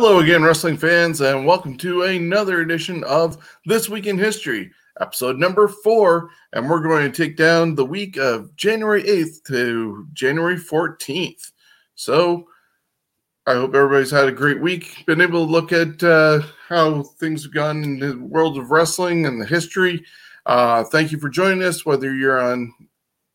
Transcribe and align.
Hello 0.00 0.20
again, 0.20 0.42
wrestling 0.42 0.78
fans, 0.78 1.20
and 1.20 1.44
welcome 1.44 1.76
to 1.76 2.04
another 2.04 2.62
edition 2.62 3.04
of 3.04 3.36
This 3.66 3.90
Week 3.90 4.06
in 4.06 4.16
History, 4.16 4.70
episode 4.98 5.36
number 5.36 5.68
four. 5.68 6.30
And 6.54 6.70
we're 6.70 6.80
going 6.80 7.12
to 7.12 7.14
take 7.14 7.36
down 7.36 7.74
the 7.74 7.84
week 7.84 8.16
of 8.16 8.56
January 8.56 9.02
8th 9.02 9.44
to 9.48 10.06
January 10.14 10.56
14th. 10.56 11.52
So 11.96 12.48
I 13.46 13.52
hope 13.52 13.74
everybody's 13.74 14.10
had 14.10 14.26
a 14.26 14.32
great 14.32 14.58
week, 14.58 15.04
been 15.06 15.20
able 15.20 15.44
to 15.44 15.52
look 15.52 15.70
at 15.70 16.02
uh, 16.02 16.40
how 16.66 17.02
things 17.02 17.42
have 17.42 17.52
gone 17.52 17.84
in 17.84 17.98
the 17.98 18.16
world 18.16 18.56
of 18.56 18.70
wrestling 18.70 19.26
and 19.26 19.38
the 19.38 19.44
history. 19.44 20.02
Uh, 20.46 20.82
thank 20.82 21.12
you 21.12 21.18
for 21.18 21.28
joining 21.28 21.62
us, 21.62 21.84
whether 21.84 22.14
you're 22.14 22.40
on 22.40 22.72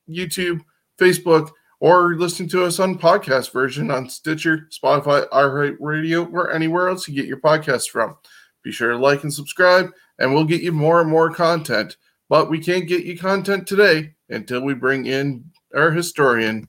YouTube, 0.09 0.61
Facebook, 0.99 1.51
or 1.79 2.15
listening 2.15 2.49
to 2.49 2.63
us 2.63 2.79
on 2.79 2.97
podcast 2.97 3.51
version 3.51 3.91
on 3.91 4.09
Stitcher, 4.09 4.67
Spotify, 4.71 5.27
iHeartRadio, 5.29 6.31
or 6.33 6.51
anywhere 6.51 6.89
else 6.89 7.07
you 7.07 7.15
get 7.15 7.25
your 7.25 7.39
podcasts 7.39 7.89
from. 7.89 8.15
Be 8.63 8.71
sure 8.71 8.91
to 8.91 8.97
like 8.97 9.23
and 9.23 9.33
subscribe, 9.33 9.91
and 10.17 10.33
we'll 10.33 10.45
get 10.45 10.61
you 10.61 10.71
more 10.71 11.01
and 11.01 11.09
more 11.09 11.31
content. 11.31 11.97
But 12.29 12.49
we 12.49 12.59
can't 12.59 12.87
get 12.87 13.05
you 13.05 13.17
content 13.17 13.67
today 13.67 14.15
until 14.29 14.61
we 14.61 14.73
bring 14.73 15.05
in 15.05 15.51
our 15.75 15.91
historian, 15.91 16.67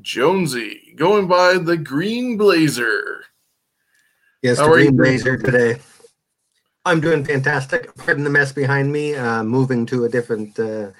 Jonesy, 0.00 0.94
going 0.96 1.28
by 1.28 1.58
the 1.58 1.76
Green 1.76 2.36
Blazer. 2.36 3.24
Yes, 4.42 4.58
How 4.58 4.68
the 4.68 4.72
Green? 4.72 4.96
Blazer 4.96 5.36
today. 5.36 5.80
I'm 6.86 7.00
doing 7.00 7.24
fantastic. 7.24 7.94
Pardon 7.96 8.24
the 8.24 8.30
mess 8.30 8.52
behind 8.52 8.92
me. 8.92 9.14
Uh, 9.14 9.42
moving 9.42 9.86
to 9.86 10.04
a 10.04 10.08
different 10.08 10.58
uh, 10.58 10.90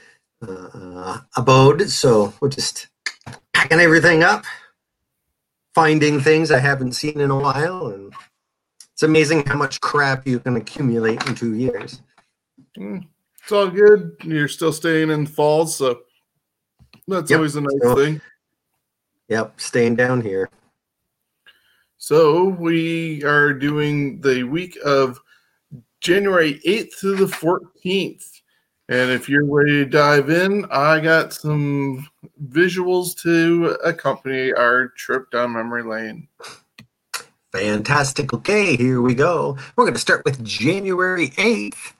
uh, 0.46 0.68
uh, 0.74 1.20
abode, 1.36 1.88
so 1.90 2.32
we're 2.40 2.48
just 2.48 2.88
packing 3.52 3.80
everything 3.80 4.22
up, 4.22 4.44
finding 5.74 6.20
things 6.20 6.50
I 6.50 6.58
haven't 6.58 6.92
seen 6.92 7.20
in 7.20 7.30
a 7.30 7.38
while, 7.38 7.88
and 7.88 8.12
it's 8.92 9.02
amazing 9.02 9.44
how 9.46 9.56
much 9.56 9.80
crap 9.80 10.26
you 10.26 10.38
can 10.40 10.56
accumulate 10.56 11.26
in 11.26 11.34
two 11.34 11.54
years. 11.54 12.00
Mm, 12.78 13.06
It's 13.42 13.52
all 13.52 13.68
good. 13.68 14.16
You're 14.22 14.48
still 14.48 14.72
staying 14.72 15.10
in 15.10 15.26
falls, 15.26 15.76
so 15.76 16.02
that's 17.06 17.30
Yep. 17.30 17.36
always 17.38 17.56
a 17.56 17.60
nice 17.60 17.72
So- 17.82 17.94
thing. 17.96 18.20
Yep, 19.28 19.60
staying 19.60 19.96
down 19.96 20.20
here. 20.20 20.48
So 21.98 22.44
we 22.44 23.24
are 23.24 23.52
doing 23.54 24.20
the 24.20 24.42
week 24.44 24.76
of 24.84 25.18
January 26.00 26.60
8th 26.64 26.98
to 27.00 27.16
the 27.16 27.26
14th. 27.26 28.42
And 28.88 29.10
if 29.10 29.28
you're 29.28 29.46
ready 29.46 29.84
to 29.84 29.86
dive 29.86 30.28
in, 30.28 30.66
I 30.70 31.00
got 31.00 31.32
some 31.32 32.06
visuals 32.48 33.16
to 33.22 33.78
accompany 33.82 34.52
our 34.52 34.88
trip 34.88 35.30
down 35.30 35.54
memory 35.54 35.82
lane. 35.82 36.28
Fantastic. 37.52 38.34
Okay, 38.34 38.76
here 38.76 39.00
we 39.00 39.14
go. 39.14 39.56
We're 39.76 39.84
going 39.84 39.94
to 39.94 40.00
start 40.00 40.24
with 40.24 40.44
January 40.44 41.28
8th. 41.30 41.94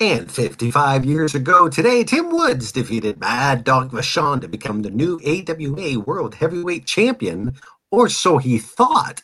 And 0.00 0.32
55 0.32 1.04
years 1.04 1.34
ago 1.34 1.68
today, 1.68 2.02
Tim 2.02 2.30
Woods 2.30 2.72
defeated 2.72 3.20
Mad 3.20 3.62
Dog 3.62 3.90
Vachon 3.92 4.40
to 4.40 4.48
become 4.48 4.82
the 4.82 4.90
new 4.90 5.20
AWA 5.24 6.00
World 6.00 6.34
Heavyweight 6.36 6.86
Champion, 6.86 7.54
or 7.90 8.08
so 8.08 8.38
he 8.38 8.58
thought. 8.58 9.22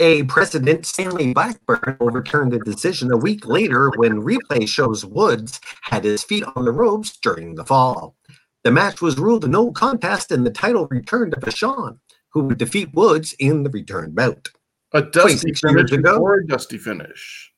AWA 0.00 0.24
President 0.24 0.86
Stanley 0.86 1.34
Blackburn 1.34 1.96
overturned 2.00 2.52
the 2.52 2.58
decision 2.60 3.12
a 3.12 3.16
week 3.16 3.46
later 3.46 3.90
when 3.96 4.22
replay 4.22 4.66
shows 4.66 5.04
Woods 5.04 5.60
had 5.82 6.04
his 6.04 6.24
feet 6.24 6.44
on 6.56 6.64
the 6.64 6.72
ropes 6.72 7.18
during 7.18 7.54
the 7.54 7.64
fall. 7.64 8.16
The 8.64 8.70
match 8.70 9.02
was 9.02 9.18
ruled 9.18 9.44
a 9.44 9.48
no 9.48 9.70
contest 9.72 10.32
and 10.32 10.46
the 10.46 10.50
title 10.50 10.86
returned 10.88 11.32
to 11.32 11.40
Vachon 11.40 11.98
who 12.32 12.44
would 12.44 12.58
defeat 12.58 12.94
Woods 12.94 13.34
in 13.38 13.62
the 13.62 13.70
return 13.70 14.12
bout. 14.12 14.48
A 14.92 15.02
dusty 15.02 15.52
finish 15.52 15.92
ago? 15.92 16.18
or 16.18 16.40
a 16.40 16.46
dusty 16.46 16.78
finish. 16.78 17.52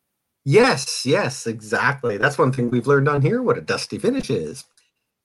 Yes, 0.44 1.06
yes, 1.06 1.46
exactly. 1.46 2.16
That's 2.16 2.38
one 2.38 2.52
thing 2.52 2.70
we've 2.70 2.86
learned 2.86 3.08
on 3.08 3.22
here 3.22 3.42
what 3.42 3.58
a 3.58 3.62
dusty 3.62 3.98
finish 3.98 4.30
is. 4.30 4.64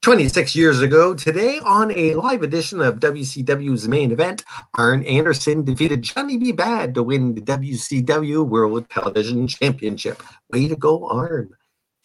26 0.08 0.56
years 0.56 0.80
ago 0.80 1.14
today, 1.14 1.60
on 1.66 1.92
a 1.92 2.14
live 2.14 2.42
edition 2.42 2.80
of 2.80 2.98
WCW's 2.98 3.90
main 3.90 4.10
event, 4.10 4.46
Arn 4.76 5.04
Anderson 5.04 5.66
defeated 5.66 6.02
Johnny 6.02 6.38
B. 6.38 6.54
Bad 6.54 6.94
to 6.94 7.04
win 7.04 7.36
the 7.36 7.42
WCW 7.42 8.48
World 8.48 8.90
Television 8.90 9.50
Championship. 9.50 10.24
Way 10.50 10.70
to 10.70 10.78
go, 10.78 11.10
Arn. 11.10 11.50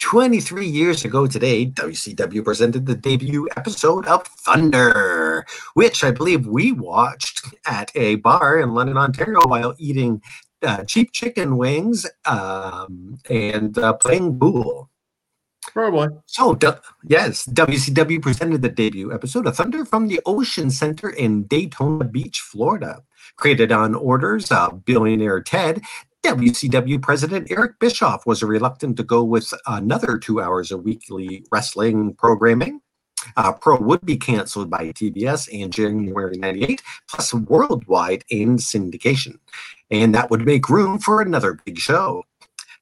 23 0.00 0.66
years 0.66 1.04
ago 1.04 1.28
today, 1.28 1.64
WCW 1.64 2.44
presented 2.44 2.86
the 2.86 2.96
debut 2.96 3.48
episode 3.56 4.04
of 4.08 4.26
Thunder, 4.26 5.46
which 5.74 6.02
I 6.02 6.10
believe 6.10 6.44
we 6.44 6.72
watched 6.72 7.54
at 7.66 7.92
a 7.94 8.16
bar 8.16 8.58
in 8.58 8.74
London, 8.74 8.98
Ontario 8.98 9.42
while 9.46 9.76
eating 9.78 10.20
uh, 10.62 10.82
cheap 10.86 11.12
chicken 11.12 11.56
wings 11.56 12.04
um, 12.24 13.18
and 13.30 13.78
uh, 13.78 13.92
playing 13.92 14.40
pool. 14.40 14.90
Probably. 15.72 16.08
So, 16.26 16.58
yes, 17.04 17.46
WCW 17.46 18.20
presented 18.20 18.60
the 18.60 18.68
debut 18.68 19.12
episode 19.12 19.46
of 19.46 19.56
Thunder 19.56 19.84
from 19.86 20.08
the 20.08 20.20
Ocean 20.26 20.70
Center 20.70 21.08
in 21.08 21.44
Daytona 21.44 22.04
Beach, 22.04 22.40
Florida. 22.40 23.02
Created 23.36 23.72
on 23.72 23.94
orders 23.94 24.52
of 24.52 24.84
billionaire 24.84 25.40
Ted, 25.40 25.80
WCW 26.24 27.00
President 27.00 27.50
Eric 27.50 27.78
Bischoff 27.80 28.26
was 28.26 28.42
reluctant 28.42 28.96
to 28.98 29.02
go 29.02 29.24
with 29.24 29.52
another 29.66 30.18
two 30.18 30.40
hours 30.40 30.70
of 30.70 30.84
weekly 30.84 31.44
wrestling 31.50 32.14
programming. 32.14 32.80
Uh, 33.36 33.52
Pro 33.52 33.80
would 33.80 34.04
be 34.04 34.16
canceled 34.16 34.70
by 34.70 34.88
TBS 34.88 35.48
in 35.48 35.70
January 35.70 36.36
98, 36.36 36.82
plus 37.08 37.32
worldwide 37.32 38.24
in 38.28 38.56
syndication. 38.56 39.38
And 39.90 40.14
that 40.14 40.30
would 40.30 40.44
make 40.44 40.68
room 40.68 40.98
for 40.98 41.22
another 41.22 41.58
big 41.64 41.78
show. 41.78 42.24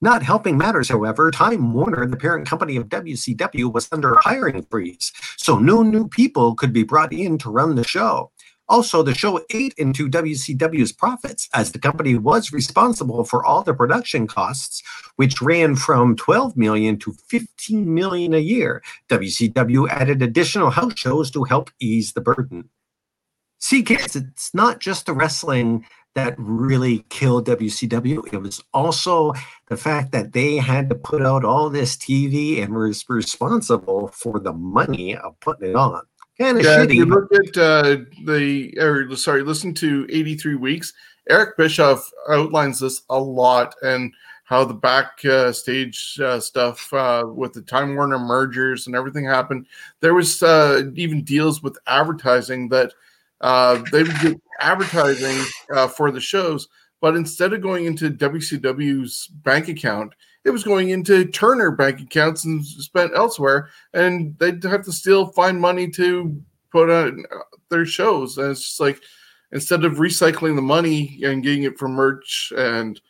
Not 0.03 0.22
helping 0.22 0.56
matters, 0.56 0.88
however, 0.88 1.31
Time 1.31 1.75
Warner, 1.75 2.06
the 2.06 2.16
parent 2.16 2.49
company 2.49 2.77
of 2.77 2.88
WCW, 2.88 3.71
was 3.71 3.87
under 3.93 4.15
a 4.15 4.22
hiring 4.22 4.62
freeze, 4.71 5.12
so 5.37 5.59
no 5.59 5.83
new 5.83 6.09
people 6.09 6.55
could 6.55 6.72
be 6.72 6.84
brought 6.84 7.12
in 7.12 7.37
to 7.38 7.50
run 7.50 7.75
the 7.75 7.84
show. 7.84 8.31
Also, 8.66 9.03
the 9.03 9.15
show 9.15 9.44
ate 9.53 9.75
into 9.77 10.09
WCW's 10.09 10.93
profits 10.93 11.50
as 11.53 11.72
the 11.72 11.78
company 11.78 12.15
was 12.15 12.53
responsible 12.53 13.25
for 13.25 13.44
all 13.44 13.62
the 13.62 13.75
production 13.75 14.27
costs, 14.27 14.83
which 15.16 15.43
ran 15.43 15.77
from 15.77 16.17
12 16.17 16.56
million 16.56 16.97
to 17.00 17.12
15 17.28 17.93
million 17.93 18.32
a 18.32 18.38
year. 18.38 18.82
WCW 19.11 19.88
added 19.91 20.22
additional 20.22 20.71
house 20.71 20.97
shows 20.97 21.31
to 21.32 21.44
help 21.44 21.71
ease 21.78 22.12
the 22.12 22.21
burden. 22.22 22.70
See, 23.61 23.83
kids, 23.83 24.17
it's 24.17 24.55
not 24.55 24.81
just 24.81 25.07
the 25.07 25.12
wrestling 25.12 25.87
that 26.15 26.35
really 26.39 27.05
killed 27.11 27.47
WCW. 27.47 28.33
It 28.33 28.39
was 28.39 28.62
also 28.73 29.33
the 29.69 29.77
fact 29.77 30.12
that 30.12 30.33
they 30.33 30.57
had 30.57 30.89
to 30.89 30.95
put 30.95 31.23
out 31.23 31.45
all 31.45 31.71
this 31.71 31.97
TV 31.97 32.62
and 32.62 32.75
was 32.75 33.05
responsible 33.09 34.09
for 34.09 34.41
the 34.41 34.53
money 34.53 35.17
of 35.17 35.39
putting 35.41 35.71
it 35.71 35.77
on. 35.77 36.03
Kind 36.39 36.59
of 36.59 36.65
Yeah, 36.65 36.83
if 36.83 36.93
you 36.93 37.07
shitty. 37.07 37.11
look 37.11 37.33
at 37.33 37.57
uh, 37.57 37.97
the, 38.25 38.75
or 38.81 39.15
sorry, 39.15 39.43
listen 39.43 39.75
to 39.75 40.07
83 40.11 40.55
Weeks, 40.57 40.95
Eric 41.29 41.57
Bischoff 41.57 42.11
outlines 42.31 42.81
this 42.81 43.03
a 43.11 43.19
lot 43.21 43.75
and 43.83 44.12
how 44.45 44.65
the 44.65 44.75
backstage 44.75 46.19
uh, 46.21 46.41
stuff 46.41 46.93
uh, 46.93 47.25
with 47.27 47.53
the 47.53 47.62
Time 47.62 47.95
Warner 47.95 48.19
mergers 48.19 48.89
and 48.89 48.97
everything 48.97 49.25
happened. 49.25 49.67
There 50.01 50.15
was 50.15 50.43
uh, 50.43 50.91
even 50.97 51.23
deals 51.23 51.62
with 51.62 51.79
advertising 51.87 52.69
that 52.71 52.93
uh, 53.40 53.82
they 53.90 54.02
would 54.02 54.19
get 54.20 54.40
advertising 54.60 55.42
uh, 55.75 55.88
for 55.88 56.10
the 56.10 56.20
shows, 56.20 56.69
but 57.00 57.16
instead 57.16 57.52
of 57.52 57.62
going 57.62 57.87
into 57.87 58.10
WCW's 58.10 59.28
bank 59.28 59.69
account, 59.69 60.14
it 60.44 60.50
was 60.50 60.64
going 60.64 60.90
into 60.90 61.26
Turner 61.26 61.70
bank 61.70 62.00
accounts 62.00 62.44
and 62.44 62.64
spent 62.64 63.12
elsewhere, 63.14 63.69
and 63.94 64.38
they'd 64.38 64.62
have 64.64 64.84
to 64.84 64.92
still 64.92 65.26
find 65.32 65.60
money 65.60 65.88
to 65.90 66.40
put 66.72 66.90
on 66.90 67.25
uh, 67.34 67.38
their 67.69 67.84
shows. 67.84 68.38
And 68.38 68.50
it's 68.50 68.62
just 68.62 68.81
like 68.81 69.00
instead 69.52 69.84
of 69.84 69.94
recycling 69.94 70.56
the 70.56 70.62
money 70.62 71.20
and 71.25 71.42
getting 71.42 71.64
it 71.64 71.78
from 71.78 71.92
merch 71.92 72.52
and 72.56 73.00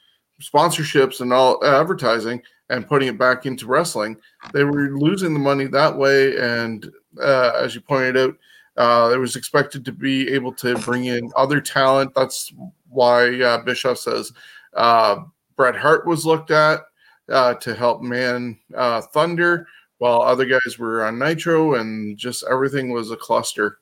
sponsorships 0.40 1.20
and 1.20 1.32
all 1.32 1.64
advertising 1.64 2.42
and 2.68 2.86
putting 2.86 3.08
it 3.08 3.18
back 3.18 3.46
into 3.46 3.66
wrestling, 3.66 4.16
they 4.52 4.64
were 4.64 4.90
losing 4.98 5.32
the 5.32 5.40
money 5.40 5.66
that 5.66 5.96
way. 5.96 6.36
And 6.36 6.90
uh, 7.20 7.52
as 7.56 7.74
you 7.74 7.80
pointed 7.80 8.16
out, 8.16 8.34
uh, 8.80 9.10
it 9.12 9.18
was 9.18 9.36
expected 9.36 9.84
to 9.84 9.92
be 9.92 10.26
able 10.30 10.52
to 10.54 10.74
bring 10.78 11.04
in 11.04 11.30
other 11.36 11.60
talent. 11.60 12.12
That's 12.14 12.50
why 12.88 13.38
uh, 13.42 13.62
Bischoff 13.62 13.98
says 13.98 14.32
uh, 14.72 15.16
Bret 15.54 15.76
Hart 15.76 16.06
was 16.06 16.24
looked 16.24 16.50
at 16.50 16.80
uh, 17.28 17.54
to 17.54 17.74
help 17.74 18.00
man 18.00 18.58
uh, 18.74 19.02
Thunder, 19.02 19.66
while 19.98 20.22
other 20.22 20.46
guys 20.46 20.78
were 20.78 21.04
on 21.04 21.18
Nitro, 21.18 21.74
and 21.74 22.16
just 22.16 22.42
everything 22.50 22.90
was 22.90 23.10
a 23.10 23.18
cluster. 23.18 23.80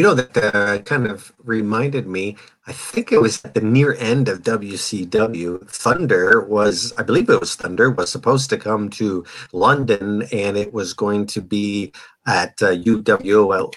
You 0.00 0.06
know, 0.06 0.14
that 0.14 0.54
uh, 0.54 0.78
kind 0.78 1.06
of 1.06 1.30
reminded 1.44 2.06
me, 2.06 2.38
I 2.66 2.72
think 2.72 3.12
it 3.12 3.20
was 3.20 3.44
at 3.44 3.52
the 3.52 3.60
near 3.60 3.92
end 3.96 4.30
of 4.30 4.40
WCW. 4.40 5.68
Thunder 5.68 6.40
was, 6.40 6.94
I 6.96 7.02
believe 7.02 7.28
it 7.28 7.38
was 7.38 7.54
Thunder, 7.54 7.90
was 7.90 8.10
supposed 8.10 8.48
to 8.48 8.56
come 8.56 8.88
to 8.92 9.26
London 9.52 10.22
and 10.32 10.56
it 10.56 10.72
was 10.72 10.94
going 10.94 11.26
to 11.26 11.42
be 11.42 11.92
at 12.26 12.62
uh, 12.62 12.68
UWO 12.76 13.74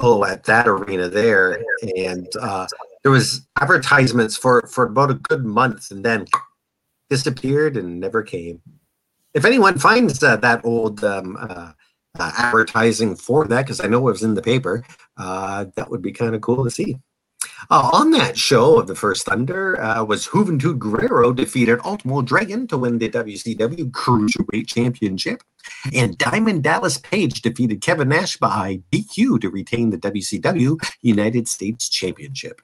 oh, 0.00 0.24
at 0.26 0.44
that 0.44 0.68
arena 0.68 1.08
there. 1.08 1.64
And 1.96 2.28
uh, 2.38 2.66
there 3.02 3.10
was 3.10 3.46
advertisements 3.58 4.36
for 4.36 4.66
for 4.66 4.84
about 4.84 5.10
a 5.10 5.14
good 5.14 5.46
month, 5.46 5.90
and 5.90 6.04
then 6.04 6.26
disappeared 7.08 7.78
and 7.78 7.98
never 7.98 8.22
came. 8.22 8.60
If 9.32 9.46
anyone 9.46 9.78
finds 9.78 10.22
uh, 10.22 10.36
that 10.36 10.66
old 10.66 11.02
um, 11.02 11.38
uh, 11.40 11.72
uh, 12.18 12.32
advertising 12.36 13.16
for 13.16 13.46
that, 13.46 13.62
because 13.62 13.80
I 13.80 13.86
know 13.86 14.08
it 14.08 14.12
was 14.12 14.22
in 14.22 14.34
the 14.34 14.42
paper, 14.42 14.84
uh, 15.16 15.66
that 15.76 15.90
would 15.90 16.02
be 16.02 16.12
kind 16.12 16.34
of 16.34 16.40
cool 16.40 16.64
to 16.64 16.70
see. 16.70 16.96
Uh, 17.70 17.90
on 17.92 18.10
that 18.10 18.36
show 18.36 18.78
of 18.78 18.86
the 18.86 18.94
first 18.94 19.26
Thunder 19.26 19.80
uh, 19.80 20.04
was 20.04 20.26
Juventud 20.26 20.78
Guerrero 20.78 21.32
defeated 21.32 21.80
Ultimo 21.84 22.22
Dragon 22.22 22.66
to 22.68 22.78
win 22.78 22.98
the 22.98 23.08
WCW 23.08 23.90
Cruiserweight 23.90 24.66
Championship, 24.66 25.42
and 25.94 26.18
Diamond 26.18 26.64
Dallas 26.64 26.98
Page 26.98 27.42
defeated 27.42 27.80
Kevin 27.80 28.08
Nash 28.08 28.36
by 28.36 28.82
DQ 28.90 29.40
to 29.40 29.50
retain 29.50 29.90
the 29.90 29.98
WCW 29.98 30.76
United 31.02 31.48
States 31.48 31.88
Championship. 31.88 32.60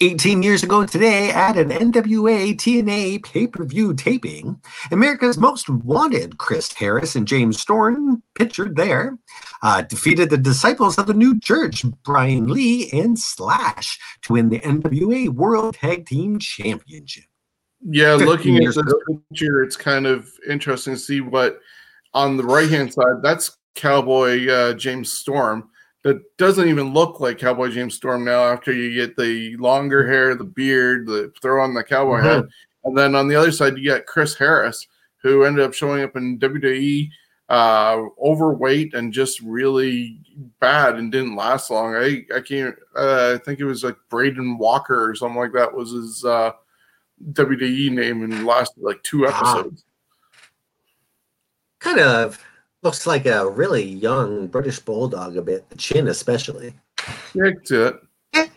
18 0.00 0.42
years 0.42 0.62
ago 0.62 0.84
today, 0.84 1.30
at 1.30 1.56
an 1.56 1.70
NWA 1.70 2.54
TNA 2.54 3.24
pay 3.24 3.46
per 3.46 3.64
view 3.64 3.94
taping, 3.94 4.60
America's 4.90 5.38
Most 5.38 5.70
Wanted 5.70 6.36
Chris 6.36 6.72
Harris 6.72 7.16
and 7.16 7.26
James 7.26 7.58
Storm, 7.58 8.22
pictured 8.34 8.76
there, 8.76 9.16
uh, 9.62 9.82
defeated 9.82 10.28
the 10.28 10.36
Disciples 10.36 10.98
of 10.98 11.06
the 11.06 11.14
New 11.14 11.40
Church, 11.40 11.84
Brian 12.04 12.48
Lee 12.48 12.90
and 12.92 13.18
Slash, 13.18 13.98
to 14.22 14.34
win 14.34 14.50
the 14.50 14.60
NWA 14.60 15.30
World 15.30 15.76
Tag 15.76 16.06
Team 16.06 16.38
Championship. 16.38 17.24
Yeah, 17.80 18.14
looking 18.14 18.56
at 18.56 18.64
this 18.64 18.76
ago. 18.76 18.92
picture, 19.30 19.62
it's 19.62 19.76
kind 19.76 20.06
of 20.06 20.28
interesting 20.48 20.94
to 20.94 21.00
see 21.00 21.20
what 21.22 21.58
on 22.12 22.36
the 22.36 22.44
right 22.44 22.68
hand 22.68 22.92
side, 22.92 23.22
that's 23.22 23.56
Cowboy 23.74 24.48
uh, 24.48 24.72
James 24.74 25.12
Storm 25.12 25.70
that 26.06 26.36
doesn't 26.36 26.68
even 26.68 26.92
look 26.92 27.18
like 27.18 27.36
Cowboy 27.36 27.68
James 27.68 27.96
Storm 27.96 28.24
now 28.24 28.44
after 28.44 28.72
you 28.72 28.94
get 28.94 29.16
the 29.16 29.56
longer 29.56 30.06
hair, 30.06 30.36
the 30.36 30.44
beard, 30.44 31.08
the 31.08 31.32
throw 31.42 31.60
on 31.64 31.74
the 31.74 31.82
cowboy 31.82 32.18
mm-hmm. 32.18 32.26
hat. 32.26 32.44
And 32.84 32.96
then 32.96 33.16
on 33.16 33.26
the 33.26 33.34
other 33.34 33.50
side, 33.50 33.76
you 33.76 33.90
got 33.90 34.06
Chris 34.06 34.36
Harris, 34.36 34.86
who 35.16 35.42
ended 35.42 35.64
up 35.64 35.74
showing 35.74 36.04
up 36.04 36.14
in 36.14 36.38
WWE 36.38 37.10
uh, 37.48 38.04
overweight 38.24 38.94
and 38.94 39.12
just 39.12 39.40
really 39.40 40.20
bad 40.60 40.94
and 40.94 41.10
didn't 41.10 41.34
last 41.34 41.72
long. 41.72 41.96
I, 41.96 42.24
I 42.32 42.40
can't, 42.40 42.76
uh, 42.96 43.32
I 43.34 43.44
think 43.44 43.58
it 43.58 43.64
was 43.64 43.82
like 43.82 43.96
Braden 44.08 44.58
Walker 44.58 45.10
or 45.10 45.16
something 45.16 45.40
like 45.40 45.54
that 45.54 45.74
was 45.74 45.90
his 45.90 46.24
uh, 46.24 46.52
WWE 47.32 47.90
name 47.90 48.22
and 48.22 48.46
lasted 48.46 48.80
like 48.80 49.02
two 49.02 49.26
episodes. 49.26 49.84
Kind 51.80 51.98
of 51.98 52.40
Looks 52.86 53.04
like 53.04 53.26
a 53.26 53.50
really 53.50 53.82
young 53.82 54.46
British 54.46 54.78
bulldog 54.78 55.36
a 55.36 55.42
bit, 55.42 55.68
the 55.70 55.76
chin 55.76 56.06
especially. 56.06 56.72
Yeah, 57.34 57.50
it. 57.68 58.50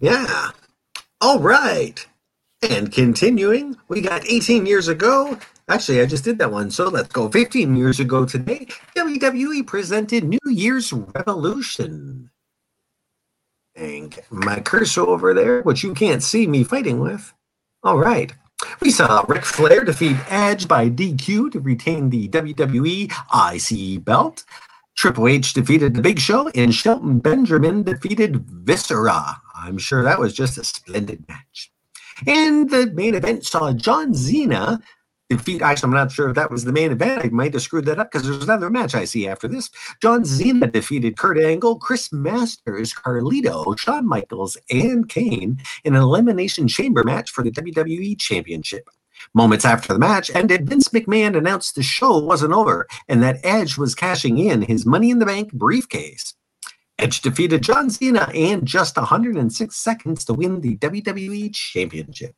Yeah. 0.00 0.50
All 1.20 1.38
right. 1.38 2.04
And 2.68 2.90
continuing, 2.90 3.76
we 3.86 4.00
got 4.00 4.28
18 4.28 4.66
years 4.66 4.88
ago. 4.88 5.38
Actually, 5.68 6.00
I 6.00 6.06
just 6.06 6.24
did 6.24 6.38
that 6.38 6.50
one. 6.50 6.72
So 6.72 6.88
let's 6.88 7.10
go 7.10 7.28
15 7.28 7.76
years 7.76 8.00
ago 8.00 8.26
today. 8.26 8.66
WWE 8.96 9.64
presented 9.64 10.24
New 10.24 10.40
Year's 10.46 10.92
Revolution. 10.92 12.30
And 13.76 14.18
my 14.28 14.58
cursor 14.58 15.02
over 15.02 15.32
there, 15.34 15.62
which 15.62 15.84
you 15.84 15.94
can't 15.94 16.24
see 16.24 16.48
me 16.48 16.64
fighting 16.64 16.98
with. 16.98 17.32
All 17.84 17.96
right. 17.96 18.32
We 18.80 18.90
saw 18.90 19.24
Ric 19.28 19.44
Flair 19.44 19.84
defeat 19.84 20.16
Edge 20.28 20.66
by 20.66 20.90
DQ 20.90 21.52
to 21.52 21.60
retain 21.60 22.10
the 22.10 22.28
WWE 22.28 23.10
IC 23.54 24.04
belt. 24.04 24.44
Triple 24.96 25.28
H 25.28 25.52
defeated 25.52 25.94
The 25.94 26.02
Big 26.02 26.18
Show, 26.18 26.48
and 26.56 26.74
Shelton 26.74 27.20
Benjamin 27.20 27.84
defeated 27.84 28.44
Viscera. 28.46 29.40
I'm 29.54 29.78
sure 29.78 30.02
that 30.02 30.18
was 30.18 30.34
just 30.34 30.58
a 30.58 30.64
splendid 30.64 31.24
match. 31.28 31.70
And 32.26 32.68
the 32.68 32.90
main 32.92 33.14
event 33.14 33.44
saw 33.46 33.72
John 33.72 34.12
Cena 34.12 34.80
defeat. 35.28 35.62
Actually, 35.62 35.88
I'm 35.88 35.94
not 35.94 36.12
sure 36.12 36.28
if 36.28 36.34
that 36.36 36.50
was 36.50 36.64
the 36.64 36.72
main 36.72 36.92
event. 36.92 37.24
I 37.24 37.28
might 37.28 37.52
have 37.52 37.62
screwed 37.62 37.84
that 37.86 37.98
up 37.98 38.10
because 38.10 38.26
there's 38.26 38.42
another 38.42 38.70
match 38.70 38.94
I 38.94 39.04
see 39.04 39.28
after 39.28 39.48
this. 39.48 39.70
John 40.00 40.24
Cena 40.24 40.66
defeated 40.66 41.16
Kurt 41.16 41.38
Angle, 41.38 41.78
Chris 41.78 42.12
Masters, 42.12 42.92
Carlito, 42.92 43.78
Shawn 43.78 44.06
Michaels, 44.06 44.56
and 44.70 45.08
Kane 45.08 45.58
in 45.84 45.94
an 45.94 46.02
Elimination 46.02 46.68
Chamber 46.68 47.04
match 47.04 47.30
for 47.30 47.42
the 47.42 47.50
WWE 47.50 48.18
Championship. 48.18 48.88
Moments 49.34 49.64
after 49.64 49.92
the 49.92 49.98
match 49.98 50.30
ended, 50.34 50.68
Vince 50.68 50.88
McMahon 50.88 51.36
announced 51.36 51.74
the 51.74 51.82
show 51.82 52.18
wasn't 52.18 52.52
over 52.52 52.86
and 53.08 53.22
that 53.22 53.40
Edge 53.42 53.76
was 53.76 53.94
cashing 53.94 54.38
in 54.38 54.62
his 54.62 54.86
Money 54.86 55.10
in 55.10 55.18
the 55.18 55.26
Bank 55.26 55.52
briefcase. 55.52 56.34
Edge 56.98 57.20
defeated 57.20 57.62
John 57.62 57.90
Cena 57.90 58.28
in 58.34 58.64
just 58.64 58.96
106 58.96 59.76
seconds 59.76 60.24
to 60.24 60.34
win 60.34 60.60
the 60.60 60.76
WWE 60.78 61.54
Championship. 61.54 62.34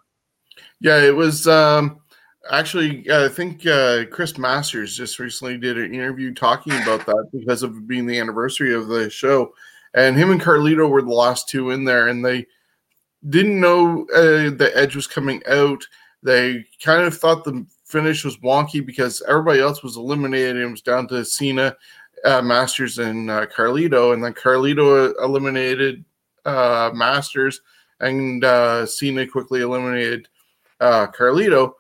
Yeah, 0.81 1.01
it 1.01 1.17
was. 1.17 1.47
Um, 1.47 2.01
Actually, 2.49 3.09
uh, 3.11 3.27
I 3.27 3.29
think 3.29 3.67
uh, 3.67 4.07
Chris 4.07 4.39
Masters 4.39 4.97
just 4.97 5.19
recently 5.19 5.59
did 5.59 5.77
an 5.77 5.95
interview 5.95 6.33
talking 6.33 6.73
about 6.73 7.05
that 7.05 7.29
because 7.33 7.63
of 7.63 7.87
being 7.87 8.07
the 8.07 8.19
anniversary 8.19 8.75
of 8.75 8.89
the 8.89 9.11
show, 9.11 9.53
and 9.93 10.17
him 10.17 10.31
and 10.31 10.41
Carlito 10.41 10.89
were 10.89 11.03
the 11.03 11.13
last 11.13 11.49
two 11.49 11.71
in 11.71 11.85
there, 11.85 12.09
and 12.09 12.25
they 12.25 12.47
didn't 13.29 13.61
know 13.61 14.07
uh, 14.15 14.51
the 14.57 14.71
Edge 14.75 14.97
was 14.97 15.07
coming 15.07 15.43
out. 15.49 15.85
They 16.23 16.65
kind 16.83 17.03
of 17.03 17.17
thought 17.17 17.45
the 17.45 17.67
finish 17.85 18.25
was 18.25 18.39
wonky 18.39 18.85
because 18.85 19.23
everybody 19.29 19.61
else 19.61 19.83
was 19.83 19.99
eliminated. 19.99 20.57
It 20.57 20.67
was 20.67 20.81
down 20.81 21.09
to 21.09 21.25
Cena, 21.27 21.77
uh, 22.25 22.41
Masters, 22.41 22.99
and 22.99 23.31
uh, 23.31 23.47
Carlito, 23.47 24.15
and 24.15 24.25
then 24.25 24.33
Carlito 24.33 25.13
eliminated 25.23 26.05
uh, 26.47 26.91
Masters, 26.95 27.61
and 28.01 28.43
Cena 28.89 29.27
quickly 29.27 29.61
eliminated 29.61 30.27
Carlito 30.81 31.75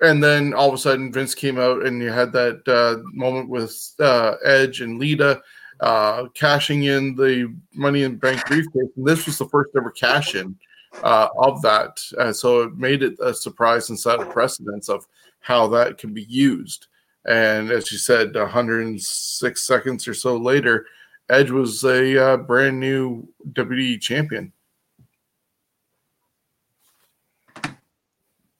and 0.00 0.22
then 0.22 0.54
all 0.54 0.68
of 0.68 0.74
a 0.74 0.78
sudden 0.78 1.12
Vince 1.12 1.34
came 1.34 1.58
out 1.58 1.86
and 1.86 2.02
you 2.02 2.10
had 2.10 2.32
that 2.32 2.66
uh, 2.68 3.02
moment 3.12 3.48
with 3.48 3.92
uh, 4.00 4.34
Edge 4.44 4.80
and 4.80 4.98
Lita 4.98 5.40
uh, 5.80 6.26
cashing 6.34 6.84
in 6.84 7.14
the 7.14 7.54
Money 7.72 8.02
in 8.02 8.16
Bank 8.16 8.44
briefcase. 8.46 8.90
And 8.96 9.06
this 9.06 9.26
was 9.26 9.38
the 9.38 9.48
first 9.48 9.70
ever 9.76 9.90
cash 9.90 10.34
in 10.34 10.56
uh, 11.02 11.28
of 11.38 11.60
that, 11.62 11.98
so 12.34 12.62
it 12.62 12.76
made 12.76 13.02
it 13.02 13.18
a 13.20 13.34
surprise 13.34 13.88
and 13.88 13.98
set 13.98 14.20
a 14.20 14.26
precedence 14.26 14.88
of 14.88 15.06
how 15.40 15.66
that 15.68 15.98
can 15.98 16.14
be 16.14 16.22
used. 16.22 16.86
And 17.26 17.70
as 17.70 17.90
you 17.90 17.98
said, 17.98 18.34
106 18.34 19.66
seconds 19.66 20.06
or 20.06 20.14
so 20.14 20.36
later, 20.36 20.86
Edge 21.30 21.50
was 21.50 21.84
a 21.84 22.22
uh, 22.22 22.36
brand 22.36 22.78
new 22.78 23.26
WWE 23.52 24.00
champion. 24.00 24.52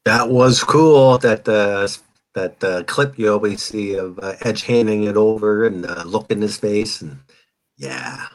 That 0.05 0.29
was 0.29 0.63
cool. 0.63 1.19
That 1.19 1.49
uh, 1.49 1.89
that 2.35 2.63
uh, 2.63 2.83
clip 2.85 3.19
you 3.19 3.33
always 3.33 3.63
see 3.63 3.95
of 3.95 4.19
uh, 4.19 4.35
Edge 4.43 4.63
handing 4.63 5.05
it 5.05 5.17
over 5.17 5.65
and 5.65 5.87
uh, 5.87 6.05
look 6.05 6.31
in 6.31 6.43
his 6.43 6.59
face, 6.59 7.01
and 7.01 7.21
yeah. 7.79 8.27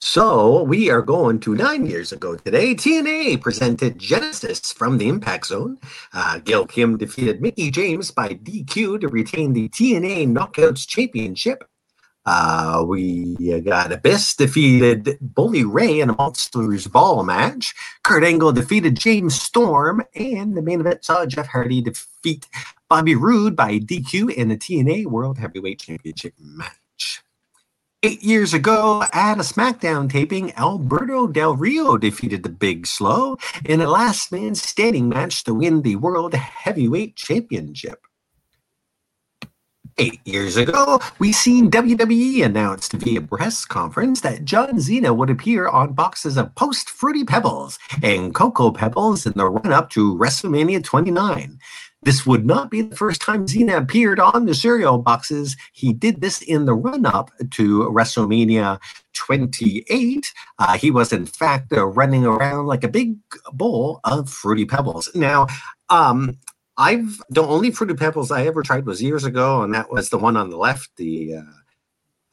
So 0.00 0.62
we 0.62 0.90
are 0.90 1.02
going 1.02 1.40
to 1.40 1.54
nine 1.54 1.86
years 1.86 2.12
ago 2.12 2.36
today. 2.36 2.74
TNA 2.74 3.40
presented 3.40 3.98
Genesis 3.98 4.72
from 4.72 4.98
the 4.98 5.08
Impact 5.08 5.46
Zone. 5.46 5.78
Uh, 6.12 6.38
Gail 6.38 6.66
Kim 6.66 6.96
defeated 6.96 7.40
Mickie 7.40 7.70
James 7.70 8.10
by 8.12 8.28
DQ 8.28 9.00
to 9.00 9.08
retain 9.08 9.54
the 9.54 9.68
TNA 9.70 10.28
Knockouts 10.28 10.86
Championship. 10.86 11.64
Uh, 12.30 12.84
we 12.86 13.34
got 13.62 13.90
Abyss 13.90 14.36
defeated 14.36 15.16
Bully 15.22 15.64
Ray 15.64 16.00
in 16.00 16.10
a 16.10 16.14
Monsters 16.14 16.86
Ball 16.86 17.24
match. 17.24 17.74
Kurt 18.02 18.22
Angle 18.22 18.52
defeated 18.52 18.98
James 18.98 19.40
Storm, 19.40 20.02
and 20.14 20.54
the 20.54 20.60
main 20.60 20.80
event 20.80 21.06
saw 21.06 21.24
Jeff 21.24 21.46
Hardy 21.46 21.80
defeat 21.80 22.46
Bobby 22.86 23.14
Roode 23.14 23.56
by 23.56 23.78
DQ 23.78 24.34
in 24.34 24.48
the 24.48 24.58
TNA 24.58 25.06
World 25.06 25.38
Heavyweight 25.38 25.80
Championship 25.80 26.34
match. 26.38 27.22
Eight 28.02 28.22
years 28.22 28.52
ago, 28.52 29.04
at 29.14 29.38
a 29.38 29.42
SmackDown 29.42 30.10
taping, 30.10 30.52
Alberto 30.52 31.28
Del 31.28 31.56
Rio 31.56 31.96
defeated 31.96 32.42
the 32.42 32.50
Big 32.50 32.86
Show 32.86 33.38
in 33.64 33.80
a 33.80 33.88
last 33.88 34.32
man 34.32 34.54
standing 34.54 35.08
match 35.08 35.44
to 35.44 35.54
win 35.54 35.80
the 35.80 35.96
World 35.96 36.34
Heavyweight 36.34 37.16
Championship. 37.16 38.02
Eight 40.00 40.20
years 40.24 40.56
ago, 40.56 41.00
we 41.18 41.32
seen 41.32 41.72
WWE 41.72 42.44
announced 42.44 42.92
via 42.92 43.20
press 43.20 43.64
conference 43.64 44.20
that 44.20 44.44
John 44.44 44.80
Cena 44.80 45.12
would 45.12 45.28
appear 45.28 45.66
on 45.66 45.92
boxes 45.92 46.36
of 46.36 46.54
Post 46.54 46.88
Fruity 46.88 47.24
Pebbles 47.24 47.80
and 48.00 48.32
Cocoa 48.32 48.70
Pebbles 48.70 49.26
in 49.26 49.32
the 49.34 49.50
run 49.50 49.72
up 49.72 49.90
to 49.90 50.16
WrestleMania 50.16 50.84
29. 50.84 51.58
This 52.02 52.24
would 52.24 52.46
not 52.46 52.70
be 52.70 52.82
the 52.82 52.94
first 52.94 53.20
time 53.20 53.48
Cena 53.48 53.76
appeared 53.76 54.20
on 54.20 54.46
the 54.46 54.54
cereal 54.54 54.98
boxes. 54.98 55.56
He 55.72 55.92
did 55.92 56.20
this 56.20 56.42
in 56.42 56.64
the 56.64 56.74
run 56.74 57.04
up 57.04 57.32
to 57.50 57.80
WrestleMania 57.90 58.78
28. 59.14 60.32
Uh, 60.60 60.78
he 60.78 60.92
was, 60.92 61.12
in 61.12 61.26
fact, 61.26 61.72
uh, 61.72 61.84
running 61.84 62.24
around 62.24 62.66
like 62.66 62.84
a 62.84 62.88
big 62.88 63.16
bowl 63.52 63.98
of 64.04 64.30
Fruity 64.30 64.64
Pebbles. 64.64 65.10
Now, 65.16 65.48
um, 65.90 66.38
I've 66.78 67.20
the 67.28 67.42
only 67.42 67.70
fruity 67.72 67.94
pebbles 67.94 68.30
I 68.30 68.46
ever 68.46 68.62
tried 68.62 68.86
was 68.86 69.02
years 69.02 69.24
ago, 69.24 69.62
and 69.62 69.74
that 69.74 69.90
was 69.90 70.10
the 70.10 70.18
one 70.18 70.36
on 70.36 70.48
the 70.48 70.56
left, 70.56 70.90
the 70.96 71.34
uh, 71.36 71.42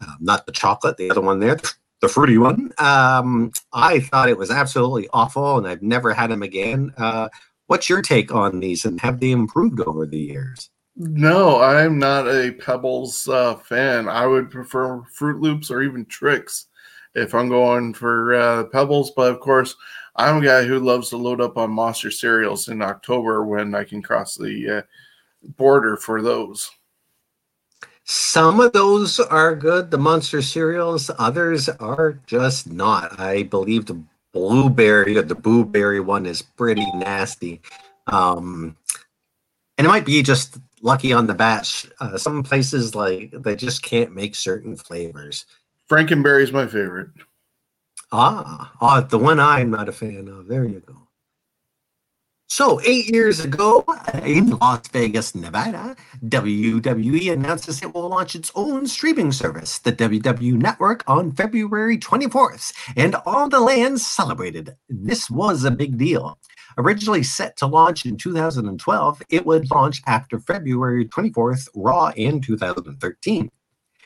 uh, 0.01 0.13
not 0.19 0.45
the 0.45 0.51
chocolate, 0.51 0.97
the 0.97 1.09
other 1.09 1.21
one 1.21 1.39
there. 1.39 1.57
the 2.01 2.07
fruity 2.07 2.37
one. 2.37 2.71
Um, 2.77 3.51
I 3.73 3.99
thought 3.99 4.29
it 4.29 4.37
was 4.37 4.51
absolutely 4.51 5.09
awful, 5.11 5.57
and 5.57 5.67
I've 5.67 5.81
never 5.81 6.13
had 6.13 6.29
them 6.29 6.43
again. 6.43 6.93
Uh, 6.97 7.29
what's 7.67 7.89
your 7.89 8.01
take 8.01 8.33
on 8.33 8.59
these, 8.59 8.85
and 8.85 8.99
have 9.01 9.19
they 9.19 9.31
improved 9.31 9.79
over 9.81 10.05
the 10.05 10.19
years? 10.19 10.69
No, 10.95 11.61
I'm 11.61 11.99
not 11.99 12.27
a 12.27 12.51
Pebbles 12.51 13.27
uh, 13.27 13.55
fan. 13.55 14.07
I 14.07 14.25
would 14.25 14.49
prefer 14.49 15.01
Froot 15.17 15.41
Loops 15.41 15.69
or 15.69 15.81
even 15.81 16.05
Trix 16.05 16.67
if 17.15 17.33
I'm 17.33 17.49
going 17.49 17.93
for 17.93 18.35
uh, 18.35 18.63
Pebbles. 18.65 19.11
But 19.15 19.31
of 19.31 19.39
course, 19.39 19.75
I'm 20.15 20.37
a 20.37 20.45
guy 20.45 20.63
who 20.63 20.79
loves 20.79 21.09
to 21.09 21.17
load 21.17 21.41
up 21.41 21.57
on 21.57 21.71
Monster 21.71 22.11
cereals 22.11 22.69
in 22.69 22.81
October 22.81 23.43
when 23.43 23.75
I 23.75 23.83
can 23.83 24.01
cross 24.01 24.35
the 24.35 24.77
uh, 24.77 24.81
border 25.57 25.97
for 25.97 26.21
those. 26.21 26.71
Some 28.05 28.59
of 28.59 28.71
those 28.71 29.19
are 29.19 29.55
good, 29.55 29.89
the 29.89 29.97
monster 29.97 30.39
cereals. 30.43 31.09
Others 31.17 31.69
are 31.69 32.19
just 32.27 32.69
not. 32.69 33.19
I 33.19 33.43
believe 33.43 33.87
the 33.87 33.99
blueberry 34.31 35.17
or 35.17 35.23
the 35.23 35.33
blueberry 35.33 35.99
one 35.99 36.27
is 36.27 36.43
pretty 36.43 36.85
nasty. 36.91 37.61
Um, 38.05 38.77
and 39.79 39.87
it 39.87 39.89
might 39.89 40.05
be 40.05 40.21
just 40.21 40.57
lucky 40.83 41.13
on 41.13 41.25
the 41.25 41.33
batch. 41.33 41.87
Uh, 41.99 42.15
some 42.15 42.43
places 42.43 42.93
like 42.93 43.31
they 43.31 43.55
just 43.55 43.81
can't 43.81 44.13
make 44.13 44.35
certain 44.35 44.75
flavors. 44.75 45.47
Frankenberry 45.89 46.43
is 46.43 46.51
my 46.51 46.67
favorite. 46.67 47.09
Ah, 48.17 48.71
ah, 48.79 49.01
the 49.01 49.19
one 49.19 49.41
I'm 49.41 49.71
not 49.71 49.89
a 49.89 49.91
fan 49.91 50.29
of. 50.29 50.47
There 50.47 50.63
you 50.63 50.79
go. 50.79 51.09
So, 52.47 52.79
eight 52.85 53.13
years 53.13 53.43
ago 53.43 53.83
in 54.23 54.51
Las 54.51 54.87
Vegas, 54.87 55.35
Nevada, 55.35 55.97
WWE 56.23 57.33
announces 57.33 57.83
it 57.83 57.93
will 57.93 58.07
launch 58.07 58.33
its 58.33 58.53
own 58.55 58.87
streaming 58.87 59.33
service, 59.33 59.79
the 59.79 59.91
WWE 59.91 60.53
Network, 60.53 61.03
on 61.07 61.33
February 61.33 61.97
24th, 61.97 62.71
and 62.95 63.15
all 63.25 63.49
the 63.49 63.59
lands 63.59 64.07
celebrated. 64.07 64.77
This 64.87 65.29
was 65.29 65.65
a 65.65 65.71
big 65.71 65.97
deal. 65.97 66.39
Originally 66.77 67.23
set 67.23 67.57
to 67.57 67.65
launch 67.65 68.05
in 68.05 68.15
2012, 68.15 69.23
it 69.27 69.45
would 69.45 69.69
launch 69.71 70.01
after 70.07 70.39
February 70.39 71.05
24th, 71.05 71.67
Raw 71.75 72.13
in 72.15 72.39
2013. 72.39 73.51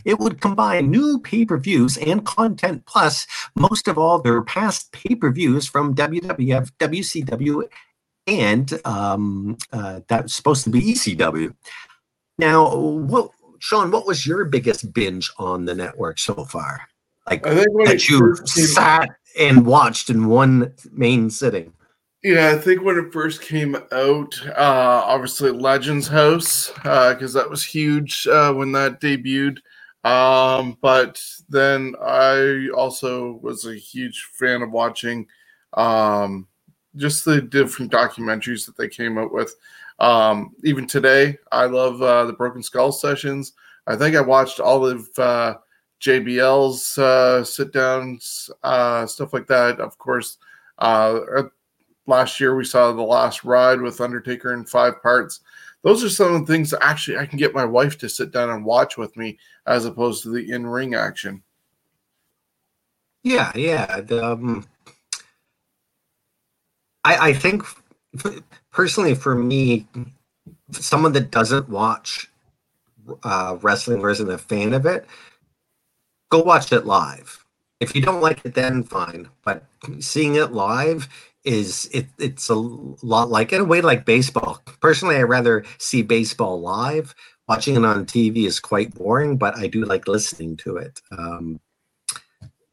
It 0.06 0.20
would 0.20 0.41
combine 0.41 0.89
new 0.89 1.20
pay 1.20 1.46
per 1.46 1.58
views 1.58 1.98
and 1.98 2.25
content, 2.25 2.86
plus 2.86 3.27
most 3.56 3.88
of 3.88 3.98
all 3.98 4.20
their 4.20 4.41
past 4.41 4.91
pay 4.91 5.15
per 5.15 5.32
views 5.32 5.68
from 5.68 5.96
WWF, 5.96 6.72
WCW, 6.79 7.63
and 8.27 8.79
um, 8.86 9.58
uh, 9.74 10.01
that's 10.08 10.36
supposed 10.36 10.63
to 10.65 10.70
be 10.70 10.82
ECW. 10.82 11.53
Now, 12.38 12.75
what, 12.75 13.32
Shawn? 13.60 13.91
What 13.91 14.08
was 14.08 14.25
your 14.25 14.46
biggest 14.46 14.94
binge 14.94 15.32
on 15.38 15.65
the 15.65 15.75
network 15.75 16.20
so 16.20 16.46
far? 16.46 16.82
Like 17.29 17.44
that 17.44 18.08
you 18.10 18.36
sat 18.46 19.10
and 19.38 19.65
watched 19.65 20.10
in 20.10 20.27
one 20.27 20.74
main 20.91 21.29
sitting. 21.29 21.74
Yeah, 22.24 22.51
I 22.53 22.58
think 22.58 22.82
when 22.82 22.98
it 22.98 23.13
first 23.13 23.41
came 23.41 23.75
out, 23.94 24.36
uh, 24.48 25.03
obviously 25.06 25.51
Legends 25.51 26.08
House, 26.08 26.70
because 26.74 27.36
uh, 27.36 27.41
that 27.41 27.50
was 27.50 27.63
huge 27.63 28.27
uh, 28.27 28.53
when 28.53 28.74
that 28.74 29.00
debuted. 29.00 29.60
Um, 30.03 30.77
but 30.82 31.22
then 31.50 31.96
I 32.01 32.70
also 32.75 33.39
was 33.41 33.65
a 33.65 33.75
huge 33.75 34.29
fan 34.34 34.62
of 34.62 34.72
watching 34.72 35.27
um, 35.74 36.48
just 36.96 37.25
the 37.25 37.41
different 37.41 37.91
documentaries 37.91 38.65
that 38.65 38.77
they 38.77 38.88
came 38.88 39.18
up 39.18 39.32
with. 39.32 39.56
Um, 40.00 40.56
even 40.63 40.88
today, 40.88 41.38
I 41.51 41.65
love 41.65 42.01
uh, 42.01 42.25
the 42.25 42.34
Broken 42.34 42.63
Skull 42.63 42.91
sessions. 42.91 43.53
I 43.88 43.96
think 43.96 44.15
I 44.15 44.22
watched 44.22 44.60
all 44.60 44.86
of 44.86 45.10
uh, 45.18 45.56
JBL's 46.00 46.98
uh, 46.98 47.44
sit 47.44 47.74
downs, 47.74 48.50
uh, 48.63 49.06
stuff 49.06 49.34
like 49.34 49.48
that. 49.48 49.79
Of 49.79 49.98
course, 49.98 50.38
uh, 50.77 51.20
last 52.09 52.39
year 52.39 52.55
we 52.55 52.65
saw 52.65 52.91
the 52.91 53.01
last 53.01 53.45
ride 53.45 53.79
with 53.79 54.01
Undertaker 54.01 54.53
in 54.53 54.65
five 54.65 55.01
parts. 55.01 55.39
Those 55.81 56.03
are 56.03 56.09
some 56.09 56.35
of 56.35 56.45
the 56.45 56.51
things 56.51 56.71
that 56.71 56.83
actually 56.83 57.17
I 57.17 57.25
can 57.25 57.39
get 57.39 57.53
my 57.53 57.63
wife 57.63 57.97
to 57.99 58.09
sit 58.09 58.31
down 58.31 58.49
and 58.49 58.65
watch 58.65 58.97
with 58.97 59.15
me 59.15 59.37
as 59.65 59.85
opposed 59.85 60.23
to 60.23 60.29
the 60.29 60.51
in 60.51 60.67
ring 60.67 60.95
action. 60.95 61.41
Yeah, 63.23 63.51
yeah. 63.55 64.01
The, 64.01 64.25
um, 64.25 64.67
I, 67.05 67.29
I 67.29 67.33
think 67.33 67.63
personally 68.71 69.15
for 69.15 69.35
me, 69.35 69.87
someone 70.71 71.13
that 71.13 71.31
doesn't 71.31 71.69
watch 71.69 72.29
uh, 73.23 73.57
wrestling 73.61 74.01
or 74.01 74.09
isn't 74.09 74.29
a 74.29 74.37
fan 74.37 74.73
of 74.73 74.85
it, 74.85 75.05
go 76.29 76.41
watch 76.41 76.73
it 76.73 76.85
live. 76.85 77.45
If 77.79 77.95
you 77.95 78.01
don't 78.01 78.21
like 78.21 78.41
it, 78.43 78.53
then 78.53 78.83
fine. 78.83 79.29
But 79.45 79.63
seeing 79.99 80.35
it 80.35 80.51
live 80.51 81.07
is 81.50 81.89
it, 81.91 82.06
it's 82.20 82.48
a 82.50 82.53
lot 82.53 83.29
like 83.29 83.51
in 83.51 83.62
a 83.62 83.65
way 83.65 83.82
like 83.82 84.06
baseball. 84.06 84.62
Personally, 84.82 85.15
I 85.15 85.24
rather 85.24 85.65
see 85.79 86.03
baseball 86.03 86.62
live. 86.62 87.15
Watching 87.48 87.75
it 87.75 87.84
on 87.84 88.06
TV 88.06 88.46
is 88.46 88.60
quite 88.60 88.94
boring, 88.94 89.36
but 89.36 89.58
I 89.58 89.65
do 89.65 89.84
like 89.84 90.08
listening 90.08 90.56
to 90.58 90.77
it. 90.77 91.01
Um, 91.10 91.60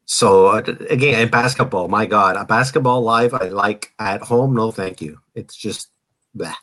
so 0.04 0.48
uh, 0.48 0.62
again, 0.90 1.18
in 1.18 1.30
basketball, 1.30 1.88
my 1.88 2.04
God, 2.04 2.36
a 2.36 2.44
basketball 2.44 3.00
live 3.00 3.32
I 3.32 3.48
like 3.48 3.94
at 3.98 4.20
home. 4.20 4.54
No, 4.54 4.70
thank 4.70 5.00
you. 5.00 5.18
It's 5.34 5.56
just 5.56 5.88
that. 6.34 6.58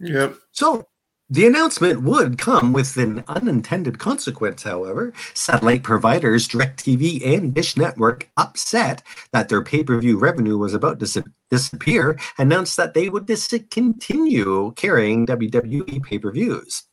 Yep. 0.00 0.36
So 0.52 0.86
the 1.30 1.46
announcement 1.46 2.02
would 2.02 2.38
come 2.38 2.72
with 2.72 2.96
an 2.96 3.22
unintended 3.28 3.98
consequence, 3.98 4.62
however. 4.62 5.12
Satellite 5.34 5.82
providers 5.82 6.48
DirecTV 6.48 7.26
and 7.26 7.52
Dish 7.52 7.76
Network, 7.76 8.30
upset 8.36 9.02
that 9.32 9.50
their 9.50 9.62
pay 9.62 9.84
per 9.84 9.98
view 9.98 10.18
revenue 10.18 10.56
was 10.56 10.72
about 10.72 10.98
to 11.00 11.04
dis- 11.04 11.28
disappear, 11.50 12.18
announced 12.38 12.76
that 12.78 12.94
they 12.94 13.10
would 13.10 13.26
discontinue 13.26 14.72
carrying 14.74 15.26
WWE 15.26 16.02
pay 16.02 16.18
per 16.18 16.32
views. 16.32 16.84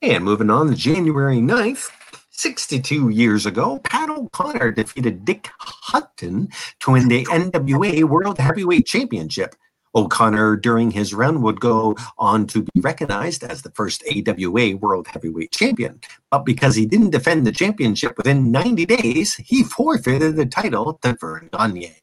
And 0.00 0.24
moving 0.24 0.48
on 0.48 0.68
to 0.68 0.74
January 0.74 1.36
9th, 1.36 1.90
62 2.30 3.10
years 3.10 3.44
ago, 3.44 3.80
Pat 3.80 4.08
O'Connor 4.08 4.72
defeated 4.72 5.26
Dick 5.26 5.50
Hutton 5.58 6.48
to 6.78 6.92
win 6.92 7.08
the 7.08 7.26
NWA 7.26 8.04
World 8.04 8.38
Heavyweight 8.38 8.86
Championship. 8.86 9.54
O'Connor, 9.94 10.56
during 10.56 10.90
his 10.90 11.12
run, 11.12 11.42
would 11.42 11.60
go 11.60 11.96
on 12.18 12.46
to 12.48 12.62
be 12.62 12.80
recognized 12.80 13.42
as 13.42 13.62
the 13.62 13.70
first 13.72 14.04
AWA 14.06 14.76
World 14.76 15.08
Heavyweight 15.08 15.52
Champion. 15.52 16.00
But 16.30 16.44
because 16.44 16.76
he 16.76 16.86
didn't 16.86 17.10
defend 17.10 17.46
the 17.46 17.52
championship 17.52 18.16
within 18.16 18.52
90 18.52 18.86
days, 18.86 19.34
he 19.36 19.64
forfeited 19.64 20.36
the 20.36 20.46
title 20.46 20.98
to 21.02 21.16
Verne 21.20 21.48
Gagne. 21.52 21.96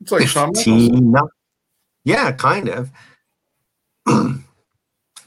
It's 0.00 0.12
like 0.12 0.26
15, 0.26 1.14
Yeah, 2.04 2.32
kind 2.32 2.68
of. 2.68 2.90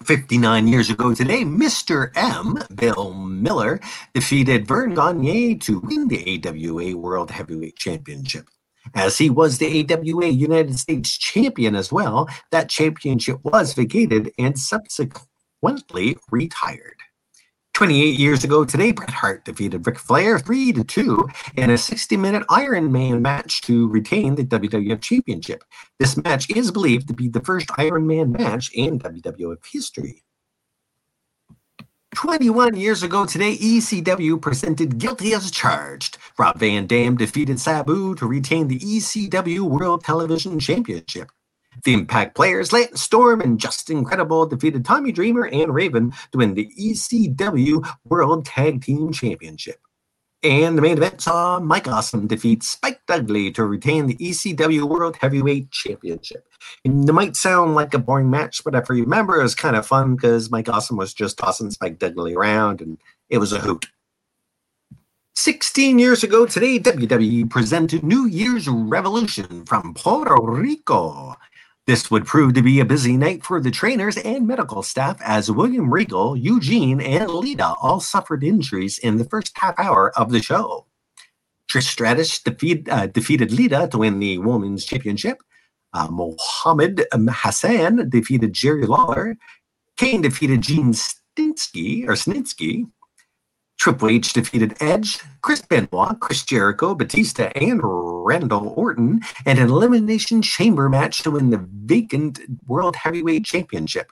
59 0.03 0.67
years 0.67 0.89
ago 0.89 1.13
today, 1.13 1.43
Mr. 1.43 2.11
M, 2.15 2.59
Bill 2.73 3.13
Miller, 3.13 3.79
defeated 4.13 4.67
Verne 4.67 4.93
Gagne 4.93 5.55
to 5.55 5.79
win 5.79 6.07
the 6.07 6.41
AWA 6.45 6.95
World 6.95 7.31
Heavyweight 7.31 7.75
Championship. 7.75 8.47
As 8.95 9.17
he 9.17 9.29
was 9.29 9.57
the 9.57 9.85
AWA 9.91 10.27
United 10.27 10.77
States 10.79 11.17
champion 11.17 11.75
as 11.75 11.91
well, 11.91 12.27
that 12.51 12.69
championship 12.69 13.39
was 13.43 13.73
vacated 13.73 14.31
and 14.37 14.57
subsequently 14.57 16.17
retired. 16.31 16.97
28 17.77 18.17
years 18.17 18.43
ago 18.43 18.65
today, 18.65 18.91
Bret 18.91 19.11
Hart 19.11 19.45
defeated 19.45 19.85
Ric 19.85 19.99
Flair 19.99 20.39
3 20.39 20.73
to 20.73 20.83
2 20.83 21.29
in 21.57 21.69
a 21.69 21.77
60 21.77 22.17
minute 22.17 22.43
Iron 22.49 22.91
Man 22.91 23.21
match 23.21 23.61
to 23.61 23.87
retain 23.89 24.33
the 24.33 24.43
WWF 24.43 24.99
Championship. 24.99 25.63
This 25.99 26.17
match 26.17 26.49
is 26.49 26.71
believed 26.71 27.07
to 27.07 27.13
be 27.13 27.27
the 27.27 27.41
first 27.41 27.69
Iron 27.77 28.07
Man 28.07 28.31
match 28.31 28.71
in 28.73 28.97
WWF 28.97 29.63
history. 29.71 30.23
21 32.17 32.75
years 32.75 33.03
ago 33.03 33.27
today, 33.27 33.55
ECW 33.57 34.41
presented 34.41 34.97
Guilty 34.97 35.35
as 35.35 35.51
Charged. 35.51 36.17
Rob 36.39 36.57
Van 36.57 36.87
Dam 36.87 37.15
defeated 37.15 37.59
Sabu 37.59 38.15
to 38.15 38.25
retain 38.25 38.67
the 38.67 38.79
ECW 38.79 39.59
World 39.59 40.03
Television 40.03 40.59
Championship. 40.59 41.29
The 41.83 41.93
Impact 41.93 42.35
players, 42.35 42.73
Lance 42.73 43.03
Storm 43.03 43.39
and 43.39 43.59
Justin 43.59 44.03
Credible, 44.03 44.47
defeated 44.47 44.83
Tommy 44.83 45.11
Dreamer 45.11 45.45
and 45.45 45.71
Raven 45.71 46.11
to 46.31 46.39
win 46.39 46.55
the 46.55 46.67
ECW 46.81 47.87
World 48.05 48.45
Tag 48.45 48.81
Team 48.81 49.13
Championship. 49.13 49.77
And 50.47 50.77
the 50.77 50.81
main 50.81 50.95
event 50.95 51.19
saw 51.19 51.59
Mike 51.59 51.89
Awesome 51.89 52.25
defeat 52.25 52.63
Spike 52.63 53.01
Dudley 53.05 53.51
to 53.51 53.65
retain 53.65 54.07
the 54.07 54.15
ECW 54.15 54.83
World 54.83 55.17
Heavyweight 55.19 55.71
Championship. 55.71 56.47
And 56.85 57.07
it 57.07 57.11
might 57.11 57.35
sound 57.35 57.75
like 57.75 57.93
a 57.93 57.99
boring 57.99 58.29
match, 58.29 58.63
but 58.63 58.73
if 58.73 58.87
you 58.87 59.03
remember, 59.03 59.37
it 59.37 59.43
was 59.43 59.55
kind 59.55 59.75
of 59.75 59.85
fun 59.85 60.15
because 60.15 60.49
Mike 60.49 60.69
Awesome 60.69 60.95
was 60.95 61.13
just 61.13 61.37
tossing 61.37 61.69
Spike 61.69 61.99
Dudley 61.99 62.33
around 62.33 62.79
and 62.79 62.97
it 63.29 63.39
was 63.39 63.51
a 63.51 63.59
hoot. 63.59 63.87
16 65.35 65.99
years 65.99 66.23
ago 66.23 66.45
today, 66.45 66.79
WWE 66.79 67.49
presented 67.49 68.03
New 68.03 68.25
Year's 68.25 68.69
Revolution 68.69 69.65
from 69.65 69.93
Puerto 69.95 70.41
Rico. 70.41 71.35
This 71.87 72.11
would 72.11 72.25
prove 72.25 72.53
to 72.55 72.61
be 72.61 72.81
a 72.81 72.85
busy 72.85 73.15
night 73.15 73.45
for 73.45 73.61
the 73.61 73.71
trainers 73.71 74.17
and 74.17 74.45
medical 74.45 74.83
staff 74.83 75.21
as 75.21 75.49
William 75.49 75.89
Regal, 75.89 76.35
Eugene, 76.35 76.99
and 76.99 77.29
Lita 77.29 77.75
all 77.81 78.01
suffered 78.01 78.43
injuries 78.43 78.97
in 78.97 79.15
the 79.17 79.23
first 79.23 79.57
half 79.57 79.79
hour 79.79 80.11
of 80.19 80.33
the 80.33 80.41
show. 80.41 80.85
Trish 81.71 81.87
Stratus 81.87 82.39
defeat, 82.43 82.89
uh, 82.89 83.07
defeated 83.07 83.53
Lita 83.53 83.87
to 83.89 83.99
win 83.99 84.19
the 84.19 84.37
Women's 84.37 84.83
Championship. 84.83 85.37
Uh, 85.93 86.09
Muhammad 86.11 87.05
Hassan 87.13 88.09
defeated 88.09 88.51
Jerry 88.51 88.85
Lawler. 88.85 89.37
Kane 89.95 90.21
defeated 90.21 90.61
Gene 90.61 90.91
Stinsky 90.91 92.05
or 92.05 92.13
Snitsky. 92.13 92.85
Triple 93.77 94.09
H 94.09 94.33
defeated 94.33 94.75
Edge, 94.81 95.19
Chris 95.41 95.61
Benoit, 95.61 96.19
Chris 96.19 96.43
Jericho, 96.43 96.95
Batista, 96.95 97.51
and 97.55 97.79
Randall 97.83 98.73
Orton 98.75 99.21
in 99.45 99.59
an 99.59 99.69
Elimination 99.69 100.41
Chamber 100.41 100.89
match 100.89 101.23
to 101.23 101.31
win 101.31 101.51
the 101.51 101.65
vacant 101.71 102.39
World 102.65 102.95
Heavyweight 102.95 103.45
Championship. 103.45 104.11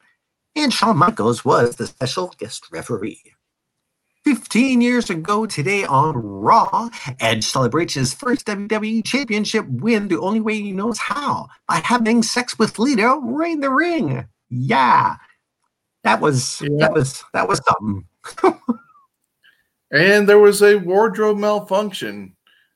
And 0.56 0.72
Shawn 0.72 0.98
Michaels 0.98 1.44
was 1.44 1.76
the 1.76 1.88
special 1.88 2.34
guest 2.38 2.68
referee. 2.72 3.34
15 4.24 4.82
years 4.82 5.10
ago 5.10 5.46
today 5.46 5.84
on 5.84 6.16
Raw, 6.16 6.90
Edge 7.20 7.44
celebrates 7.44 7.94
his 7.94 8.14
first 8.14 8.48
WWE 8.48 9.06
Championship 9.06 9.68
win 9.68 10.08
the 10.08 10.20
only 10.20 10.40
way 10.40 10.56
he 10.56 10.72
knows 10.72 10.98
how 10.98 11.48
by 11.68 11.76
having 11.76 12.24
sex 12.24 12.58
with 12.58 12.80
Lita 12.80 13.20
right 13.22 13.52
in 13.52 13.60
the 13.60 13.70
ring. 13.70 14.26
Yeah. 14.50 15.18
That 16.04 16.22
was 16.22 16.62
yeah. 16.62 16.70
that 16.80 16.94
was 16.94 17.24
that 17.34 17.48
was 17.48 17.62
something. 17.66 18.06
and 19.96 20.28
there 20.28 20.40
was 20.40 20.62
a 20.62 20.76
wardrobe 20.76 21.38
malfunction 21.38 22.36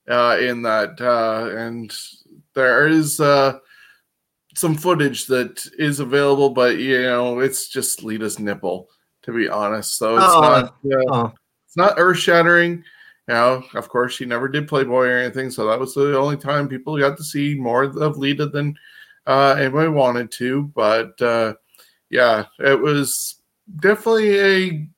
uh, 0.10 0.38
in 0.40 0.62
that, 0.62 1.00
uh, 1.02 1.54
and 1.56 1.94
there 2.56 2.88
is 2.88 3.20
uh, 3.20 3.60
some 4.56 4.74
footage 4.74 5.26
that 5.28 5.66
is 5.78 6.00
available, 6.00 6.50
but 6.50 6.78
you 6.78 7.02
know 7.02 7.40
it's 7.40 7.68
just 7.68 8.04
Lita's 8.04 8.40
nipple, 8.40 8.88
to 9.24 9.34
be 9.34 9.50
honest. 9.50 9.98
So 9.98 10.16
it's 10.16 10.26
oh, 10.28 10.42
not 10.42 10.76
oh. 11.12 11.34
it's 11.66 11.78
not 11.78 11.96
earth 11.98 12.18
shattering. 12.18 12.84
You 13.28 13.36
know, 13.36 13.64
of 13.76 13.90
course, 13.90 14.14
she 14.14 14.26
never 14.26 14.48
did 14.48 14.68
Playboy 14.68 15.08
or 15.08 15.18
anything, 15.18 15.52
so 15.52 15.68
that 15.68 15.80
was 15.80 15.94
the 15.94 16.18
only 16.18 16.38
time 16.38 16.70
people 16.70 16.98
got 16.98 17.18
to 17.18 17.24
see 17.24 17.54
more 17.54 17.84
of 17.84 18.18
Lita 18.18 18.48
than 18.48 18.76
uh, 19.28 19.56
anybody 19.60 19.90
wanted 19.90 20.32
to. 20.32 20.64
But 20.74 21.22
uh, 21.22 21.54
yeah, 22.10 22.46
it 22.60 22.80
was 22.80 23.42
definitely 23.82 24.40
a 24.40 24.90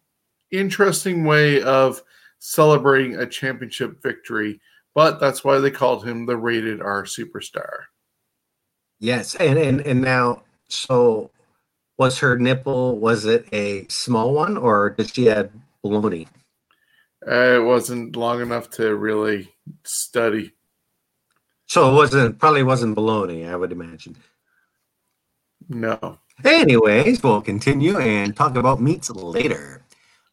interesting 0.51 1.25
way 1.25 1.61
of 1.63 2.01
celebrating 2.41 3.15
a 3.15 3.25
championship 3.25 4.01
victory, 4.01 4.59
but 4.95 5.19
that's 5.19 5.43
why 5.43 5.59
they 5.59 5.71
called 5.71 6.05
him 6.05 6.25
the 6.25 6.35
rated 6.35 6.81
R 6.81 7.03
superstar. 7.03 7.83
Yes, 8.99 9.35
and 9.35 9.57
and 9.57 9.81
and 9.81 10.01
now 10.01 10.43
so 10.67 11.31
was 11.97 12.19
her 12.19 12.37
nipple 12.37 12.97
was 12.97 13.25
it 13.25 13.47
a 13.53 13.87
small 13.87 14.33
one 14.33 14.57
or 14.57 14.89
did 14.89 15.13
she 15.13 15.25
have 15.25 15.51
baloney? 15.85 16.27
Uh, 17.25 17.59
it 17.59 17.63
wasn't 17.63 18.15
long 18.15 18.41
enough 18.41 18.69
to 18.71 18.95
really 18.95 19.53
study. 19.83 20.51
So 21.67 21.91
it 21.91 21.95
wasn't 21.95 22.39
probably 22.39 22.63
wasn't 22.63 22.97
baloney, 22.97 23.47
I 23.47 23.55
would 23.55 23.71
imagine. 23.71 24.15
No. 25.69 26.17
Anyways, 26.43 27.21
we'll 27.21 27.41
continue 27.41 27.99
and 27.99 28.35
talk 28.35 28.55
about 28.55 28.81
meats 28.81 29.11
later. 29.11 29.80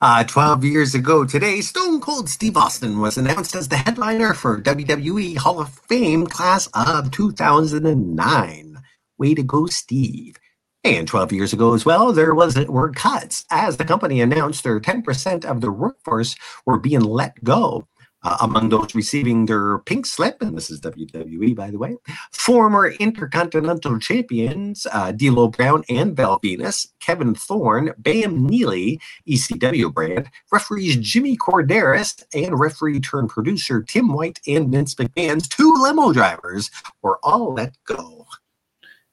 Uh, 0.00 0.22
12 0.22 0.62
years 0.62 0.94
ago 0.94 1.24
today, 1.24 1.60
Stone 1.60 2.00
Cold 2.00 2.28
Steve 2.28 2.56
Austin 2.56 3.00
was 3.00 3.18
announced 3.18 3.56
as 3.56 3.66
the 3.66 3.78
headliner 3.78 4.32
for 4.32 4.60
WWE 4.62 5.36
Hall 5.36 5.60
of 5.60 5.70
Fame 5.88 6.24
class 6.24 6.68
of 6.72 7.10
2009. 7.10 8.78
Way 9.18 9.34
to 9.34 9.42
go, 9.42 9.66
Steve. 9.66 10.36
And 10.84 11.08
12 11.08 11.32
years 11.32 11.52
ago 11.52 11.74
as 11.74 11.84
well, 11.84 12.12
there 12.12 12.32
was 12.32 12.56
were 12.68 12.92
cuts 12.92 13.44
as 13.50 13.76
the 13.76 13.84
company 13.84 14.20
announced 14.20 14.62
their 14.62 14.78
10% 14.78 15.44
of 15.44 15.60
their 15.60 15.72
workforce 15.72 16.36
were 16.64 16.78
being 16.78 17.00
let 17.00 17.42
go. 17.42 17.88
Uh, 18.24 18.36
among 18.40 18.68
those 18.68 18.96
receiving 18.96 19.46
their 19.46 19.78
pink 19.78 20.04
slip, 20.04 20.42
and 20.42 20.56
this 20.56 20.70
is 20.70 20.80
WWE, 20.80 21.54
by 21.54 21.70
the 21.70 21.78
way, 21.78 21.96
former 22.32 22.88
Intercontinental 22.98 23.96
Champions 24.00 24.88
uh, 24.92 25.12
D'Lo 25.12 25.46
Brown 25.46 25.84
and 25.88 26.16
Val 26.16 26.40
Venis, 26.40 26.88
Kevin 26.98 27.36
Thorn, 27.36 27.92
Bam 27.96 28.44
Neely, 28.44 29.00
ECW 29.28 29.94
brand, 29.94 30.28
referees 30.50 30.96
Jimmy 30.96 31.36
Korderas, 31.36 32.24
and 32.34 32.58
referee 32.58 32.98
turned 32.98 33.28
producer 33.28 33.84
Tim 33.84 34.12
White 34.12 34.40
and 34.48 34.72
Vince 34.72 34.96
McMahon's 34.96 35.46
two 35.46 35.72
limo 35.78 36.12
drivers 36.12 36.72
were 37.02 37.20
all 37.22 37.54
let 37.54 37.76
go. 37.84 38.26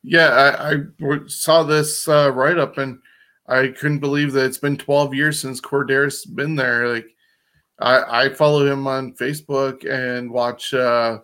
Yeah, 0.02 0.56
I, 0.60 0.74
I 0.74 1.18
saw 1.28 1.64
this 1.64 2.08
uh, 2.08 2.32
write 2.32 2.58
up 2.58 2.78
and 2.78 3.00
I 3.48 3.68
couldn't 3.68 4.00
believe 4.00 4.34
that 4.34 4.46
it's 4.46 4.58
been 4.58 4.78
12 4.78 5.14
years 5.14 5.40
since 5.40 5.62
Korderas 5.62 6.26
been 6.34 6.56
there. 6.56 6.88
Like, 6.88 7.15
I, 7.80 8.26
I 8.26 8.30
follow 8.30 8.66
him 8.66 8.88
on 8.88 9.14
Facebook 9.14 9.86
and 9.90 10.32
watch 10.32 10.74
uh, 10.74 11.20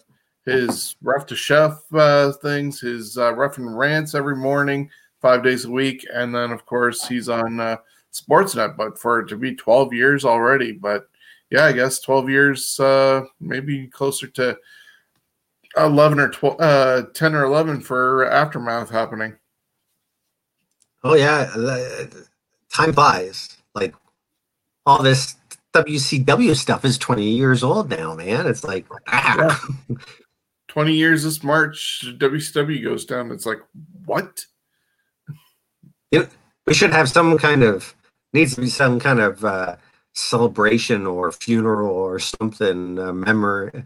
his 0.45 0.95
Ref 1.01 1.25
to 1.27 1.35
Chef 1.35 1.81
uh, 1.93 2.31
things, 2.33 2.81
his 2.81 3.17
uh, 3.17 3.33
Ref 3.33 3.57
and 3.57 3.77
Rants 3.77 4.15
every 4.15 4.35
morning, 4.35 4.89
five 5.21 5.43
days 5.43 5.65
a 5.65 5.71
week, 5.71 6.05
and 6.13 6.33
then 6.33 6.51
of 6.51 6.65
course 6.65 7.07
he's 7.07 7.29
on 7.29 7.59
uh, 7.59 7.77
Sportsnet. 8.11 8.75
But 8.75 8.99
for 8.99 9.19
it 9.19 9.27
to 9.29 9.37
be 9.37 9.55
12 9.55 9.93
years 9.93 10.25
already, 10.25 10.73
but 10.73 11.07
yeah, 11.49 11.65
I 11.65 11.71
guess 11.71 11.99
12 11.99 12.29
years, 12.29 12.79
uh, 12.79 13.23
maybe 13.39 13.87
closer 13.87 14.27
to 14.27 14.57
11 15.77 16.19
or 16.19 16.29
12, 16.29 16.59
uh, 16.59 17.03
10 17.13 17.35
or 17.35 17.43
11 17.43 17.81
for 17.81 18.25
Aftermath 18.25 18.89
happening. 18.89 19.35
Oh 21.03 21.15
yeah, 21.15 21.49
time 22.71 22.93
flies. 22.93 23.57
Like 23.73 23.95
all 24.85 25.01
this 25.01 25.35
WCW 25.73 26.55
stuff 26.55 26.83
is 26.83 26.97
20 26.97 27.23
years 27.23 27.63
old 27.63 27.89
now, 27.89 28.13
man. 28.13 28.47
It's 28.47 28.63
like, 28.63 28.85
ah. 29.07 29.67
Yeah. 29.89 29.95
20 30.67 30.93
years 30.93 31.23
this 31.23 31.43
March, 31.43 32.05
WCW 32.17 32.81
goes 32.81 33.03
down. 33.03 33.29
It's 33.31 33.45
like, 33.45 33.59
what? 34.05 34.45
You 36.11 36.19
know, 36.19 36.27
we 36.65 36.73
should 36.73 36.93
have 36.93 37.09
some 37.09 37.37
kind 37.37 37.61
of, 37.63 37.93
needs 38.31 38.55
to 38.55 38.61
be 38.61 38.69
some 38.69 38.97
kind 38.97 39.19
of 39.19 39.43
uh, 39.43 39.75
celebration 40.13 41.05
or 41.05 41.33
funeral 41.33 41.93
or 41.93 42.19
something, 42.19 42.97
uh, 42.97 43.11
memory. 43.11 43.83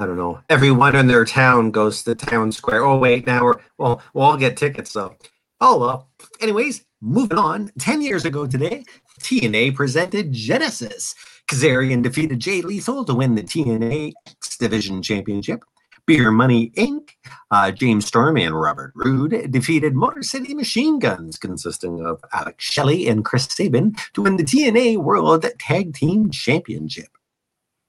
I 0.00 0.06
don't 0.06 0.16
know. 0.16 0.40
Everyone 0.48 0.96
in 0.96 1.06
their 1.06 1.24
town 1.24 1.70
goes 1.70 2.02
to 2.02 2.14
the 2.14 2.26
town 2.26 2.50
square. 2.50 2.84
Oh, 2.84 2.98
wait, 2.98 3.24
now 3.26 3.44
we're, 3.44 3.60
well, 3.78 4.02
we'll 4.14 4.24
all 4.24 4.36
get 4.36 4.56
tickets, 4.56 4.90
so. 4.90 5.14
Oh, 5.60 5.78
well. 5.78 6.08
Anyways, 6.40 6.84
moving 7.00 7.38
on. 7.38 7.72
10 7.78 8.02
years 8.02 8.24
ago 8.24 8.46
today, 8.46 8.84
TNA 9.20 9.74
presented 9.74 10.32
Genesis. 10.32 11.14
Kazarian 11.50 12.02
defeated 12.02 12.38
Jay 12.38 12.62
Lethal 12.62 13.04
to 13.04 13.14
win 13.14 13.34
the 13.34 13.42
TNA 13.42 14.12
X 14.26 14.56
Division 14.58 15.02
Championship. 15.02 15.64
Beer 16.06 16.30
Money 16.30 16.70
Inc., 16.70 17.10
uh, 17.50 17.70
James 17.70 18.06
Storm 18.06 18.38
and 18.38 18.58
Robert 18.58 18.92
Roode 18.94 19.50
defeated 19.50 19.94
Motor 19.94 20.22
City 20.22 20.54
Machine 20.54 20.98
Guns, 20.98 21.38
consisting 21.38 22.04
of 22.04 22.24
Alex 22.32 22.64
Shelley 22.64 23.08
and 23.08 23.24
Chris 23.26 23.44
Sabin, 23.44 23.94
to 24.14 24.22
win 24.22 24.36
the 24.36 24.44
TNA 24.44 24.98
World 24.98 25.44
Tag 25.58 25.92
Team 25.92 26.30
Championship. 26.30 27.08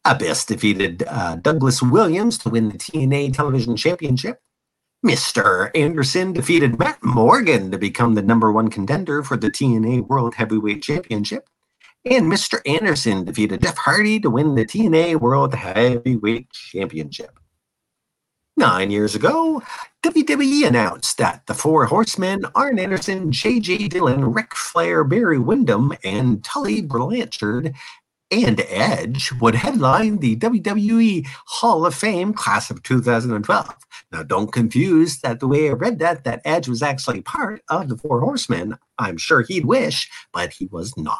Abyss 0.03 0.45
defeated 0.45 1.03
uh, 1.07 1.35
Douglas 1.37 1.81
Williams 1.81 2.37
to 2.39 2.49
win 2.49 2.69
the 2.69 2.77
TNA 2.77 3.33
Television 3.33 3.77
Championship. 3.77 4.41
Mr. 5.05 5.71
Anderson 5.75 6.33
defeated 6.33 6.77
Matt 6.77 7.01
Morgan 7.01 7.71
to 7.71 7.77
become 7.77 8.15
the 8.15 8.21
number 8.21 8.51
one 8.51 8.69
contender 8.69 9.23
for 9.23 9.37
the 9.37 9.49
TNA 9.49 10.07
World 10.07 10.35
Heavyweight 10.35 10.83
Championship. 10.83 11.49
And 12.03 12.31
Mr. 12.31 12.59
Anderson 12.65 13.23
defeated 13.23 13.61
Jeff 13.61 13.77
Hardy 13.77 14.19
to 14.19 14.29
win 14.29 14.55
the 14.55 14.65
TNA 14.65 15.21
World 15.21 15.53
Heavyweight 15.53 16.49
Championship. 16.51 17.39
Nine 18.57 18.91
years 18.91 19.15
ago, 19.15 19.63
WWE 20.03 20.67
announced 20.67 21.17
that 21.17 21.45
the 21.47 21.53
Four 21.53 21.85
Horsemen, 21.85 22.41
Arn 22.55 22.77
Anderson, 22.77 23.31
J.J. 23.31 23.87
Dillon, 23.87 24.33
Ric 24.33 24.53
Flair, 24.53 25.05
Barry 25.05 25.39
Windham, 25.39 25.93
and 26.03 26.43
Tully 26.43 26.81
Blanchard 26.81 27.73
and 28.31 28.61
Edge 28.67 29.31
would 29.41 29.55
headline 29.55 30.17
the 30.17 30.35
WWE 30.35 31.25
Hall 31.47 31.85
of 31.85 31.95
Fame 31.95 32.33
class 32.33 32.69
of 32.69 32.83
2012. 32.83 33.75
Now, 34.11 34.23
don't 34.23 34.51
confuse 34.51 35.19
that 35.21 35.39
the 35.39 35.47
way 35.47 35.69
I 35.69 35.73
read 35.73 35.99
that, 35.99 36.23
that 36.23 36.41
Edge 36.45 36.67
was 36.67 36.81
actually 36.81 37.21
part 37.21 37.61
of 37.69 37.89
the 37.89 37.97
Four 37.97 38.21
Horsemen. 38.21 38.77
I'm 38.97 39.17
sure 39.17 39.41
he'd 39.41 39.65
wish, 39.65 40.09
but 40.33 40.53
he 40.53 40.67
was 40.67 40.95
not. 40.97 41.17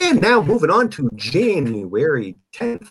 And 0.00 0.20
now 0.20 0.42
moving 0.42 0.70
on 0.70 0.90
to 0.90 1.10
January 1.14 2.36
10th. 2.54 2.90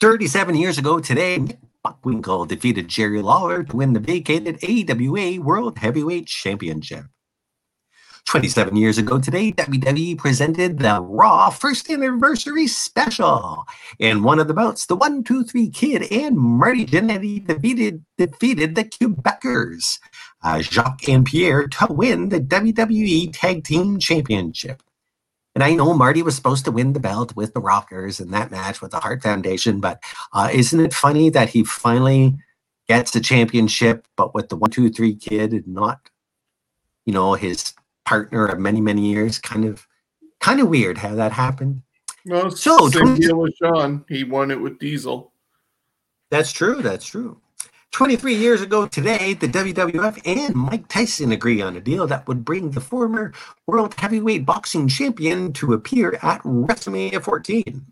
37 0.00 0.54
years 0.54 0.78
ago 0.78 0.98
today, 0.98 1.44
Bockwinkel 1.84 2.48
defeated 2.48 2.88
Jerry 2.88 3.20
Lawler 3.20 3.64
to 3.64 3.76
win 3.76 3.92
the 3.92 4.00
vacated 4.00 4.58
AWA 4.62 5.40
World 5.40 5.78
Heavyweight 5.78 6.26
Championship. 6.26 7.06
27 8.26 8.76
years 8.76 8.98
ago 8.98 9.18
today, 9.18 9.52
WWE 9.52 10.16
presented 10.18 10.78
the 10.78 11.00
Raw 11.00 11.50
first 11.50 11.90
anniversary 11.90 12.66
special. 12.66 13.66
In 13.98 14.22
one 14.22 14.38
of 14.38 14.48
the 14.48 14.54
bouts, 14.54 14.86
the 14.86 14.96
123 14.96 15.70
Kid 15.70 16.12
and 16.12 16.36
Marty 16.36 16.86
Jannetty 16.86 17.46
defeated, 17.46 18.04
defeated 18.18 18.74
the 18.74 18.84
Quebecers, 18.84 19.98
uh, 20.42 20.60
Jacques 20.60 21.08
and 21.08 21.26
Pierre, 21.26 21.66
to 21.68 21.86
win 21.90 22.28
the 22.28 22.40
WWE 22.40 23.30
Tag 23.32 23.64
Team 23.64 23.98
Championship. 23.98 24.82
And 25.54 25.64
I 25.64 25.74
know 25.74 25.94
Marty 25.94 26.22
was 26.22 26.36
supposed 26.36 26.64
to 26.66 26.70
win 26.70 26.92
the 26.92 27.00
belt 27.00 27.34
with 27.34 27.54
the 27.54 27.60
Rockers 27.60 28.20
in 28.20 28.30
that 28.30 28.52
match 28.52 28.80
with 28.80 28.92
the 28.92 29.00
Hart 29.00 29.22
Foundation, 29.22 29.80
but 29.80 30.00
uh, 30.32 30.48
isn't 30.52 30.78
it 30.78 30.94
funny 30.94 31.28
that 31.30 31.48
he 31.48 31.64
finally 31.64 32.36
gets 32.86 33.10
the 33.10 33.20
championship, 33.20 34.06
but 34.16 34.34
with 34.34 34.48
the 34.48 34.56
one, 34.56 34.70
two, 34.70 34.90
three 34.90 35.14
kid 35.14 35.52
and 35.52 35.66
not, 35.66 36.10
you 37.04 37.12
know, 37.12 37.34
his 37.34 37.74
partner 38.04 38.46
of 38.46 38.58
many, 38.58 38.80
many 38.80 39.10
years? 39.10 39.38
Kind 39.38 39.64
of, 39.64 39.86
kind 40.40 40.60
of 40.60 40.68
weird 40.68 40.98
how 40.98 41.14
that 41.14 41.32
happened. 41.32 41.82
No, 42.24 42.50
so 42.50 42.88
same 42.88 43.14
deal 43.14 43.36
with 43.36 43.54
Shawn. 43.56 44.04
He 44.08 44.24
won 44.24 44.50
it 44.50 44.60
with 44.60 44.78
Diesel. 44.78 45.32
That's 46.30 46.52
true. 46.52 46.82
That's 46.82 47.06
true. 47.06 47.40
23 47.92 48.34
years 48.34 48.62
ago 48.62 48.86
today, 48.86 49.34
the 49.34 49.48
WWF 49.48 50.20
and 50.24 50.54
Mike 50.54 50.86
Tyson 50.86 51.32
agree 51.32 51.60
on 51.60 51.76
a 51.76 51.80
deal 51.80 52.06
that 52.06 52.26
would 52.28 52.44
bring 52.44 52.70
the 52.70 52.80
former 52.80 53.32
World 53.66 53.94
Heavyweight 53.98 54.46
Boxing 54.46 54.86
Champion 54.86 55.52
to 55.54 55.72
appear 55.72 56.18
at 56.22 56.40
WrestleMania 56.42 57.22
14. 57.22 57.84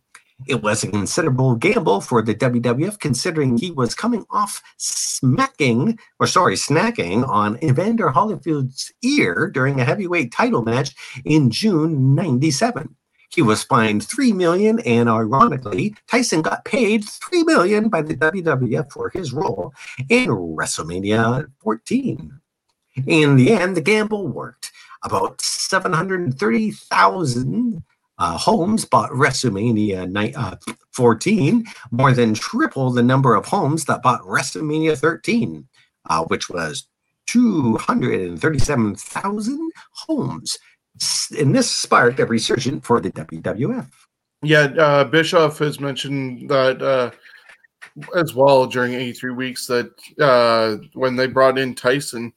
It 0.46 0.62
was 0.62 0.84
a 0.84 0.88
considerable 0.88 1.56
gamble 1.56 2.00
for 2.00 2.22
the 2.22 2.34
WWF 2.34 3.00
considering 3.00 3.56
he 3.56 3.72
was 3.72 3.94
coming 3.94 4.24
off 4.30 4.62
smacking, 4.76 5.98
or 6.20 6.28
sorry, 6.28 6.54
snacking 6.54 7.28
on 7.28 7.58
Evander 7.62 8.10
Holyfield's 8.10 8.92
ear 9.02 9.50
during 9.52 9.80
a 9.80 9.84
heavyweight 9.84 10.32
title 10.32 10.62
match 10.62 10.94
in 11.24 11.50
June 11.50 12.14
97. 12.14 12.94
He 13.30 13.42
was 13.42 13.64
fined 13.64 14.06
three 14.06 14.32
million, 14.32 14.78
and 14.80 15.08
ironically, 15.08 15.94
Tyson 16.06 16.42
got 16.42 16.64
paid 16.64 17.04
three 17.04 17.42
million 17.42 17.88
by 17.88 18.02
the 18.02 18.14
WWF 18.14 18.92
for 18.92 19.08
his 19.10 19.32
role 19.32 19.74
in 20.08 20.28
WrestleMania 20.28 21.50
14. 21.60 22.40
In 23.06 23.36
the 23.36 23.52
end, 23.52 23.76
the 23.76 23.80
gamble 23.80 24.26
worked. 24.28 24.70
About 25.04 25.40
730,000 25.40 27.84
uh, 28.18 28.36
homes 28.36 28.84
bought 28.84 29.10
WrestleMania 29.10 30.36
uh, 30.36 30.56
14, 30.92 31.64
more 31.90 32.12
than 32.12 32.34
triple 32.34 32.90
the 32.90 33.02
number 33.02 33.34
of 33.34 33.46
homes 33.46 33.86
that 33.86 34.02
bought 34.02 34.20
WrestleMania 34.22 34.98
13, 34.98 35.66
uh, 36.10 36.24
which 36.24 36.48
was 36.48 36.86
237,000 37.26 39.72
homes 39.92 40.58
and 41.38 41.54
this 41.54 41.70
sparked 41.70 42.20
a 42.20 42.26
resurgence 42.26 42.86
for 42.86 43.00
the 43.00 43.10
WWF. 43.12 43.86
Yeah, 44.42 44.64
uh, 44.78 45.04
Bischoff 45.04 45.58
has 45.58 45.80
mentioned 45.80 46.48
that 46.48 46.80
uh, 46.80 47.10
as 48.16 48.34
well 48.34 48.66
during 48.66 48.94
83 48.94 49.32
weeks 49.32 49.66
that 49.66 49.90
uh, 50.20 50.76
when 50.94 51.16
they 51.16 51.26
brought 51.26 51.58
in 51.58 51.74
Tyson, 51.74 52.32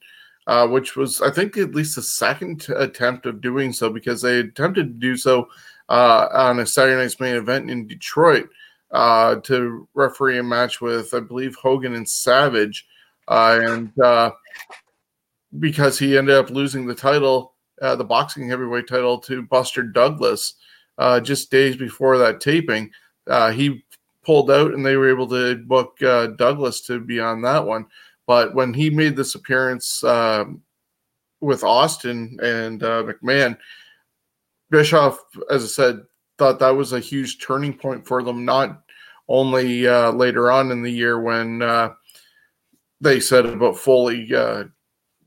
uh, 0.48 0.68
which 0.68 0.96
was, 0.96 1.22
I 1.22 1.32
think, 1.32 1.58
at 1.58 1.76
least 1.76 1.96
the 1.96 2.02
second 2.02 2.68
attempt 2.76 3.26
of 3.26 3.42
doing 3.42 3.74
so 3.74 3.90
because 3.90 4.22
they 4.22 4.40
attempted 4.40 4.88
to 4.88 5.00
do 5.00 5.18
so 5.18 5.50
uh, 5.90 6.28
on 6.34 6.60
a 6.60 6.66
Saturday 6.66 7.02
night's 7.02 7.20
main 7.20 7.36
event 7.36 7.70
in 7.70 7.88
Detroit 7.88 8.50
uh, 8.92 9.36
to 9.42 9.88
referee 9.94 10.40
a 10.40 10.44
match 10.44 10.82
with, 10.82 11.14
I 11.14 11.20
believe, 11.20 11.56
Hogan 11.56 11.96
and 11.96 12.08
Savage. 12.08 12.88
and 13.28 13.92
because 15.60 16.00
he 16.00 16.18
ended 16.18 16.36
up 16.36 16.50
losing 16.50 16.86
the 16.86 16.96
title 16.96 17.52
uh, 17.82 17.96
the 17.96 18.04
boxing 18.04 18.48
heavyweight 18.48 18.88
title 18.88 19.18
to 19.18 19.42
Buster 19.42 19.84
Douglas 19.84 20.54
uh, 20.98 21.20
just 21.20 21.52
days 21.52 21.76
before 21.76 22.18
that 22.18 22.40
taping. 22.40 22.92
Uh, 23.28 23.52
he 23.52 23.84
pulled 24.24 24.52
out, 24.52 24.74
and 24.74 24.86
they 24.86 24.96
were 24.96 25.10
able 25.10 25.28
to 25.28 25.56
book 25.58 26.02
uh, 26.04 26.28
Douglas 26.28 26.82
to 26.82 27.00
be 27.00 27.20
on 27.20 27.42
that 27.42 27.66
one. 27.66 27.88
But 28.32 28.56
when 28.56 28.74
he 28.74 28.90
made 28.90 29.18
this 29.18 29.36
appearance 29.36 30.06
um, 30.06 30.62
with 31.42 31.66
Austin 31.66 32.40
and 32.42 32.82
uh, 32.82 33.04
McMahon, 33.04 33.58
Bischoff, 34.70 35.20
as 35.50 35.66
I 35.66 35.68
said, 35.68 36.04
thought 36.38 36.58
that 36.60 36.70
was 36.70 36.94
a 36.94 37.02
huge 37.02 37.46
turning 37.46 37.74
point 37.74 38.08
for 38.08 38.24
them. 38.24 38.46
Not 38.46 38.84
only 39.28 39.86
uh, 39.86 40.12
later 40.12 40.50
on 40.50 40.72
in 40.72 40.82
the 40.82 40.90
year 40.90 41.20
when 41.20 41.60
they 43.02 43.20
said 43.20 43.46
about 43.46 43.78
Foley 43.78 44.32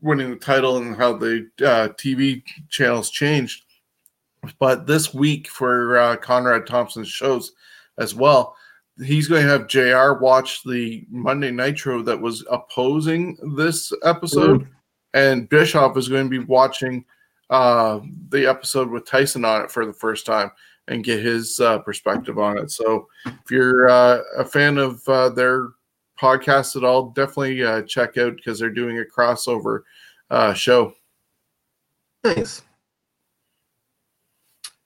winning 0.01 0.31
the 0.31 0.37
title 0.37 0.79
and 0.79 0.97
how 0.97 1.13
the 1.13 1.47
uh, 1.61 1.89
TV 1.99 2.43
channels 2.71 3.11
changed. 3.11 3.67
But 4.59 4.87
this 4.87 5.13
week 5.13 5.47
for 5.49 5.99
uh, 5.99 6.17
Conrad 6.17 6.67
Thompson's 6.67 7.09
shows 7.09 7.53
as 7.99 8.15
well, 8.15 8.57
he's 9.03 9.29
going 9.29 9.43
to 9.43 9.49
have 9.49 9.67
JR 9.67 10.23
watch 10.23 10.63
the 10.65 11.07
Monday 11.11 11.51
Nitro 11.51 12.03
that 12.03 12.21
was 12.21 12.45
opposing 12.51 13.37
this 13.57 13.93
episode, 14.03 14.63
mm. 14.63 14.69
and 15.15 15.49
Bischoff 15.49 15.97
is 15.97 16.09
going 16.09 16.25
to 16.25 16.31
be 16.31 16.45
watching 16.45 17.05
uh, 17.51 18.01
the 18.29 18.47
episode 18.47 18.91
with 18.91 19.07
Tyson 19.07 19.45
on 19.45 19.63
it 19.63 19.71
for 19.71 19.87
the 19.87 19.93
first 19.93 20.27
time 20.27 20.51
and 20.89 21.05
get 21.05 21.23
his 21.23 21.61
uh, 21.61 21.79
perspective 21.79 22.39
on 22.39 22.59
it. 22.59 22.71
So 22.71 23.09
if 23.27 23.51
you're 23.51 23.89
uh, 23.89 24.21
a 24.37 24.45
fan 24.45 24.79
of 24.79 25.07
uh, 25.09 25.31
their 25.31 25.69
podcast 26.21 26.77
at 26.77 26.85
all, 26.85 27.11
definitely 27.11 27.63
uh, 27.65 27.83
check 27.83 28.19
out 28.19 28.37
because 28.37 28.59
they're 28.59 28.71
doing 28.71 28.99
a 28.99 29.03
crossover 29.03 29.81
uh, 30.31 30.53
show. 30.53 30.95
Nice. 32.23 32.63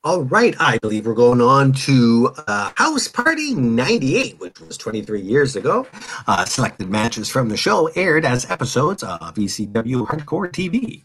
All 0.08 0.22
right, 0.22 0.56
I 0.58 0.78
believe 0.78 1.04
we're 1.04 1.12
going 1.12 1.42
on 1.42 1.74
to 1.84 2.32
uh, 2.46 2.72
House 2.76 3.08
Party 3.08 3.54
98, 3.54 4.40
which 4.40 4.58
was 4.58 4.78
23 4.78 5.20
years 5.20 5.54
ago. 5.54 5.86
Uh, 6.26 6.46
selected 6.46 6.88
matches 6.88 7.28
from 7.28 7.50
the 7.50 7.58
show 7.58 7.88
aired 7.88 8.24
as 8.24 8.50
episodes 8.50 9.02
of 9.02 9.34
ECW 9.34 10.06
Hardcore 10.06 10.50
TV. 10.50 11.02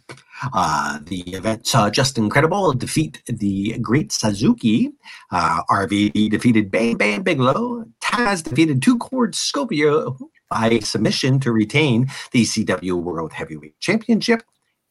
Uh, 0.53 0.99
the 1.03 1.19
event 1.33 1.67
saw 1.67 1.89
Justin 1.89 2.29
Credible 2.29 2.71
defeat 2.71 3.21
the 3.27 3.77
Great 3.79 4.13
Suzuki. 4.13 4.93
Uh, 5.31 5.59
RVD 5.69 6.31
defeated 6.31 6.71
Bam 6.71 6.95
Bam 6.95 7.23
Bigelow. 7.23 7.83
Taz 7.99 8.41
defeated 8.41 8.81
Two 8.81 8.97
Cold 8.99 9.35
Scorpio 9.35 10.17
by 10.49 10.79
submission 10.79 11.41
to 11.41 11.51
retain 11.51 12.07
the 12.31 12.43
ECW 12.43 12.93
World 12.93 13.33
Heavyweight 13.33 13.77
Championship. 13.81 14.43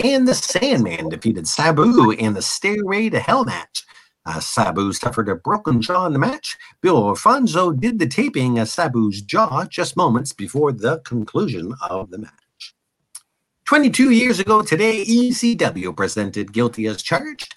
And 0.05 0.29
the 0.29 0.35
Sandman 0.35 1.09
defeated 1.09 1.49
Sabu 1.49 2.11
in 2.11 2.35
the 2.35 2.43
Stairway 2.43 3.09
to 3.09 3.19
Hell 3.19 3.47
match. 3.47 3.87
Uh, 4.25 4.39
Sabu 4.39 4.93
suffered 4.93 5.29
a 5.29 5.35
broken 5.35 5.81
jaw 5.81 6.07
in 6.07 6.13
the 6.13 6.19
match. 6.19 6.57
Bill 6.81 7.09
Alfonso 7.09 7.73
did 7.73 7.99
the 7.99 8.07
taping 8.07 8.59
of 8.59 8.69
Sabu's 8.69 9.21
jaw 9.21 9.65
just 9.65 9.97
moments 9.97 10.33
before 10.33 10.73
the 10.73 10.99
conclusion 11.01 11.75
of 11.89 12.11
the 12.11 12.19
match. 12.19 12.33
22 13.65 14.11
years 14.11 14.39
ago 14.39 14.63
today, 14.63 15.05
ECW 15.05 15.97
presented 15.97 16.53
Guilty 16.53 16.87
as 16.87 17.03
Charged. 17.03 17.57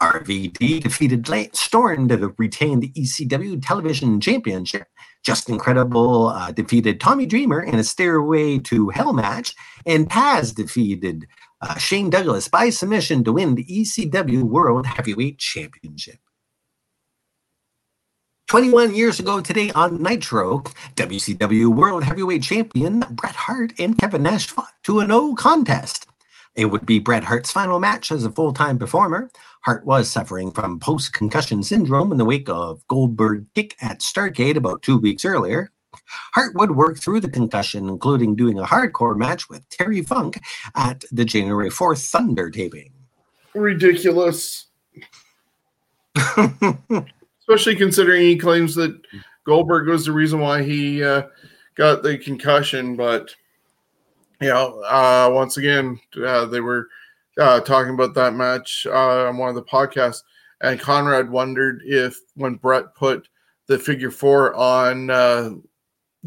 RVD 0.00 0.82
defeated 0.82 1.28
Lance 1.28 1.60
Storm 1.60 2.08
to 2.08 2.34
retain 2.36 2.80
the 2.80 2.90
ECW 2.90 3.64
Television 3.64 4.20
Championship. 4.20 4.86
Justin 5.24 5.54
Incredible 5.54 6.28
uh, 6.28 6.52
defeated 6.52 7.00
Tommy 7.00 7.26
Dreamer 7.26 7.62
in 7.62 7.78
a 7.78 7.84
Stairway 7.84 8.58
to 8.60 8.90
Hell 8.90 9.14
match, 9.14 9.54
and 9.86 10.08
Taz 10.08 10.54
defeated 10.54 11.26
uh, 11.60 11.76
Shane 11.78 12.10
Douglas 12.10 12.48
by 12.48 12.70
submission 12.70 13.24
to 13.24 13.32
win 13.32 13.54
the 13.54 13.64
ECW 13.64 14.42
World 14.42 14.86
Heavyweight 14.86 15.38
Championship. 15.38 16.18
21 18.48 18.94
years 18.94 19.18
ago 19.18 19.40
today 19.40 19.72
on 19.72 20.00
Nitro, 20.00 20.62
WCW 20.94 21.66
World 21.66 22.04
Heavyweight 22.04 22.44
Champion 22.44 23.04
Bret 23.10 23.34
Hart 23.34 23.72
and 23.78 23.98
Kevin 23.98 24.22
Nash 24.22 24.46
fought 24.46 24.72
to 24.84 25.00
a 25.00 25.06
no 25.06 25.34
contest. 25.34 26.06
It 26.54 26.66
would 26.66 26.86
be 26.86 27.00
Bret 27.00 27.24
Hart's 27.24 27.50
final 27.50 27.80
match 27.80 28.12
as 28.12 28.24
a 28.24 28.30
full 28.30 28.52
time 28.52 28.78
performer. 28.78 29.30
Hart 29.62 29.84
was 29.84 30.08
suffering 30.08 30.52
from 30.52 30.78
post 30.78 31.12
concussion 31.12 31.62
syndrome 31.62 32.12
in 32.12 32.18
the 32.18 32.24
wake 32.24 32.48
of 32.48 32.86
Goldberg 32.86 33.46
kick 33.54 33.74
at 33.80 33.98
Starcade 33.98 34.56
about 34.56 34.82
two 34.82 34.96
weeks 34.96 35.24
earlier. 35.24 35.72
Hart 36.32 36.54
would 36.54 36.76
work 36.76 36.98
through 36.98 37.20
the 37.20 37.30
concussion, 37.30 37.88
including 37.88 38.34
doing 38.34 38.58
a 38.58 38.64
hardcore 38.64 39.16
match 39.16 39.48
with 39.48 39.68
Terry 39.68 40.02
Funk 40.02 40.40
at 40.74 41.04
the 41.12 41.24
January 41.24 41.70
4th 41.70 42.08
Thunder 42.10 42.50
taping. 42.50 42.92
Ridiculous. 43.54 44.66
Especially 47.40 47.76
considering 47.76 48.22
he 48.22 48.36
claims 48.36 48.74
that 48.74 48.98
Goldberg 49.44 49.88
was 49.88 50.04
the 50.04 50.12
reason 50.12 50.40
why 50.40 50.62
he 50.62 51.02
uh, 51.02 51.22
got 51.74 52.02
the 52.02 52.18
concussion. 52.18 52.96
But, 52.96 53.34
you 54.40 54.48
know, 54.48 54.80
uh, 54.82 55.30
once 55.32 55.56
again, 55.56 56.00
uh, 56.24 56.46
they 56.46 56.60
were 56.60 56.88
uh, 57.38 57.60
talking 57.60 57.94
about 57.94 58.14
that 58.14 58.34
match 58.34 58.86
uh, 58.88 59.28
on 59.28 59.36
one 59.36 59.48
of 59.48 59.54
the 59.54 59.62
podcasts, 59.62 60.22
and 60.60 60.80
Conrad 60.80 61.30
wondered 61.30 61.82
if 61.84 62.18
when 62.34 62.54
Bret 62.54 62.94
put 62.94 63.28
the 63.66 63.78
figure 63.78 64.10
four 64.10 64.54
on 64.54 65.10
uh, 65.10 65.50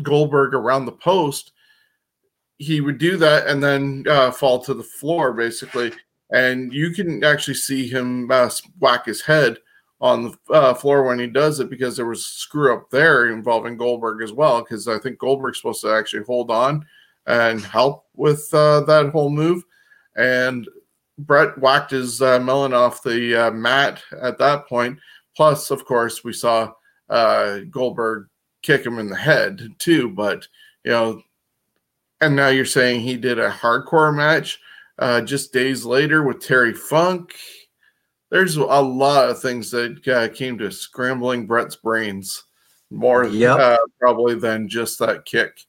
Goldberg 0.04 0.54
around 0.54 0.86
the 0.86 0.92
post, 0.92 1.52
he 2.58 2.82
would 2.82 2.98
do 2.98 3.18
that 3.18 3.48
and 3.48 3.64
then 3.64 4.06
uh, 4.10 4.32
fall 4.32 4.60
to 4.60 4.74
the 4.74 4.84
floor, 4.84 5.34
basically. 5.34 5.92
And 6.32 6.74
you 6.74 6.92
can 6.92 7.24
actually 7.24 7.56
see 7.56 7.88
him 7.88 8.30
uh, 8.30 8.50
whack 8.80 9.06
his 9.06 9.22
head 9.22 9.58
on 10.02 10.24
the 10.24 10.54
uh, 10.54 10.74
floor 10.74 11.04
when 11.04 11.20
he 11.20 11.28
does 11.28 11.60
it 11.60 11.70
because 11.70 11.96
there 11.96 12.06
was 12.06 12.26
screw 12.26 12.74
up 12.74 12.90
there 12.90 13.32
involving 13.32 13.78
Goldberg 13.78 14.22
as 14.22 14.32
well. 14.32 14.62
Because 14.62 14.88
I 14.88 15.00
think 15.00 15.18
Goldberg's 15.18 15.58
supposed 15.58 15.82
to 15.82 15.94
actually 15.94 16.24
hold 16.24 16.52
on 16.52 16.86
and 17.26 17.62
help 17.62 18.06
with 18.16 18.54
uh, 18.54 18.82
that 18.82 19.10
whole 19.10 19.30
move. 19.30 19.64
And 20.16 20.68
Bret 21.18 21.58
whacked 21.58 21.92
his 21.92 22.22
uh, 22.22 22.40
melon 22.40 22.74
off 22.74 23.04
the 23.04 23.48
uh, 23.48 23.52
mat 23.52 24.02
at 24.22 24.38
that 24.38 24.68
point. 24.68 25.00
Plus, 25.36 25.72
of 25.72 25.86
course, 25.86 26.24
we 26.24 26.34
saw 26.34 26.72
uh, 27.10 27.60
Goldberg 27.70 28.28
kick 28.70 28.86
him 28.86 29.00
in 29.00 29.10
the 29.10 29.16
head 29.16 29.68
too. 29.80 30.10
But 30.10 30.48
you 30.84 30.92
know, 30.92 31.22
and 32.22 32.36
now 32.36 32.50
you're 32.50 32.66
saying 32.66 33.02
he 33.02 33.18
did 33.18 33.40
a 33.40 33.50
hardcore 33.50 34.16
match 34.16 34.60
uh, 35.00 35.22
just 35.22 35.52
days 35.54 35.86
later 35.86 36.24
with 36.24 36.40
Terry 36.46 36.74
Funk. 36.74 37.34
There's 38.30 38.58
a 38.58 38.64
lot 38.64 39.30
of 39.30 39.42
things 39.42 39.72
that 39.72 40.08
uh, 40.08 40.28
came 40.30 40.58
to 40.60 40.70
scrambling 40.70 41.48
Bret's 41.48 41.76
brains 41.78 42.44
more 42.92 43.26
Yep. 43.26 43.60
uh, 43.60 43.78
probably 44.00 44.36
than 44.36 44.70
just 44.70 45.00
that 45.00 45.26
kick. 45.26 45.60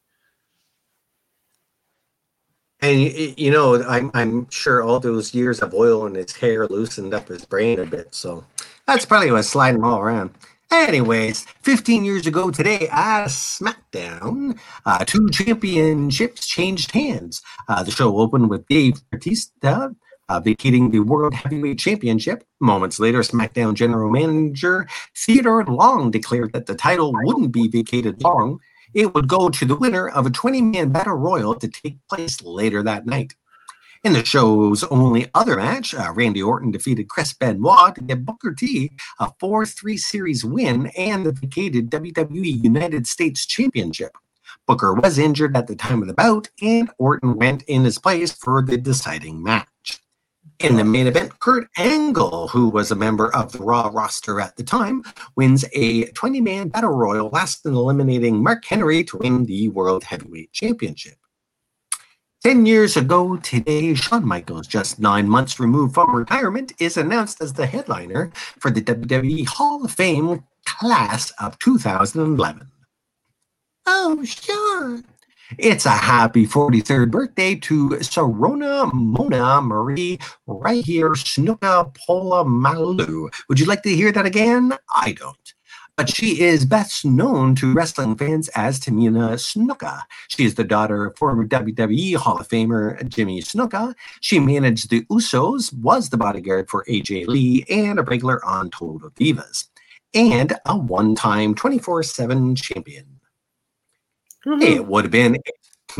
And 2.82 3.00
you 3.38 3.50
know, 3.50 3.82
I'm 3.82 4.10
I'm 4.14 4.48
sure 4.50 4.82
all 4.82 5.00
those 5.00 5.34
years 5.34 5.60
of 5.60 5.72
oil 5.74 6.06
in 6.06 6.14
his 6.14 6.34
hair 6.34 6.66
loosened 6.66 7.14
up 7.14 7.28
his 7.28 7.44
brain 7.44 7.78
a 7.78 7.86
bit. 7.86 8.14
So 8.14 8.44
that's 8.86 9.06
probably 9.06 9.30
what's 9.30 9.48
sliding 9.48 9.84
all 9.84 10.00
around. 10.00 10.30
Anyways, 10.72 11.46
15 11.62 12.04
years 12.04 12.26
ago 12.26 12.50
today 12.50 12.88
at 12.92 13.26
SmackDown, 13.26 14.58
uh, 14.86 15.04
two 15.04 15.28
championships 15.30 16.46
changed 16.46 16.92
hands. 16.92 17.42
Uh, 17.68 17.82
the 17.82 17.90
show 17.90 18.18
opened 18.18 18.50
with 18.50 18.66
Dave 18.68 19.00
Batista 19.10 19.88
uh, 20.30 20.38
vacating 20.38 20.90
the 20.90 21.00
World 21.00 21.34
Heavyweight 21.34 21.78
Championship. 21.80 22.44
Moments 22.60 23.00
later, 23.00 23.18
SmackDown 23.20 23.74
General 23.74 24.10
Manager 24.10 24.86
Theodore 25.16 25.64
Long 25.64 26.10
declared 26.12 26.52
that 26.52 26.66
the 26.66 26.76
title 26.76 27.12
wouldn't 27.12 27.52
be 27.52 27.66
vacated 27.66 28.22
long. 28.22 28.60
It 28.94 29.12
would 29.14 29.28
go 29.28 29.48
to 29.50 29.64
the 29.64 29.74
winner 29.74 30.08
of 30.08 30.26
a 30.26 30.30
20 30.30 30.62
man 30.62 30.90
battle 30.90 31.16
royal 31.16 31.56
to 31.56 31.68
take 31.68 31.98
place 32.08 32.42
later 32.42 32.82
that 32.84 33.06
night. 33.06 33.34
In 34.02 34.14
the 34.14 34.24
show's 34.24 34.82
only 34.84 35.28
other 35.34 35.56
match, 35.56 35.92
uh, 35.92 36.10
Randy 36.14 36.42
Orton 36.42 36.70
defeated 36.70 37.10
Chris 37.10 37.34
Benoit 37.34 37.94
to 37.96 38.00
get 38.00 38.24
Booker 38.24 38.54
T 38.54 38.92
a 39.18 39.30
4 39.38 39.66
3 39.66 39.98
series 39.98 40.42
win 40.42 40.86
and 40.96 41.26
the 41.26 41.32
vacated 41.32 41.90
WWE 41.90 42.64
United 42.64 43.06
States 43.06 43.44
Championship. 43.44 44.12
Booker 44.66 44.94
was 44.94 45.18
injured 45.18 45.54
at 45.54 45.66
the 45.66 45.76
time 45.76 46.00
of 46.00 46.08
the 46.08 46.14
bout, 46.14 46.48
and 46.62 46.90
Orton 46.96 47.36
went 47.36 47.62
in 47.64 47.84
his 47.84 47.98
place 47.98 48.32
for 48.32 48.62
the 48.62 48.78
deciding 48.78 49.42
match. 49.42 50.00
In 50.60 50.76
the 50.76 50.84
main 50.84 51.06
event, 51.06 51.38
Kurt 51.38 51.68
Angle, 51.76 52.48
who 52.48 52.70
was 52.70 52.90
a 52.90 52.96
member 52.96 53.34
of 53.36 53.52
the 53.52 53.62
Raw 53.62 53.90
roster 53.92 54.40
at 54.40 54.56
the 54.56 54.62
time, 54.62 55.02
wins 55.36 55.66
a 55.74 56.06
20 56.12 56.40
man 56.40 56.68
battle 56.68 56.96
royal, 56.96 57.28
last 57.28 57.66
in 57.66 57.74
eliminating 57.74 58.42
Mark 58.42 58.64
Henry 58.64 59.04
to 59.04 59.18
win 59.18 59.44
the 59.44 59.68
World 59.68 60.04
Heavyweight 60.04 60.52
Championship. 60.52 61.19
10 62.42 62.64
years 62.64 62.96
ago 62.96 63.36
today, 63.36 63.92
Shawn 63.92 64.26
Michaels, 64.26 64.66
just 64.66 64.98
nine 64.98 65.28
months 65.28 65.60
removed 65.60 65.92
from 65.92 66.16
retirement, 66.16 66.72
is 66.78 66.96
announced 66.96 67.42
as 67.42 67.52
the 67.52 67.66
headliner 67.66 68.32
for 68.58 68.70
the 68.70 68.80
WWE 68.80 69.46
Hall 69.46 69.84
of 69.84 69.92
Fame 69.92 70.42
class 70.64 71.32
of 71.32 71.58
2011. 71.58 72.66
Oh, 73.84 74.24
sure. 74.24 75.02
It's 75.58 75.84
a 75.84 75.90
happy 75.90 76.46
43rd 76.46 77.10
birthday 77.10 77.56
to 77.56 77.90
Sarona 77.90 78.90
Moana-Marie 78.90 80.18
right 80.46 80.82
here, 80.82 81.10
Snuka-Polamalu. 81.10 83.28
Would 83.50 83.60
you 83.60 83.66
like 83.66 83.82
to 83.82 83.94
hear 83.94 84.12
that 84.12 84.24
again? 84.24 84.72
I 84.94 85.12
don't. 85.12 85.52
But 85.96 86.08
she 86.08 86.40
is 86.40 86.64
best 86.64 87.04
known 87.04 87.54
to 87.56 87.72
wrestling 87.72 88.16
fans 88.16 88.48
as 88.50 88.80
Tamina 88.80 89.34
Snuka. 89.34 90.02
She 90.28 90.44
is 90.44 90.54
the 90.54 90.64
daughter 90.64 91.06
of 91.06 91.18
former 91.18 91.46
WWE 91.46 92.16
Hall 92.16 92.38
of 92.38 92.48
Famer 92.48 93.06
Jimmy 93.08 93.42
Snuka. 93.42 93.94
She 94.20 94.38
managed 94.38 94.90
the 94.90 95.02
Usos, 95.06 95.72
was 95.74 96.10
the 96.10 96.16
bodyguard 96.16 96.68
for 96.68 96.84
AJ 96.84 97.26
Lee, 97.26 97.64
and 97.68 97.98
a 97.98 98.02
regular 98.02 98.44
on 98.44 98.70
Total 98.70 99.10
Divas, 99.10 99.68
and 100.14 100.54
a 100.66 100.76
one 100.76 101.14
time 101.14 101.54
24 101.54 102.02
7 102.02 102.56
champion. 102.56 103.20
Mm-hmm. 104.46 104.62
It 104.62 104.86
would 104.86 105.04
have 105.04 105.12
been 105.12 105.36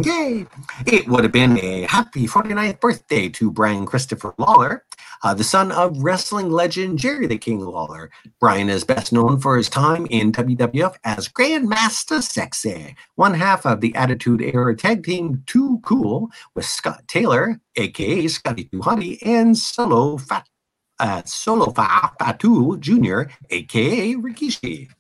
yay! 0.03 0.47
It 0.87 1.09
would 1.09 1.25
have 1.25 1.33
been 1.33 1.59
a 1.59 1.83
happy 1.83 2.27
49th 2.27 2.81
birthday 2.81 3.29
to 3.31 3.51
Brian 3.51 3.87
Christopher 3.87 4.35
Lawler, 4.39 4.85
uh, 5.23 5.35
the 5.35 5.45
son 5.45 5.73
of 5.73 6.03
wrestling 6.03 6.51
legend 6.51 6.99
Jerry 6.99 7.27
the 7.27 7.39
King 7.39 7.61
Lawler. 7.61 8.11
Brian 8.39 8.69
is 8.69 8.85
best 8.85 9.13
known 9.13 9.41
for 9.41 9.57
his 9.57 9.69
time 9.69 10.07
in 10.11 10.33
WWF 10.33 10.97
as 11.05 11.29
Grandmaster 11.29 12.21
Sexay, 12.21 12.95
one 13.17 13.35
half 13.35 13.67
of 13.67 13.81
the 13.81 13.95
Attitude 13.95 14.43
Era 14.43 14.77
tag 14.77 15.05
team 15.05 15.43
Too 15.47 15.81
Cool 15.83 16.29
with 16.55 16.65
Scott 16.65 17.07
Taylor, 17.09 17.61
aka 17.77 18.27
Scotty 18.29 18.69
Hottie, 18.75 19.19
and 19.23 19.57
Solo 19.57 20.17
Fat. 20.19 20.47
Uh, 20.99 21.23
Solofa 21.23 22.13
Fatu 22.19 22.77
Jr., 22.77 23.23
aka 23.49 24.15
Rikishi. 24.17 24.91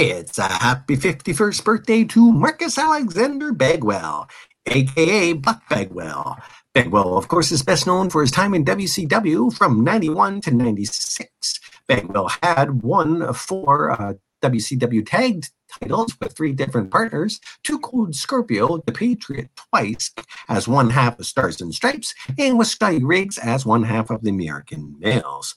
It's 0.00 0.38
a 0.38 0.44
happy 0.44 0.96
51st 0.96 1.64
birthday 1.64 2.04
to 2.04 2.30
Marcus 2.30 2.78
Alexander 2.78 3.52
Bagwell, 3.52 4.28
aka 4.66 5.32
Buff 5.32 5.60
Bagwell. 5.68 6.38
Bagwell, 6.72 7.18
of 7.18 7.26
course, 7.26 7.50
is 7.50 7.64
best 7.64 7.84
known 7.84 8.08
for 8.08 8.20
his 8.20 8.30
time 8.30 8.54
in 8.54 8.64
WCW 8.64 9.52
from 9.52 9.82
91 9.82 10.42
to 10.42 10.52
96. 10.52 11.60
Bagwell 11.88 12.30
had 12.44 12.84
won 12.84 13.34
four 13.34 13.90
uh, 13.90 14.14
WCW 14.40 15.04
tag 15.04 15.46
titles 15.80 16.16
with 16.20 16.32
three 16.36 16.52
different 16.52 16.92
partners, 16.92 17.40
Two 17.64 17.80
Cold 17.80 18.14
Scorpio, 18.14 18.78
the 18.86 18.92
Patriot 18.92 19.50
twice 19.56 20.12
as 20.48 20.68
one 20.68 20.90
half 20.90 21.18
of 21.18 21.26
Stars 21.26 21.60
and 21.60 21.74
Stripes, 21.74 22.14
and 22.38 22.56
with 22.56 22.68
Scotty 22.68 23.02
Riggs 23.02 23.36
as 23.36 23.66
one 23.66 23.82
half 23.82 24.10
of 24.10 24.22
the 24.22 24.30
American 24.30 24.94
Males. 25.00 25.56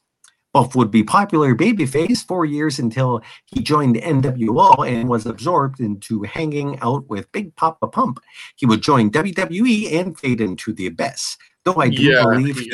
Buff 0.53 0.75
would 0.75 0.91
be 0.91 1.03
popular 1.03 1.55
babyface 1.55 2.25
four 2.25 2.45
years 2.45 2.79
until 2.79 3.21
he 3.45 3.61
joined 3.61 3.95
NWO 3.95 4.87
and 4.87 5.07
was 5.07 5.25
absorbed 5.25 5.79
into 5.79 6.23
hanging 6.23 6.79
out 6.81 7.07
with 7.09 7.31
Big 7.31 7.55
Poppa 7.55 7.87
Pump. 7.87 8.19
He 8.57 8.65
would 8.65 8.81
join 8.81 9.11
WWE 9.11 9.93
and 9.93 10.17
fade 10.19 10.41
into 10.41 10.73
the 10.73 10.87
abyss. 10.87 11.37
Though 11.63 11.75
I 11.75 11.89
do 11.89 12.01
Yeah, 12.01 12.23
believe 12.23 12.57
he 12.57 12.69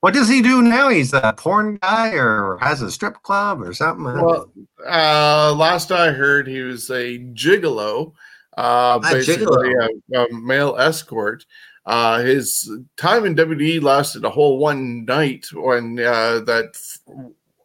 what 0.00 0.14
does 0.14 0.28
he 0.28 0.40
do 0.40 0.62
now? 0.62 0.88
He's 0.88 1.12
a 1.12 1.34
porn 1.36 1.76
guy 1.76 2.14
or 2.14 2.56
has 2.58 2.80
a 2.80 2.90
strip 2.90 3.22
club 3.22 3.60
or 3.60 3.74
something. 3.74 4.04
Well, 4.04 4.50
uh, 4.86 5.54
last 5.54 5.92
I 5.92 6.10
heard, 6.10 6.48
he 6.48 6.60
was 6.60 6.88
a 6.88 7.18
gigolo, 7.34 8.14
uh, 8.56 8.98
A 9.04 9.12
basically 9.12 9.46
gigolo. 9.46 9.88
A, 10.14 10.24
a 10.24 10.32
male 10.32 10.76
escort. 10.78 11.44
Uh, 11.84 12.20
his 12.20 12.70
time 12.96 13.26
in 13.26 13.34
WWE 13.34 13.82
lasted 13.82 14.24
a 14.24 14.30
whole 14.30 14.58
one 14.58 15.04
night 15.04 15.46
when 15.52 15.98
uh, 15.98 16.40
that 16.40 16.76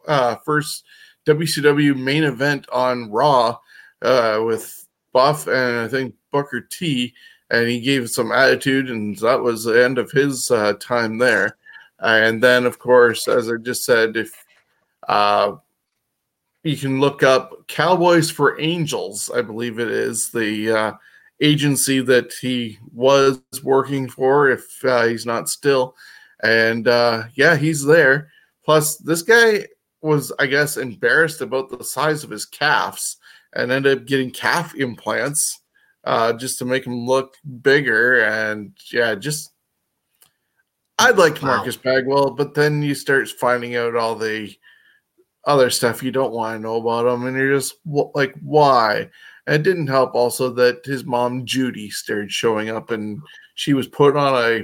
uh, 0.07 0.35
first 0.37 0.83
WCW 1.25 1.95
main 1.97 2.23
event 2.23 2.67
on 2.71 3.11
Raw 3.11 3.57
uh, 4.01 4.41
with 4.45 4.87
Buff 5.13 5.47
and 5.47 5.79
I 5.79 5.87
think 5.87 6.13
Booker 6.31 6.61
T, 6.61 7.13
and 7.49 7.67
he 7.67 7.79
gave 7.79 8.09
some 8.09 8.31
attitude, 8.31 8.89
and 8.89 9.17
that 9.19 9.41
was 9.41 9.63
the 9.63 9.83
end 9.83 9.97
of 9.97 10.11
his 10.11 10.51
uh, 10.51 10.73
time 10.79 11.17
there. 11.17 11.57
And 11.99 12.43
then, 12.43 12.65
of 12.65 12.77
course, 12.79 13.27
as 13.27 13.49
I 13.49 13.55
just 13.55 13.85
said, 13.85 14.17
if 14.17 14.45
uh, 15.07 15.53
you 16.63 16.75
can 16.75 16.99
look 16.99 17.23
up 17.23 17.67
Cowboys 17.67 18.29
for 18.29 18.59
Angels, 18.59 19.31
I 19.33 19.41
believe 19.41 19.79
it 19.79 19.89
is 19.89 20.31
the 20.31 20.71
uh, 20.71 20.93
agency 21.41 22.01
that 22.01 22.33
he 22.33 22.79
was 22.93 23.41
working 23.63 24.09
for, 24.09 24.49
if 24.49 24.83
uh, 24.83 25.05
he's 25.05 25.25
not 25.25 25.47
still. 25.47 25.95
And 26.43 26.87
uh, 26.87 27.23
yeah, 27.35 27.55
he's 27.55 27.83
there. 27.83 28.31
Plus, 28.65 28.97
this 28.97 29.21
guy 29.21 29.67
was, 30.01 30.31
I 30.39 30.47
guess, 30.47 30.77
embarrassed 30.77 31.41
about 31.41 31.69
the 31.69 31.83
size 31.83 32.23
of 32.23 32.31
his 32.31 32.45
calves 32.45 33.17
and 33.53 33.71
ended 33.71 33.99
up 33.99 34.05
getting 34.05 34.31
calf 34.31 34.75
implants 34.75 35.61
uh, 36.03 36.33
just 36.33 36.57
to 36.59 36.65
make 36.65 36.85
him 36.85 37.05
look 37.05 37.35
bigger. 37.61 38.23
And 38.23 38.73
yeah, 38.91 39.15
just 39.15 39.51
I 40.97 41.11
liked 41.11 41.41
Wow. 41.41 41.57
Marcus 41.57 41.77
Bagwell, 41.77 42.31
but 42.31 42.53
then 42.53 42.81
you 42.81 42.95
start 42.95 43.29
finding 43.29 43.75
out 43.75 43.95
all 43.95 44.15
the 44.15 44.55
other 45.45 45.69
stuff 45.69 46.01
you 46.01 46.11
don't 46.11 46.33
want 46.33 46.55
to 46.55 46.61
know 46.61 46.77
about 46.77 47.05
him, 47.05 47.25
and 47.25 47.37
you're 47.37 47.55
just 47.55 47.75
like, 47.85 48.33
why? 48.41 49.09
And 49.45 49.55
it 49.55 49.63
didn't 49.63 49.87
help 49.87 50.15
also 50.15 50.49
that 50.53 50.83
his 50.85 51.03
mom 51.03 51.45
Judy 51.45 51.89
started 51.91 52.31
showing 52.31 52.69
up, 52.69 52.89
and 52.91 53.21
she 53.53 53.73
was 53.73 53.87
put 53.87 54.15
on 54.15 54.43
a 54.43 54.63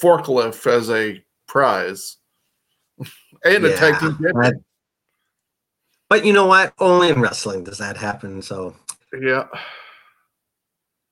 forklift 0.00 0.66
as 0.66 0.90
a 0.90 1.24
prize 1.46 2.18
and 3.44 3.64
a 3.66 3.76
tag 3.76 3.98
team 4.00 4.16
that- 4.20 4.54
but 6.08 6.24
you 6.24 6.32
know 6.32 6.46
what? 6.46 6.72
Only 6.78 7.08
in 7.10 7.20
wrestling 7.20 7.64
does 7.64 7.78
that 7.78 7.96
happen. 7.96 8.42
So 8.42 8.74
Yeah, 9.20 9.46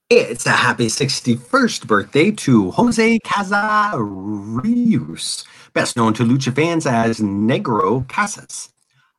It's 0.09 0.45
a 0.45 0.51
happy 0.51 0.89
61st 0.89 1.85
birthday 1.85 2.31
to 2.31 2.71
Jose 2.71 3.19
Casas 3.19 3.95
Ruiz, 3.99 5.43
best 5.73 5.95
known 5.95 6.13
to 6.15 6.23
Lucha 6.23 6.53
fans 6.55 6.85
as 6.87 7.19
Negro 7.19 8.07
Casas. 8.09 8.69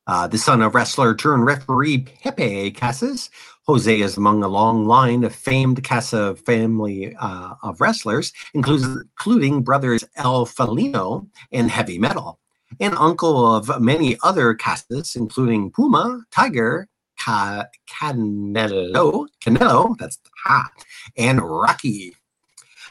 Uh, 0.07 0.27
the 0.27 0.39
son 0.39 0.61
of 0.63 0.75
wrestler 0.75 1.15
turned 1.15 1.47
referee 1.47 1.99
Pepe 1.99 2.73
Casas, 2.73 3.31
Jose 3.67 4.01
is 4.01 4.17
among 4.17 4.43
a 4.43 4.49
long 4.49 4.85
line 4.87 5.23
of 5.23 5.33
famed 5.33 5.85
Casa 5.85 6.35
family 6.35 7.15
uh, 7.21 7.55
of 7.63 7.81
wrestlers, 7.81 8.33
includes, 8.55 8.85
including 8.85 9.63
brothers 9.63 10.03
El 10.17 10.45
Felino 10.47 11.29
and 11.53 11.71
Heavy 11.71 11.99
Metal, 11.99 12.41
and 12.79 12.95
uncle 12.95 13.55
of 13.55 13.81
many 13.81 14.17
other 14.23 14.55
Casas, 14.55 15.17
including 15.17 15.71
Puma, 15.71 16.23
Tiger, 16.31 16.89
Ca- 17.19 17.67
Canelo, 17.89 19.27
Canelo, 19.43 19.97
that's 19.99 20.19
ha, 20.45 20.71
and 21.17 21.41
Rocky. 21.43 22.15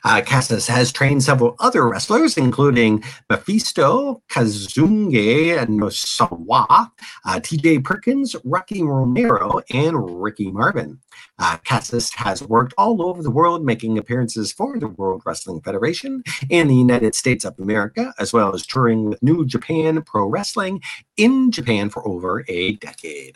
Uh, 0.03 0.21
Casas 0.25 0.67
has 0.67 0.91
trained 0.91 1.23
several 1.23 1.55
other 1.59 1.87
wrestlers, 1.87 2.37
including 2.37 3.03
Mephisto, 3.29 4.21
Kazunge 4.29 5.57
Nosawa, 5.67 6.91
uh, 7.25 7.39
TJ 7.39 7.83
Perkins, 7.83 8.35
Rocky 8.43 8.83
Romero, 8.83 9.61
and 9.71 10.21
Ricky 10.21 10.51
Marvin. 10.51 10.99
Uh, 11.37 11.57
Casas 11.65 12.11
has 12.11 12.43
worked 12.43 12.73
all 12.77 13.01
over 13.01 13.23
the 13.23 13.31
world, 13.31 13.63
making 13.65 13.97
appearances 13.97 14.51
for 14.51 14.77
the 14.79 14.87
World 14.87 15.23
Wrestling 15.25 15.61
Federation 15.61 16.23
and 16.51 16.69
the 16.69 16.75
United 16.75 17.15
States 17.15 17.45
of 17.45 17.57
America, 17.59 18.13
as 18.19 18.33
well 18.33 18.53
as 18.53 18.65
touring 18.65 19.09
with 19.09 19.23
New 19.23 19.45
Japan 19.45 20.01
Pro 20.01 20.27
Wrestling 20.27 20.81
in 21.17 21.51
Japan 21.51 21.89
for 21.89 22.07
over 22.07 22.43
a 22.47 22.73
decade. 22.77 23.35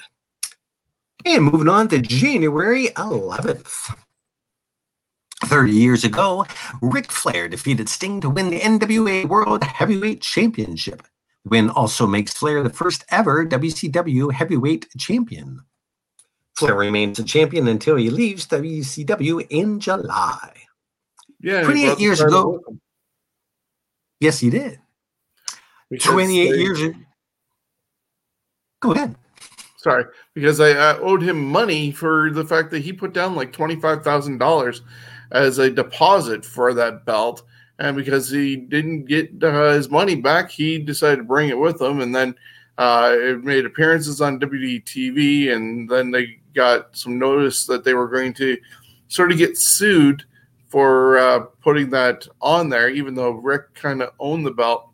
And 1.26 1.46
moving 1.46 1.70
on 1.70 1.88
to 1.90 2.02
January 2.02 2.88
11th. 2.98 3.96
30 5.46 5.72
years 5.72 6.04
ago, 6.04 6.46
Ric 6.82 7.12
Flair 7.12 7.48
defeated 7.48 7.90
Sting 7.90 8.22
to 8.22 8.30
win 8.30 8.50
the 8.50 8.60
NWA 8.60 9.28
World 9.28 9.64
Heavyweight 9.64 10.22
Championship. 10.22 11.04
The 11.44 11.50
win 11.50 11.70
also 11.70 12.08
makes 12.08 12.34
Flair 12.34 12.64
the 12.64 12.70
first 12.70 13.06
ever 13.10 13.46
WCW 13.46 14.32
Heavyweight 14.32 14.88
Champion. 14.98 15.62
Flair 16.56 16.76
remains 16.76 17.20
a 17.20 17.24
champion 17.24 17.68
until 17.68 17.96
he 17.96 18.10
leaves 18.10 18.48
WCW 18.48 19.46
in 19.50 19.80
July. 19.80 20.54
Yeah, 21.42 21.64
28 21.64 22.00
years 22.00 22.22
ago. 22.22 22.62
Yes, 24.20 24.40
he 24.40 24.50
did. 24.50 24.80
Because 25.90 26.12
28 26.12 26.52
they- 26.52 26.58
years 26.58 26.82
ago. 26.82 27.00
Go 28.82 28.92
ahead. 28.92 29.16
Sorry, 29.78 30.06
because 30.34 30.62
I 30.62 30.72
uh, 30.72 30.98
owed 31.02 31.22
him 31.22 31.44
money 31.44 31.92
for 31.92 32.32
the 32.32 32.46
fact 32.46 32.72
that 32.72 32.80
he 32.80 32.94
put 32.94 33.12
down 33.14 33.36
like 33.36 33.52
twenty 33.52 33.76
five 33.76 34.02
thousand 34.02 34.38
dollars 34.38 34.82
as 35.34 35.58
a 35.58 35.70
deposit 35.70 36.46
for 36.46 36.74
that 36.74 37.06
belt, 37.06 37.44
and 37.80 37.98
because 37.98 38.30
he 38.30 38.56
didn't 38.56 39.06
get 39.06 39.44
uh, 39.44 39.72
his 39.72 39.90
money 39.90 40.16
back, 40.16 40.50
he 40.50 40.78
decided 40.78 41.18
to 41.18 41.24
bring 41.24 41.50
it 41.50 41.58
with 41.58 41.82
him, 41.82 42.00
and 42.00 42.16
then 42.16 42.36
uh, 42.78 43.14
it 43.14 43.44
made 43.44 43.66
appearances 43.66 44.22
on 44.22 44.40
WDTV, 44.40 45.54
and 45.54 45.90
then 45.90 46.12
they 46.12 46.40
got 46.54 46.96
some 46.96 47.20
notice 47.20 47.66
that 47.66 47.84
they 47.84 47.94
were 47.94 48.08
going 48.08 48.34
to 48.34 48.58
sort 49.08 49.32
of 49.32 49.38
get 49.38 49.58
sued 49.58 50.24
for 50.68 51.18
uh, 51.18 51.40
putting 51.62 51.90
that 51.90 52.28
on 52.42 52.70
there, 52.70 52.90
even 52.90 53.14
though 53.14 53.32
Ric 53.32 53.74
kind 53.74 54.02
of 54.02 54.12
owned 54.20 54.46
the 54.46 54.52
belt. 54.52 54.90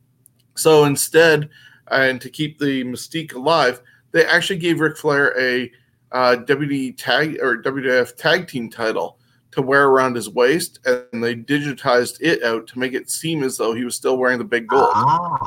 So 0.56 0.86
instead, 0.86 1.50
and 1.90 2.20
to 2.22 2.30
keep 2.30 2.60
the 2.60 2.84
mystique 2.84 3.34
alive, 3.34 3.82
they 4.12 4.26
actually 4.26 4.60
gave 4.60 4.80
Ric 4.80 4.98
Flair 4.98 5.38
a 5.40 5.72
uh, 6.12 6.38
WD 6.38 6.98
tag 6.98 7.38
or 7.42 7.62
WWF 7.62 8.16
tag 8.16 8.48
team 8.48 8.70
title 8.70 9.19
to 9.52 9.62
wear 9.62 9.88
around 9.88 10.16
his 10.16 10.30
waist, 10.30 10.80
and 10.86 11.24
they 11.24 11.36
digitized 11.36 12.18
it 12.22 12.44
out 12.44 12.68
to 12.68 12.80
make 12.80 12.94
it 12.94 13.10
seem 13.10 13.44
as 13.44 13.58
though 13.58 13.74
he 13.74 13.84
was 13.84 13.96
still 13.96 14.18
wearing 14.18 14.38
the 14.38 14.44
big 14.44 14.68
gold. 14.68 14.92
Ah. 14.94 15.46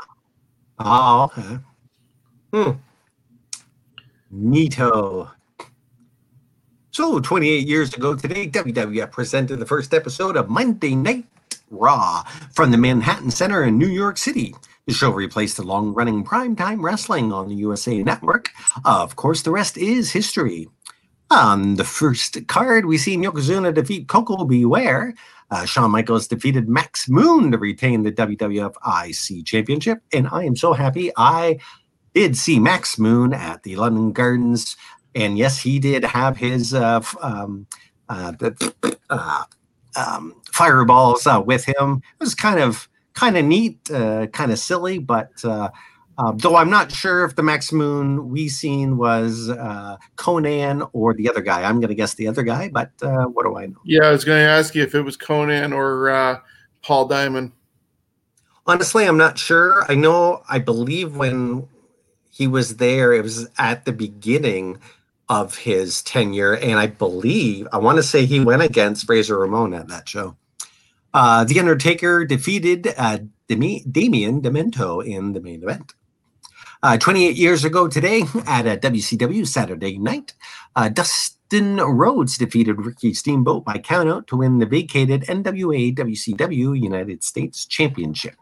Ah, 0.79 1.25
okay. 1.25 1.59
Hmm. 2.53 2.71
Neato. 4.35 5.31
So, 6.91 7.21
28 7.21 7.67
years 7.67 7.95
ago 7.95 8.15
today, 8.15 8.49
WWF 8.49 9.11
presented 9.13 9.59
the 9.59 9.67
first 9.67 9.95
episode 9.95 10.37
of 10.37 10.51
Monday 10.51 10.95
Night 10.95 11.25
Raw 11.71 12.23
from 12.55 12.71
the 12.71 12.77
Manhattan 12.77 13.31
Center 13.31 13.65
in 13.65 13.79
New 13.79 13.89
York 13.89 14.19
City. 14.19 14.55
The 14.87 14.93
show 14.93 15.11
replaced 15.11 15.57
the 15.57 15.63
long 15.63 15.95
running 15.95 16.25
primetime 16.25 16.83
wrestling 16.83 17.33
on 17.33 17.49
the 17.49 17.55
USA 17.55 18.03
Network. 18.03 18.51
Of 18.85 19.17
course, 19.17 19.43
the 19.43 19.53
rest 19.53 19.79
is 19.79 20.11
history. 20.11 20.69
On 21.35 21.77
the 21.77 21.85
first 21.85 22.47
card, 22.47 22.85
we 22.85 22.99
see 22.99 23.17
Yokozuna 23.17 23.73
defeat 23.73 24.07
Koko 24.07 24.45
B. 24.45 24.67
Ware. 24.67 25.15
Uh, 25.51 25.65
Shawn 25.65 25.91
Michaels 25.91 26.29
defeated 26.29 26.69
Max 26.69 27.09
Moon 27.09 27.51
to 27.53 27.57
retain 27.57 28.03
the 28.03 28.13
WWF 28.13 28.75
IC 28.85 29.47
Championship. 29.47 30.03
And 30.13 30.29
I 30.31 30.45
am 30.45 30.57
so 30.57 30.75
happy 30.75 31.11
I 31.17 31.59
did 32.13 32.37
see 32.37 32.59
Max 32.59 32.99
Moon 32.99 33.33
at 33.33 33.63
the 33.63 33.77
London 33.77 34.13
Gardens. 34.13 34.77
And 35.15 35.39
yes, 35.39 35.59
he 35.59 35.79
did 35.79 36.05
have 36.05 36.37
his 36.37 36.75
uh, 36.75 36.97
f- 36.97 37.17
um, 37.23 37.67
uh, 38.11 38.35
uh, 39.09 39.45
um, 39.97 40.35
fireballs 40.53 41.27
uh, 41.27 41.41
with 41.41 41.65
him. 41.65 42.03
It 42.21 42.21
was 42.21 42.35
kind 42.35 42.61
of 42.61 42.91
kind 43.15 43.39
of 43.39 43.47
neat, 43.47 43.91
uh, 43.91 44.27
kind 44.27 44.53
of 44.53 44.59
silly, 44.59 44.99
but 44.99 45.31
uh, 45.45 45.71
uh, 46.19 46.33
though 46.35 46.57
I'm 46.57 46.71
not 46.71 46.93
sure 46.93 47.25
if 47.25 47.37
the 47.37 47.43
Max 47.43 47.73
Moon 47.73 48.31
we 48.31 48.49
seen 48.49 48.97
was 48.97 49.49
uh, 49.49 49.97
Konnan 50.17 50.89
or 50.93 51.15
the 51.15 51.29
other 51.29 51.41
guy. 51.41 51.63
I'm 51.63 51.81
going 51.81 51.89
to 51.89 51.95
guess 51.95 52.15
the 52.15 52.29
other 52.29 52.43
guy, 52.43 52.69
but 52.69 52.91
uh, 53.03 53.25
what 53.25 53.45
do 53.45 53.57
I 53.57 53.67
know? 53.67 53.79
Yeah, 53.85 54.05
I 54.05 54.11
was 54.11 54.25
going 54.25 54.39
to 54.39 54.49
ask 54.49 54.75
you 54.75 54.83
if 54.83 54.95
it 54.95 55.03
was 55.03 55.17
Konnan 55.17 55.75
or 55.75 56.11
uh, 56.11 56.41
Paul 56.83 57.07
Diamond. 57.07 57.53
Honestly, 58.67 59.07
I'm 59.07 59.17
not 59.17 59.39
sure. 59.39 59.85
I 59.89 59.95
know, 59.95 60.43
I 60.49 60.59
believe 60.59 61.17
when 61.17 61.67
he 62.31 62.47
was 62.47 62.77
there, 62.77 63.13
it 63.13 63.23
was 63.23 63.49
at 63.59 63.85
the 63.85 63.93
beginning 63.93 64.79
of 65.29 65.57
his 65.57 66.03
tenure. 66.03 66.57
And 66.57 66.79
I 66.79 66.87
believe, 66.87 67.67
I 67.73 67.79
want 67.79 67.97
to 67.97 68.03
say 68.03 68.27
he 68.27 68.39
went 68.39 68.63
against 68.63 69.09
Razor 69.09 69.39
Ramon 69.39 69.75
at 69.75 69.89
that 69.89 70.09
show. 70.09 70.37
Uh, 71.15 71.45
the 71.45 71.59
Undertaker 71.59 72.25
defeated 72.25 72.95
uh, 72.97 73.19
Demi- 73.49 73.85
Damien 73.91 74.41
Demento 74.41 75.05
in 75.05 75.33
the 75.33 75.41
main 75.41 75.63
event. 75.63 75.95
Uh, 76.85 76.99
28 76.99 77.37
years 77.37 77.65
ago 77.65 77.87
today 77.87 78.23
at 78.47 78.67
a 78.67 78.77
WCW 78.77 79.47
Saturday 79.47 79.99
night, 79.99 80.35
uh, 80.75 80.89
Dustin 80.89 81.77
Rhodes 81.77 82.37
defeated 82.37 82.85
Ricky 82.85 83.15
Steamboat 83.15 83.65
by 83.65 83.75
countout 83.75 84.27
to 84.27 84.39
win 84.39 84.59
the 84.59 84.67
vacated 84.67 85.23
NWA 85.23 85.95
WCW 85.95 86.81
United 86.81 87.23
States 87.23 87.67
Championship. 87.67 88.35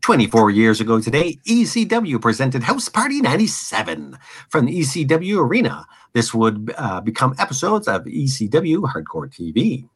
24 0.00 0.50
years 0.50 0.80
ago 0.80 1.00
today, 1.00 1.38
ECW 1.46 2.20
presented 2.20 2.64
House 2.64 2.88
Party 2.88 3.20
97 3.20 4.18
from 4.48 4.66
the 4.66 4.80
ECW 4.80 5.38
Arena. 5.38 5.86
This 6.14 6.34
would 6.34 6.74
uh, 6.76 7.00
become 7.00 7.36
episodes 7.38 7.86
of 7.86 8.02
ECW 8.06 8.78
Hardcore 8.92 9.30
TV. 9.30 9.88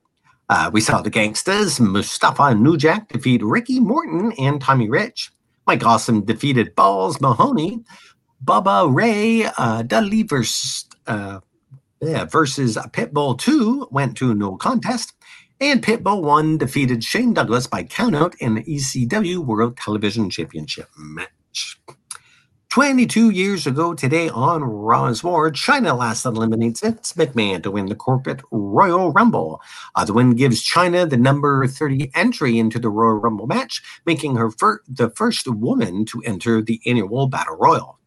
Uh, 0.48 0.70
we 0.72 0.80
saw 0.80 1.02
the 1.02 1.10
Gangstas, 1.10 1.80
Mustafa 1.80 2.44
and 2.44 2.62
New 2.62 2.76
Jack 2.76 3.08
defeat 3.08 3.42
Ricky 3.42 3.80
Morton 3.80 4.30
and 4.38 4.60
Tommy 4.60 4.88
Rich. 4.88 5.32
Mike 5.66 5.84
Awesome 5.84 6.24
defeated 6.24 6.74
Balls 6.74 7.20
Mahoney. 7.20 7.82
Bubba 8.44 8.94
Ray 8.94 9.44
uh, 9.58 9.82
Dudley 9.82 10.22
versus, 10.22 10.84
uh, 11.06 11.40
yeah, 12.00 12.24
versus 12.24 12.76
Pitbull 12.92 13.38
2 13.38 13.88
went 13.90 14.16
to 14.18 14.34
no 14.34 14.56
contest. 14.56 15.12
And 15.60 15.82
Pitbull 15.82 16.22
1 16.22 16.58
defeated 16.58 17.02
Shane 17.02 17.32
Douglas 17.32 17.66
by 17.66 17.82
countout 17.82 18.34
in 18.38 18.54
the 18.54 18.62
ECW 18.62 19.38
World 19.38 19.76
Television 19.78 20.28
Championship 20.28 20.88
match. 20.96 21.78
22 22.76 23.30
years 23.30 23.66
ago 23.66 23.94
today 23.94 24.28
on 24.28 24.62
Raw 24.62 25.06
is 25.06 25.24
War, 25.24 25.50
Chyna 25.50 25.96
last 25.96 26.26
eliminates 26.26 26.80
Vince 26.82 27.14
McMahon 27.14 27.62
to 27.62 27.70
win 27.70 27.86
the 27.86 27.94
corporate 27.94 28.42
Royal 28.50 29.12
Rumble. 29.12 29.62
Uh, 29.94 30.04
the 30.04 30.12
win 30.12 30.34
gives 30.34 30.62
Chyna 30.62 31.08
the 31.08 31.16
number 31.16 31.66
30 31.66 32.10
entry 32.14 32.58
into 32.58 32.78
the 32.78 32.90
Royal 32.90 33.14
Rumble 33.14 33.46
match, 33.46 33.82
making 34.04 34.36
her 34.36 34.50
fir- 34.50 34.82
the 34.86 35.08
first 35.08 35.48
woman 35.48 36.04
to 36.04 36.20
enter 36.26 36.60
the 36.60 36.78
annual 36.84 37.28
Battle 37.28 37.56
Royal. 37.56 37.98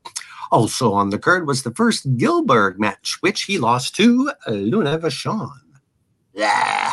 Also 0.52 0.94
on 0.94 1.10
the 1.10 1.18
card 1.18 1.48
was 1.48 1.64
the 1.64 1.74
first 1.74 2.16
Gilbert 2.18 2.80
match, 2.80 3.18
which 3.22 3.46
he 3.46 3.58
lost 3.58 3.96
to 3.96 4.32
Luna 4.48 5.00
Vachon. 5.00 5.50
Yeah. 6.36 6.92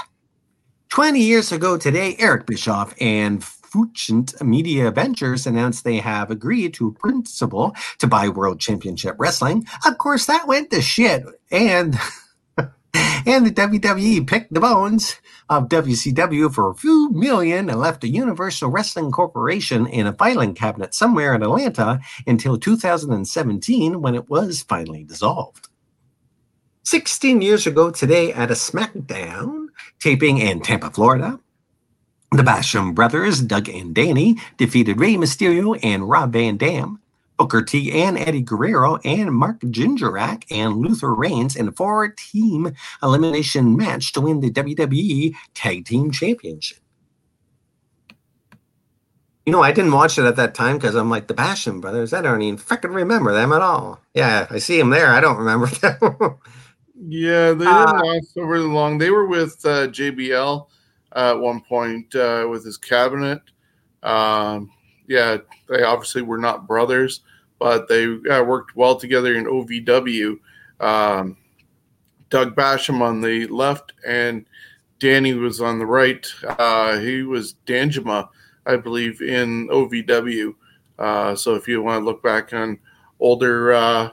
20 0.89 1.21
years 1.21 1.53
ago 1.53 1.77
today, 1.77 2.17
Eric 2.19 2.47
Bischoff 2.47 2.95
and 3.03 3.45
Fusient 3.77 4.41
Media 4.43 4.91
Ventures 4.91 5.47
announced 5.47 5.85
they 5.85 5.99
have 5.99 6.31
agreed 6.31 6.73
to 6.75 6.89
a 6.89 6.93
principle 6.93 7.75
to 7.99 8.07
buy 8.07 8.29
World 8.29 8.59
Championship 8.59 9.17
Wrestling. 9.19 9.67
Of 9.85 9.99
course, 9.99 10.27
that 10.27 10.47
went 10.47 10.71
to 10.71 10.81
shit. 10.81 11.25
And 11.51 11.99
and 13.27 13.45
the 13.45 13.51
WWE 13.51 14.27
picked 14.27 14.55
the 14.55 14.61
bones 14.61 15.17
of 15.51 15.69
WCW 15.69 16.53
for 16.53 16.71
a 16.71 16.75
few 16.75 17.11
million 17.13 17.69
and 17.69 17.79
left 17.79 18.01
the 18.01 18.09
Universal 18.09 18.71
Wrestling 18.71 19.13
Corporation 19.13 19.87
in 19.87 20.07
a 20.07 20.13
filing 20.13 20.55
cabinet 20.55 20.95
somewhere 20.95 21.35
in 21.35 21.43
Atlanta 21.43 22.01
until 22.27 22.59
2017 22.59 24.01
when 24.01 24.15
it 24.15 24.31
was 24.31 24.63
finally 24.63 25.05
dissolved. 25.05 25.69
16 26.85 27.43
years 27.43 27.67
ago 27.67 27.91
today 27.91 28.33
at 28.33 28.51
a 28.51 28.55
SmackDown 28.55 29.67
taping 29.99 30.39
in 30.39 30.61
Tampa, 30.61 30.91
Florida, 30.91 31.39
the 32.33 32.43
Basham 32.43 32.95
brothers, 32.95 33.41
Doug 33.41 33.69
and 33.69 33.95
Danny, 33.95 34.37
defeated 34.57 35.01
Rey 35.01 35.15
Mysterio 35.15 35.79
and 35.83 36.09
Rob 36.09 36.33
Van 36.33 36.57
Dam. 36.57 37.01
Booker 37.37 37.63
T 37.63 37.93
and 37.93 38.17
Eddie 38.17 38.41
Guerrero 38.41 38.97
and 39.05 39.31
Mark 39.33 39.61
Jindrak 39.61 40.45
and 40.51 40.77
Luther 40.79 41.15
Reigns 41.15 41.55
in 41.55 41.69
a 41.69 41.73
four 41.73 42.09
team 42.09 42.73
elimination 43.03 43.77
match 43.77 44.13
to 44.13 44.23
win 44.23 44.41
the 44.41 44.51
WWE 44.51 45.35
Tag 45.55 45.85
Team 45.85 46.11
Championship. 46.11 46.79
You 49.45 49.53
know, 49.53 49.63
I 49.63 49.71
didn't 49.71 49.93
watch 49.93 50.19
it 50.19 50.25
at 50.25 50.37
that 50.37 50.55
time 50.55 50.77
because 50.77 50.95
I'm 50.95 51.11
like 51.11 51.29
the 51.29 51.35
Basham 51.35 51.81
brothers. 51.81 52.13
I 52.13 52.21
don't 52.21 52.43
even 52.43 52.59
freaking 52.59 52.95
remember 52.95 53.33
them 53.33 53.53
at 53.53 53.63
all. 53.63 54.01
Yeah, 54.15 54.47
I 54.51 54.59
see 54.59 54.79
them 54.79 54.91
there. 54.91 55.09
I 55.13 55.21
don't 55.21 55.37
remember 55.37 55.67
them. 55.67 56.37
yeah, 56.97 57.53
they 57.53 57.65
didn't 57.65 57.67
uh, 57.69 58.03
last 58.03 58.37
over 58.37 58.59
long. 58.61 58.99
They 58.99 59.11
were 59.11 59.27
with 59.27 59.65
uh, 59.65 59.89
JBL 59.89 60.67
at 61.17 61.33
one 61.33 61.61
point 61.61 62.15
uh, 62.15 62.47
with 62.49 62.65
his 62.65 62.77
cabinet. 62.77 63.41
Um, 64.03 64.71
yeah, 65.09 65.39
they 65.69 65.83
obviously 65.83 66.23
were 66.23 66.39
not 66.39 66.67
brothers, 66.69 67.21
but 67.59 67.89
they 67.89 68.05
uh, 68.31 68.43
worked 68.43 68.77
well 68.77 68.97
together 68.97 69.35
in 69.35 69.47
OVW. 69.47 70.39
Um, 70.81 71.37
Doug 72.29 72.55
Basham 72.55 73.01
on 73.01 73.21
the 73.21 73.47
left 73.47 73.93
and 74.07 74.45
Danny 74.99 75.35
was 75.35 75.61
on 75.61 75.79
the 75.79 75.87
right. 75.87 76.27
Uh, 76.47 76.99
he 76.99 77.23
was 77.23 77.55
Damaja 77.67 78.29
I 78.67 78.77
believe, 78.77 79.23
in 79.23 79.69
OVW. 79.69 80.55
Uh, 80.99 81.35
so 81.37 81.55
if 81.55 81.69
you 81.69 81.83
want 81.83 82.01
to 82.01 82.05
look 82.05 82.23
back 82.23 82.53
on 82.53 82.79
older, 83.21 83.73
uh, 83.73 84.11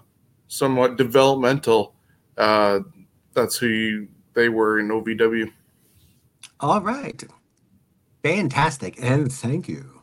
somewhat 0.47 0.95
developmental, 0.95 1.95
uh, 2.37 2.79
that's 3.33 3.57
who 3.57 3.67
you, 3.67 4.07
they 4.35 4.49
were 4.49 4.79
in 4.79 4.89
OVW. 4.89 5.51
All 6.63 6.79
right. 6.79 7.21
Fantastic. 8.23 8.95
And 9.03 9.29
thank 9.29 9.67
you. 9.67 10.01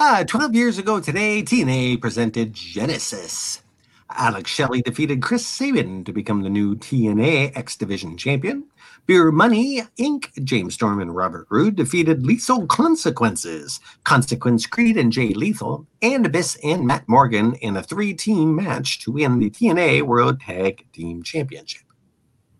Uh, 0.00 0.24
12 0.24 0.52
years 0.56 0.78
ago 0.78 0.98
today, 0.98 1.44
TNA 1.44 2.00
presented 2.00 2.52
Genesis. 2.54 3.62
Alex 4.10 4.50
Shelley 4.50 4.82
defeated 4.82 5.22
Chris 5.22 5.46
Sabin 5.46 6.02
to 6.02 6.12
become 6.12 6.42
the 6.42 6.50
new 6.50 6.74
TNA 6.74 7.56
X 7.56 7.76
Division 7.76 8.16
champion. 8.16 8.64
Beer 9.06 9.30
Money 9.30 9.82
Inc., 9.96 10.26
James 10.42 10.74
Storm 10.74 11.00
and 11.00 11.14
Robert 11.14 11.46
Roode 11.50 11.76
defeated 11.76 12.26
Lethal 12.26 12.66
Consequences, 12.66 13.78
Consequence 14.02 14.66
Creed 14.66 14.96
and 14.96 15.12
Jay 15.12 15.34
Lethal, 15.34 15.86
and 16.02 16.26
Abyss 16.26 16.58
and 16.64 16.84
Matt 16.84 17.08
Morgan 17.08 17.54
in 17.54 17.76
a 17.76 17.82
three 17.84 18.12
team 18.12 18.56
match 18.56 18.98
to 19.04 19.12
win 19.12 19.38
the 19.38 19.50
TNA 19.50 20.02
World 20.02 20.40
Tag 20.40 20.84
Team 20.92 21.22
Championship. 21.22 21.85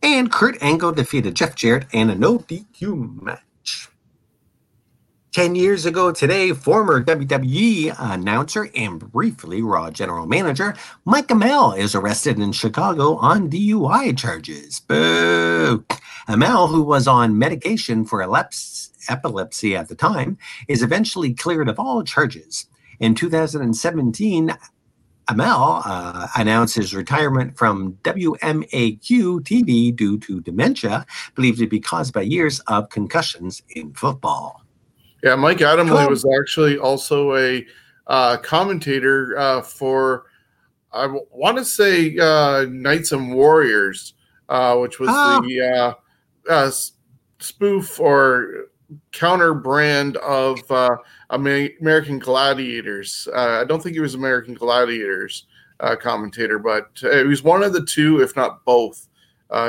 And 0.07 0.31
Kurt 0.31 0.57
Angle 0.63 0.93
defeated 0.93 1.35
Jeff 1.35 1.57
Jarrett 1.57 1.89
in 1.91 2.11
a 2.11 2.15
no 2.15 2.39
DQ 2.39 3.21
match. 3.23 3.89
10 5.33 5.57
years 5.57 5.85
ago 5.85 6.13
today, 6.13 6.53
former 6.53 7.03
WWE 7.03 7.93
announcer 7.99 8.71
and 8.77 9.01
briefly 9.11 9.63
Raw 9.63 9.91
general 9.91 10.29
manager 10.29 10.77
Mike 11.05 11.27
Adamle 11.27 11.77
is 11.77 11.97
arrested 11.97 12.39
in 12.39 12.53
Chicago 12.53 13.17
on 13.17 13.51
DUI 13.51 14.17
charges. 14.17 14.79
Boo! 14.79 15.85
Adamle, 16.29 16.69
who 16.69 16.85
was 16.85 17.09
on 17.09 17.37
medication 17.37 18.05
for 18.05 18.23
epilepsy 19.09 19.77
at 19.77 19.89
the 19.89 19.97
time, 19.97 20.39
is 20.69 20.85
eventually 20.85 21.35
cleared 21.35 21.69
of 21.69 21.81
all 21.81 22.05
charges. 22.05 22.67
In 23.01 23.17
2017, 23.17 24.57
Adamle 25.29 25.83
uh, 25.85 26.29
announced 26.37 26.77
his 26.77 26.95
retirement 26.95 27.57
from 27.57 27.95
WMAQ 28.03 29.41
TV 29.41 29.95
due 29.95 30.19
to 30.19 30.41
dementia, 30.41 31.05
believed 31.35 31.59
to 31.59 31.67
be 31.67 31.81
caused 31.81 32.13
by 32.13 32.23
years 32.23 32.61
of 32.61 32.89
concussions 32.91 33.63
in 33.71 33.93
football. 33.95 34.63
Yeah, 35.23 35.35
Mike 35.35 35.59
Adamle 35.59 35.99
cool. 35.99 36.11
was 36.11 36.25
actually 36.41 36.79
also 36.79 37.35
a 37.37 37.67
uh, 38.07 38.37
commentator 38.39 39.37
uh, 39.37 39.63
for, 39.63 40.27
I 40.93 41.07
want 41.33 41.57
to 41.59 41.65
say, 41.65 42.17
uh, 42.19 42.67
Knights 42.69 43.13
and 43.13 43.35
Warriors, 43.35 44.15
uh, 44.49 44.77
which 44.77 45.01
was 45.01 45.09
oh. 45.11 45.43
the 45.45 45.61
uh, 45.63 45.95
uh, 46.49 46.71
spoof 47.41 47.99
or 47.99 48.69
counter 49.13 49.55
brand 49.55 50.17
of 50.19 50.59
uh, 50.71 50.97
American 51.31 52.19
Gladiators. 52.19 53.29
Uh, 53.35 53.61
I 53.61 53.65
don't 53.65 53.83
think 53.83 53.95
he 53.95 54.01
was 54.01 54.15
American 54.15 54.55
Gladiators 54.55 55.47
uh, 55.81 55.97
commentator, 55.97 56.59
but 56.59 56.91
he 57.01 57.25
was 57.25 57.43
one 57.43 57.63
of 57.63 57.73
the 57.73 57.85
two, 57.85 58.21
if 58.21 58.37
not 58.37 58.65
both. 58.65 59.09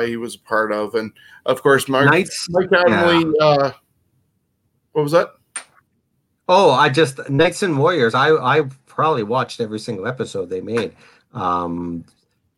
he 0.04 0.16
was 0.16 0.34
a 0.34 0.40
part 0.40 0.72
of, 0.72 0.94
and 0.94 1.12
of 1.46 1.62
course, 1.62 1.88
Mark, 1.88 2.06
Knights, 2.06 2.46
Mike 2.50 2.70
Adamle. 2.70 3.32
Yeah. 3.38 3.72
what 4.92 5.02
was 5.02 5.12
that? 5.12 5.34
Oh, 6.48 6.70
I 6.70 6.88
just 6.88 7.28
Knights 7.28 7.62
and 7.62 7.78
Warriors. 7.78 8.14
I 8.14 8.30
I 8.30 8.62
probably 8.86 9.22
watched 9.22 9.60
every 9.60 9.78
single 9.78 10.06
episode 10.06 10.48
they 10.48 10.60
made. 10.60 10.94
Um, 11.34 12.04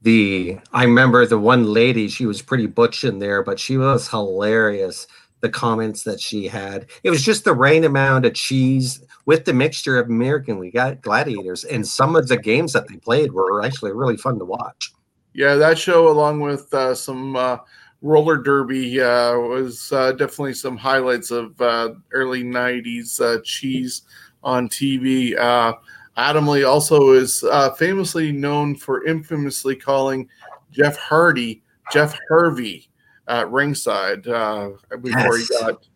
the 0.02 0.58
I 0.72 0.84
remember 0.84 1.26
the 1.26 1.38
one 1.38 1.64
lady. 1.64 2.08
She 2.08 2.24
was 2.24 2.40
pretty 2.40 2.66
butch 2.66 3.04
in 3.04 3.18
there, 3.18 3.42
but 3.42 3.58
she 3.58 3.76
was 3.76 4.08
hilarious. 4.08 5.06
The 5.40 5.48
comments 5.48 6.02
that 6.04 6.20
she 6.20 6.46
had. 6.46 6.86
It 7.02 7.10
was 7.10 7.22
just 7.22 7.44
the 7.44 7.54
right 7.54 7.82
amount 7.84 8.26
of 8.26 8.34
cheese 8.34 9.02
with 9.24 9.44
the 9.44 9.54
mixture 9.54 9.98
of 9.98 10.08
American 10.08 10.58
we 10.58 10.70
got 10.70 11.00
gladiators, 11.00 11.64
and 11.64 11.86
some 11.86 12.16
of 12.16 12.28
the 12.28 12.36
games 12.36 12.72
that 12.74 12.88
they 12.88 12.96
played 12.96 13.32
were 13.32 13.62
actually 13.64 13.92
really 13.92 14.16
fun 14.16 14.38
to 14.38 14.44
watch. 14.44 14.92
Yeah, 15.32 15.54
that 15.54 15.78
show, 15.78 16.08
along 16.08 16.40
with 16.40 16.72
uh, 16.74 16.94
some 16.94 17.36
uh, 17.36 17.58
roller 18.02 18.36
derby 18.36 19.00
uh, 19.00 19.36
was 19.36 19.92
uh, 19.92 20.12
definitely 20.12 20.54
some 20.54 20.76
highlights 20.76 21.30
of 21.30 21.60
uh, 21.60 21.90
early 22.12 22.42
90s 22.42 23.20
uh, 23.20 23.40
cheese 23.44 24.02
on 24.42 24.68
TV. 24.68 25.38
Uh, 25.38 25.74
Adamle 26.16 26.68
also 26.68 27.10
is 27.10 27.44
famously 27.78 28.32
known 28.32 28.74
for 28.74 29.06
infamously 29.06 29.76
calling 29.76 30.28
Jeff 30.70 30.96
Hardy 30.96 31.62
Jeff 31.92 32.18
Harvey 32.28 32.89
at 33.30 33.50
ringside 33.50 34.24
before 34.24 35.38
yes. 35.38 35.48
he 35.48 35.60
got 35.60 35.86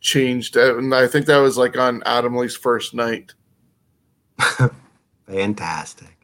changed. 0.00 0.56
And 0.56 0.94
I 0.94 1.06
think 1.06 1.26
that 1.26 1.38
was 1.38 1.58
like 1.58 1.76
on 1.76 2.02
Adamle's 2.04 2.56
first 2.56 2.94
night. 2.94 3.34
Fantastic. 5.26 6.18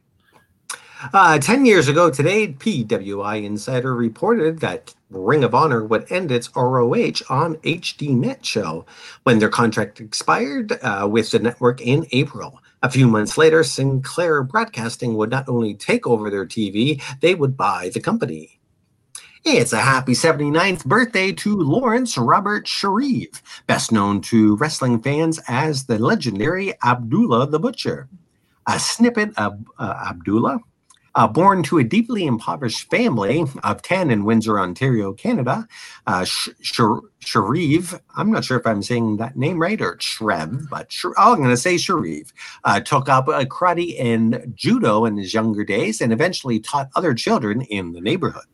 Uh, 1.12 1.38
10 1.38 1.66
years 1.66 1.86
ago 1.86 2.08
today, 2.10 2.48
PWI 2.48 3.44
Insider 3.44 3.94
reported 3.94 4.60
that 4.60 4.94
Ring 5.10 5.44
of 5.44 5.54
Honor 5.54 5.84
would 5.84 6.10
end 6.10 6.32
its 6.32 6.48
ROH 6.56 7.20
on 7.28 7.56
HDNet 7.56 8.42
show 8.42 8.86
when 9.24 9.38
their 9.38 9.50
contract 9.50 10.00
expired 10.00 10.72
uh, 10.82 11.06
with 11.10 11.30
the 11.30 11.38
network 11.38 11.82
in 11.82 12.06
April. 12.12 12.62
A 12.82 12.90
few 12.90 13.06
months 13.06 13.36
later, 13.36 13.62
Sinclair 13.64 14.42
Broadcasting 14.42 15.14
would 15.14 15.30
not 15.30 15.48
only 15.48 15.74
take 15.74 16.06
over 16.06 16.30
their 16.30 16.46
TV, 16.46 17.02
they 17.20 17.34
would 17.34 17.56
buy 17.56 17.90
the 17.92 18.00
company. 18.00 18.58
It's 19.46 19.74
a 19.74 19.80
happy 19.80 20.12
79th 20.12 20.86
birthday 20.86 21.30
to 21.32 21.54
Lawrence 21.54 22.16
Robert 22.16 22.66
Sharif, 22.66 23.42
best 23.66 23.92
known 23.92 24.22
to 24.22 24.56
wrestling 24.56 25.02
fans 25.02 25.38
as 25.48 25.84
the 25.84 25.98
legendary 25.98 26.72
Abdullah 26.82 27.46
the 27.48 27.58
Butcher. 27.58 28.08
A 28.66 28.78
snippet 28.78 29.36
of 29.36 29.58
uh, 29.78 30.06
Abdullah 30.08 30.60
uh, 31.14 31.28
born 31.28 31.62
to 31.64 31.76
a 31.76 31.84
deeply 31.84 32.24
impoverished 32.24 32.90
family 32.90 33.44
of 33.62 33.82
10 33.82 34.10
in 34.10 34.24
Windsor, 34.24 34.58
Ontario, 34.58 35.12
Canada, 35.12 35.68
uh, 36.06 36.24
Sh- 36.24 36.48
Sharif, 37.18 38.00
I'm 38.16 38.32
not 38.32 38.46
sure 38.46 38.58
if 38.58 38.66
I'm 38.66 38.82
saying 38.82 39.18
that 39.18 39.36
name 39.36 39.60
right 39.60 39.80
or 39.80 39.98
Shreve, 40.00 40.70
but 40.70 40.90
Sh- 40.90 41.04
oh, 41.18 41.32
I'm 41.34 41.38
going 41.38 41.50
to 41.50 41.58
say 41.58 41.76
Sharif, 41.76 42.32
uh, 42.64 42.80
took 42.80 43.10
up 43.10 43.26
karate 43.26 44.02
and 44.02 44.54
judo 44.54 45.04
in 45.04 45.18
his 45.18 45.34
younger 45.34 45.64
days 45.64 46.00
and 46.00 46.14
eventually 46.14 46.60
taught 46.60 46.88
other 46.96 47.12
children 47.12 47.60
in 47.60 47.92
the 47.92 48.00
neighborhood. 48.00 48.44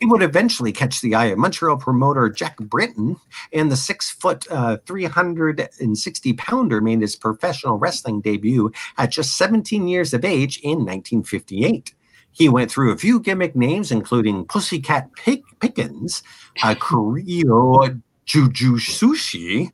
He 0.00 0.06
would 0.06 0.22
eventually 0.22 0.72
catch 0.72 1.00
the 1.00 1.14
eye 1.14 1.26
of 1.26 1.38
Montreal 1.38 1.76
promoter 1.76 2.28
Jack 2.28 2.56
Britton, 2.58 3.16
and 3.52 3.70
the 3.70 3.76
six 3.76 4.10
foot, 4.10 4.46
uh, 4.50 4.76
360 4.86 6.32
pounder 6.34 6.80
made 6.80 7.00
his 7.00 7.16
professional 7.16 7.78
wrestling 7.78 8.20
debut 8.20 8.70
at 8.96 9.10
just 9.10 9.36
17 9.36 9.88
years 9.88 10.14
of 10.14 10.24
age 10.24 10.58
in 10.58 10.84
1958. 10.84 11.94
He 12.30 12.48
went 12.48 12.70
through 12.70 12.92
a 12.92 12.96
few 12.96 13.18
gimmick 13.18 13.56
names, 13.56 13.90
including 13.90 14.44
Pussycat 14.44 15.12
Pick- 15.14 15.42
Pickens, 15.58 16.22
uh, 16.62 16.74
Kurio 16.74 18.00
Juju 18.24 18.76
Sushi, 18.76 19.72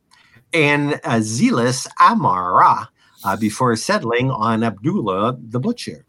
and 0.53 0.99
Zealous 1.21 1.87
Amara 1.99 2.89
uh, 3.23 3.35
before 3.35 3.75
settling 3.75 4.31
on 4.31 4.63
Abdullah 4.63 5.37
the 5.39 5.59
Butcher, 5.59 6.05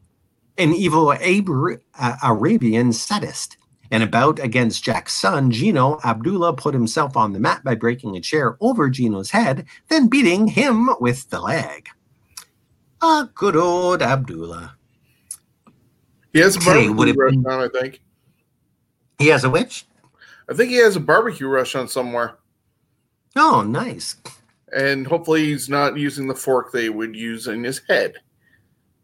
an 0.57 0.73
evil 0.73 1.13
Abra- 1.13 1.81
uh, 1.99 2.17
Arabian 2.23 2.93
sadist. 2.93 3.59
In 3.91 4.03
a 4.03 4.07
bout 4.07 4.39
against 4.39 4.83
Jack's 4.83 5.15
son, 5.15 5.51
Gino, 5.51 5.99
Abdullah 6.05 6.55
put 6.55 6.75
himself 6.75 7.17
on 7.17 7.33
the 7.33 7.41
mat 7.41 7.63
by 7.65 7.75
breaking 7.75 8.17
a 8.17 8.21
chair 8.21 8.57
over 8.61 8.91
Gino's 8.91 9.31
head, 9.31 9.67
then 9.89 10.09
beating 10.09 10.49
him 10.49 10.91
with 11.01 11.31
the 11.31 11.41
leg. 11.41 11.89
Ah, 13.01 13.29
good 13.35 13.57
old 13.57 14.03
Abdullah. 14.03 14.77
He 16.33 16.41
has 16.41 16.57
a 16.57 16.61
barbecue 16.61 17.15
restaurant, 17.15 17.47
I 17.75 17.81
think. 17.81 18.01
He 19.19 19.29
has 19.29 19.45
a 19.45 19.51
which? 19.51 19.87
I 20.51 20.55
think 20.55 20.71
he 20.71 20.77
has 20.77 20.97
a 20.97 21.01
barbecue 21.01 21.49
restaurant 21.49 21.91
somewhere. 21.91 22.37
Oh, 23.37 23.63
nice. 23.63 24.17
And 24.77 25.07
hopefully 25.07 25.45
he's 25.45 25.69
not 25.69 25.97
using 25.97 26.27
the 26.27 26.35
fork 26.35 26.73
they 26.73 26.89
would 26.89 27.15
use 27.15 27.47
in 27.47 27.65
his 27.65 27.81
head. 27.89 28.15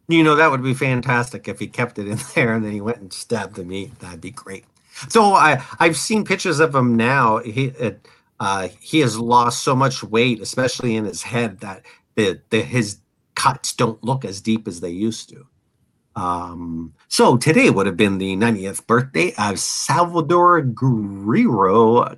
You 0.09 0.23
know, 0.23 0.35
that 0.35 0.51
would 0.51 0.63
be 0.63 0.75
fantastic 0.75 1.49
if 1.49 1.59
he 1.59 1.67
kept 1.67 1.99
it 1.99 2.09
in 2.09 2.19
there 2.35 2.55
and 2.55 2.65
then 2.65 2.73
he 2.73 2.81
went 2.81 2.99
and 2.99 3.13
stabbed 3.13 3.55
the 3.55 3.65
meat. 3.65 3.99
That'd 4.01 4.21
be 4.21 4.31
great. 4.31 4.65
So 5.09 5.35
I 5.35 5.63
I've 5.79 5.97
seen 5.97 6.25
pictures 6.25 6.61
of 6.61 6.75
him 6.75 6.97
now. 6.97 7.39
He 7.39 7.73
uh, 8.41 8.69
he 8.81 9.01
has 9.01 9.19
lost 9.19 9.63
so 9.63 9.77
much 9.77 10.03
weight, 10.03 10.41
especially 10.41 10.97
in 10.97 11.05
his 11.05 11.23
head, 11.23 11.61
that 11.61 11.85
the, 12.17 12.41
the 12.51 12.63
his 12.63 12.99
cuts 13.35 13.73
don't 13.73 14.03
look 14.03 14.25
as 14.25 14.41
deep 14.41 14.67
as 14.67 14.81
they 14.81 14.91
used 14.91 15.29
to. 15.31 15.47
Um, 16.15 16.93
so 17.09 17.37
today 17.37 17.71
would 17.71 17.87
have 17.87 17.97
been 17.97 18.19
the 18.19 18.37
90th 18.37 18.87
birthday 18.87 19.33
of 19.39 19.59
Salvador 19.59 20.61
Guerrero 20.61 22.17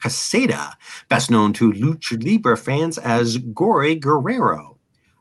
Quesada, 0.00 0.76
best 1.08 1.30
known 1.30 1.52
to 1.54 1.72
Lucha 1.72 2.22
Libre 2.22 2.56
fans 2.56 2.98
as 2.98 3.36
Gory 3.38 3.94
Guerrero. 3.94 4.78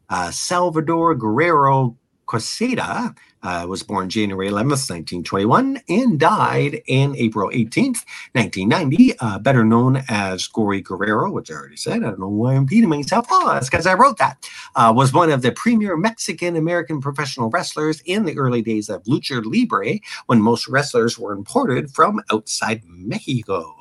Uh, 0.10 0.32
Salvador 0.32 1.14
Guerrero 1.16 1.98
Quesada 2.28 3.16
uh, 3.44 3.66
was 3.68 3.84
born 3.84 4.10
January 4.10 4.50
11th, 4.50 4.90
1921, 4.90 5.82
and 5.90 6.20
died 6.20 6.82
in 6.88 7.16
April 7.16 7.50
18th, 7.50 8.04
1990, 8.34 9.18
uh, 9.20 9.40
better 9.40 9.64
known 9.64 10.04
as 10.10 10.48
Gory 10.48 10.82
Guerrero, 10.82 11.32
which 11.32 11.50
I 11.50 11.56
already 11.56 11.78
said. 11.78 12.04
I 12.04 12.10
don't 12.10 12.20
know 12.20 12.28
why 12.28 12.56
I'm 12.56 12.64
repeating 12.64 12.90
myself. 12.90 13.28
Oh, 13.32 13.54
that's 13.54 13.70
because 13.70 13.88
I 13.88 13.94
wrote 13.94 14.18
that. 14.18 14.46
Uh, 14.76 14.94
was 14.96 15.14
one 15.14 15.32
of 15.32 15.42
the 15.42 15.52
premier 15.54 15.96
Mexican 15.96 16.56
American 16.56 17.00
professional 17.02 17.50
wrestlers 17.50 18.02
in 18.06 18.26
the 18.26 18.38
early 18.38 18.62
days 18.62 18.90
of 18.90 19.04
Lucha 19.04 19.44
Libre 19.46 20.00
when 20.26 20.42
most 20.42 20.68
wrestlers 20.68 21.18
were 21.18 21.34
imported 21.34 21.92
from 21.92 22.22
outside 22.32 22.84
Mexico. 22.86 23.77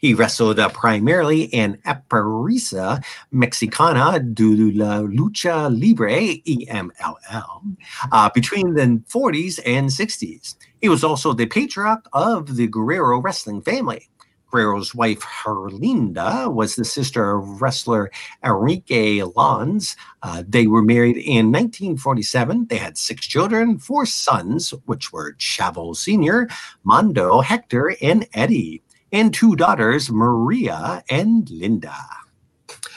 He 0.00 0.14
wrestled 0.14 0.58
uh, 0.58 0.68
primarily 0.70 1.42
in 1.42 1.78
Empresa 1.86 3.00
Mexicana 3.30 4.20
de 4.20 4.72
la 4.72 5.00
Lucha 5.00 5.68
Libre, 5.70 6.40
EMLL, 6.46 7.76
uh, 8.12 8.30
between 8.34 8.74
the 8.74 9.02
40s 9.08 9.60
and 9.64 9.88
60s. 9.88 10.56
He 10.80 10.88
was 10.88 11.04
also 11.04 11.32
the 11.32 11.46
patriarch 11.46 12.06
of 12.12 12.56
the 12.56 12.66
Guerrero 12.66 13.20
wrestling 13.20 13.62
family. 13.62 14.08
Guerrero's 14.54 14.94
wife, 14.94 15.22
Herlinda, 15.22 16.52
was 16.52 16.76
the 16.76 16.84
sister 16.84 17.32
of 17.32 17.60
wrestler 17.60 18.12
Enrique 18.44 19.20
Lons. 19.34 19.96
Uh, 20.22 20.44
they 20.46 20.68
were 20.68 20.82
married 20.82 21.16
in 21.16 21.50
1947. 21.50 22.68
They 22.68 22.76
had 22.76 22.96
six 22.96 23.26
children, 23.26 23.78
four 23.78 24.06
sons, 24.06 24.70
which 24.86 25.12
were 25.12 25.34
Chavo 25.40 25.96
Sr., 25.96 26.48
Mondo, 26.84 27.40
Hector, 27.40 27.96
and 28.00 28.28
Eddie 28.32 28.83
and 29.14 29.32
two 29.32 29.54
daughters, 29.54 30.10
Maria 30.10 31.04
and 31.08 31.48
Linda. 31.48 31.94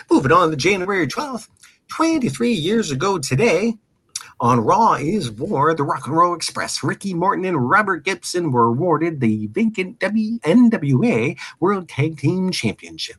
Moving 0.09 0.31
on 0.31 0.49
to 0.49 0.55
January 0.57 1.05
12th, 1.05 1.47
23 1.89 2.51
years 2.51 2.89
ago 2.89 3.19
today, 3.19 3.75
on 4.39 4.59
Raw 4.61 4.93
is 4.93 5.29
War, 5.29 5.75
the 5.75 5.83
Rock 5.83 6.07
and 6.07 6.17
Roll 6.17 6.33
Express. 6.33 6.83
Ricky 6.83 7.13
Morton 7.13 7.45
and 7.45 7.69
Robert 7.69 8.03
Gibson 8.03 8.51
were 8.51 8.65
awarded 8.65 9.19
the 9.19 9.45
vacant 9.47 9.99
NWA 9.99 11.37
World 11.59 11.87
Tag 11.87 12.17
Team 12.17 12.49
Championship. 12.49 13.17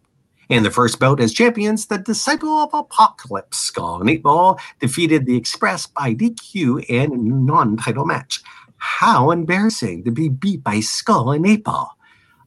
In 0.48 0.64
the 0.64 0.70
first 0.72 0.98
bout 0.98 1.20
as 1.20 1.32
champions, 1.32 1.86
the 1.86 1.98
Disciple 1.98 2.58
of 2.58 2.74
Apocalypse, 2.74 3.58
Skull 3.58 4.00
and 4.00 4.10
8 4.10 4.22
Ball, 4.24 4.60
defeated 4.80 5.24
the 5.24 5.36
Express 5.36 5.86
by 5.86 6.14
DQ 6.14 6.84
in 6.88 7.12
a 7.12 7.16
non 7.16 7.76
title 7.76 8.06
match. 8.06 8.42
How 8.78 9.30
embarrassing 9.30 10.02
to 10.02 10.10
be 10.10 10.28
beat 10.28 10.64
by 10.64 10.80
Skull 10.80 11.30
and 11.30 11.46
8 11.46 11.62
Ball. 11.62 11.97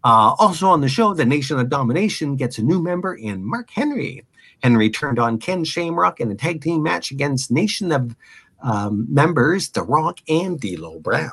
Uh, 0.03 0.35
also 0.39 0.67
on 0.67 0.81
the 0.81 0.89
show, 0.89 1.13
the 1.13 1.25
Nation 1.25 1.59
of 1.59 1.69
Domination 1.69 2.35
gets 2.35 2.57
a 2.57 2.63
new 2.63 2.81
member 2.81 3.13
in 3.13 3.45
Mark 3.45 3.69
Henry. 3.69 4.25
Henry 4.63 4.89
turned 4.89 5.19
on 5.19 5.39
Ken 5.39 5.63
Shamrock 5.63 6.19
in 6.19 6.31
a 6.31 6.35
tag 6.35 6.61
team 6.61 6.83
match 6.83 7.11
against 7.11 7.51
Nation 7.51 7.91
of 7.91 8.15
um, 8.61 9.07
members 9.09 9.69
The 9.69 9.83
Rock 9.83 10.19
and 10.27 10.59
D'Lo 10.59 10.99
Brown. 10.99 11.31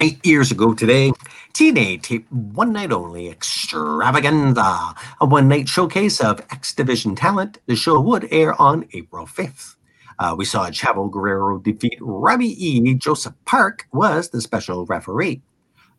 Eight 0.00 0.24
years 0.26 0.50
ago 0.50 0.74
today, 0.74 1.12
TNA 1.54 2.02
taped 2.02 2.30
One 2.32 2.72
Night 2.72 2.92
Only 2.92 3.28
Extravaganza, 3.28 4.94
a 5.20 5.26
one 5.26 5.48
night 5.48 5.68
showcase 5.68 6.20
of 6.20 6.40
X 6.50 6.74
Division 6.74 7.14
talent. 7.14 7.58
The 7.66 7.76
show 7.76 8.00
would 8.00 8.28
air 8.32 8.60
on 8.60 8.88
April 8.92 9.26
5th. 9.26 9.76
Uh, 10.18 10.34
we 10.36 10.44
saw 10.44 10.68
Chavo 10.70 11.10
Guerrero 11.10 11.58
defeat 11.58 11.96
Robbie 12.00 12.66
E. 12.66 12.94
Joseph 12.94 13.34
Park 13.44 13.86
was 13.92 14.30
the 14.30 14.40
special 14.40 14.84
referee. 14.86 15.42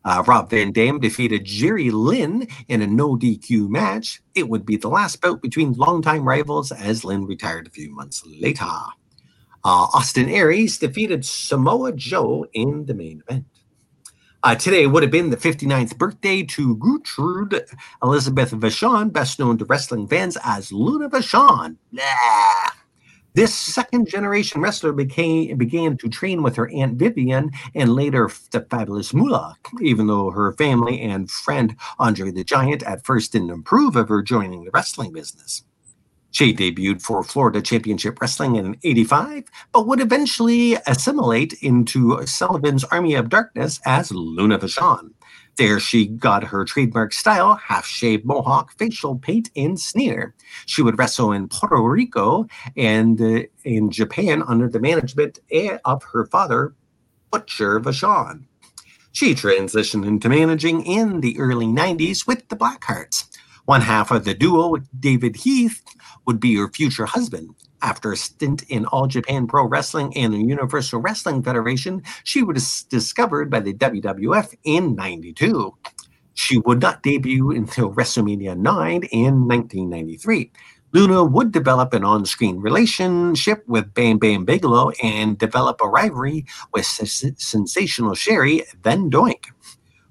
Uh, 0.06 0.22
Rob 0.24 0.48
Van 0.50 0.70
Dam 0.70 1.00
defeated 1.00 1.44
Jerry 1.44 1.90
Lynn 1.90 2.46
in 2.68 2.80
a 2.80 2.86
no 2.86 3.16
DQ 3.16 3.68
match. 3.68 4.22
It 4.36 4.48
would 4.48 4.64
be 4.64 4.76
the 4.76 4.88
last 4.88 5.20
bout 5.20 5.42
between 5.42 5.72
longtime 5.72 6.22
rivals 6.22 6.70
as 6.70 7.04
Lynn 7.04 7.26
retired 7.26 7.66
a 7.66 7.70
few 7.70 7.90
months 7.90 8.22
later. 8.24 8.64
Uh, 8.64 9.88
Austin 9.92 10.28
Aries 10.28 10.78
defeated 10.78 11.24
Samoa 11.24 11.90
Joe 11.92 12.46
in 12.52 12.86
the 12.86 12.94
main 12.94 13.20
event. 13.28 13.46
Uh, 14.44 14.54
today 14.54 14.86
would 14.86 15.02
have 15.02 15.10
been 15.10 15.30
the 15.30 15.36
59th 15.36 15.98
birthday 15.98 16.44
to 16.44 16.76
Gertrude 16.76 17.66
Elizabeth 18.00 18.52
Vachon, 18.52 19.12
best 19.12 19.40
known 19.40 19.58
to 19.58 19.64
wrestling 19.64 20.06
fans 20.06 20.38
as 20.44 20.70
Luna 20.70 21.10
Vachon. 21.10 21.78
Blah. 21.92 22.85
This 23.36 23.54
second 23.54 24.08
generation 24.08 24.62
wrestler 24.62 24.94
became 24.94 25.58
began 25.58 25.98
to 25.98 26.08
train 26.08 26.42
with 26.42 26.56
her 26.56 26.70
aunt 26.70 26.94
Vivian 26.98 27.50
and 27.74 27.92
later 27.92 28.30
the 28.50 28.62
fabulous 28.62 29.12
Moolah, 29.12 29.56
even 29.82 30.06
though 30.06 30.30
her 30.30 30.54
family 30.54 31.02
and 31.02 31.30
friend 31.30 31.76
Andre 31.98 32.30
the 32.30 32.44
Giant 32.44 32.82
at 32.84 33.04
first 33.04 33.32
didn't 33.32 33.50
approve 33.50 33.94
of 33.94 34.08
her 34.08 34.22
joining 34.22 34.64
the 34.64 34.70
wrestling 34.72 35.12
business. 35.12 35.64
She 36.30 36.54
debuted 36.54 37.02
for 37.02 37.22
Florida 37.22 37.60
Championship 37.60 38.18
Wrestling 38.22 38.56
in 38.56 38.78
85, 38.82 39.44
but 39.70 39.86
would 39.86 40.00
eventually 40.00 40.78
assimilate 40.86 41.52
into 41.62 42.24
Sullivan's 42.26 42.84
Army 42.84 43.16
of 43.16 43.28
Darkness 43.28 43.80
as 43.84 44.10
Luna 44.10 44.58
Vachon. 44.58 45.10
There, 45.56 45.80
she 45.80 46.06
got 46.06 46.44
her 46.44 46.66
trademark 46.66 47.14
style 47.14 47.54
half 47.54 47.86
shaved 47.86 48.26
mohawk, 48.26 48.76
facial 48.78 49.18
paint, 49.18 49.50
and 49.56 49.80
sneer. 49.80 50.34
She 50.66 50.82
would 50.82 50.98
wrestle 50.98 51.32
in 51.32 51.48
Puerto 51.48 51.80
Rico 51.80 52.46
and 52.76 53.20
uh, 53.20 53.42
in 53.64 53.90
Japan 53.90 54.42
under 54.46 54.68
the 54.68 54.80
management 54.80 55.38
eh, 55.50 55.78
of 55.86 56.02
her 56.12 56.26
father, 56.26 56.74
Butcher 57.30 57.80
Vachon. 57.80 58.44
She 59.12 59.34
transitioned 59.34 60.06
into 60.06 60.28
managing 60.28 60.84
in 60.84 61.20
the 61.20 61.38
early 61.38 61.66
90s 61.66 62.26
with 62.26 62.46
the 62.48 62.56
Blackhearts. 62.56 63.24
One 63.64 63.80
half 63.80 64.10
of 64.10 64.26
the 64.26 64.34
duo, 64.34 64.76
David 65.00 65.36
Heath, 65.36 65.82
would 66.26 66.38
be 66.38 66.54
her 66.56 66.68
future 66.68 67.06
husband. 67.06 67.54
After 67.82 68.12
a 68.12 68.16
stint 68.16 68.62
in 68.68 68.86
All 68.86 69.06
Japan 69.06 69.46
Pro 69.46 69.66
Wrestling 69.66 70.16
and 70.16 70.32
the 70.32 70.38
Universal 70.38 71.00
Wrestling 71.00 71.42
Federation, 71.42 72.02
she 72.24 72.42
was 72.42 72.84
discovered 72.84 73.50
by 73.50 73.60
the 73.60 73.74
WWF 73.74 74.54
in 74.64 74.94
92. 74.94 75.74
She 76.34 76.58
would 76.58 76.80
not 76.80 77.02
debut 77.02 77.50
until 77.50 77.92
WrestleMania 77.92 78.56
9 78.56 79.02
in 79.04 79.46
1993. 79.48 80.50
Luna 80.92 81.24
would 81.24 81.52
develop 81.52 81.92
an 81.92 82.04
on 82.04 82.24
screen 82.24 82.58
relationship 82.58 83.62
with 83.66 83.92
Bam 83.92 84.18
Bam 84.18 84.44
Bigelow 84.44 84.92
and 85.02 85.36
develop 85.36 85.80
a 85.82 85.88
rivalry 85.88 86.46
with 86.72 86.86
Sensational 86.86 88.14
Sherri, 88.14 88.62
then 88.82 89.10
Doink. 89.10 89.46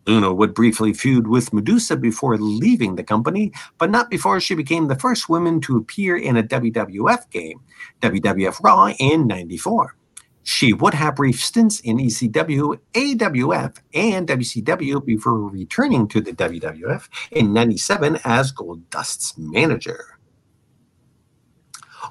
Luna 0.08 0.34
would 0.34 0.54
briefly 0.54 0.94
feud 0.94 1.28
with 1.28 1.54
Medusa 1.54 1.98
before 1.98 2.38
leaving 2.38 2.96
the 2.96 3.04
company, 3.04 3.52
but 3.78 3.90
not 3.90 4.10
before 4.10 4.40
she 4.40 4.56
became 4.56 4.88
the 4.88 5.00
first 5.00 5.30
woman 5.30 5.60
to 5.62 5.78
appear 5.78 6.16
in 6.16 6.38
a 6.38 6.44
WWF 6.44 7.30
game, 7.32 7.60
WWF 8.02 8.64
Raw 8.64 8.94
in 9.00 9.28
94. 9.28 9.96
She 10.44 10.74
would 10.74 10.94
have 10.94 11.16
brief 11.16 11.44
stints 11.44 11.80
in 11.80 11.98
ECW, 11.98 12.78
AWF, 12.94 13.78
and 13.96 14.28
WCW 14.28 15.04
before 15.04 15.50
returning 15.50 16.08
to 16.10 16.22
the 16.22 16.34
WWF 16.34 17.10
in 17.32 17.52
97 17.52 18.20
as 18.24 18.52
Goldust's 18.52 19.36
manager. 19.40 20.15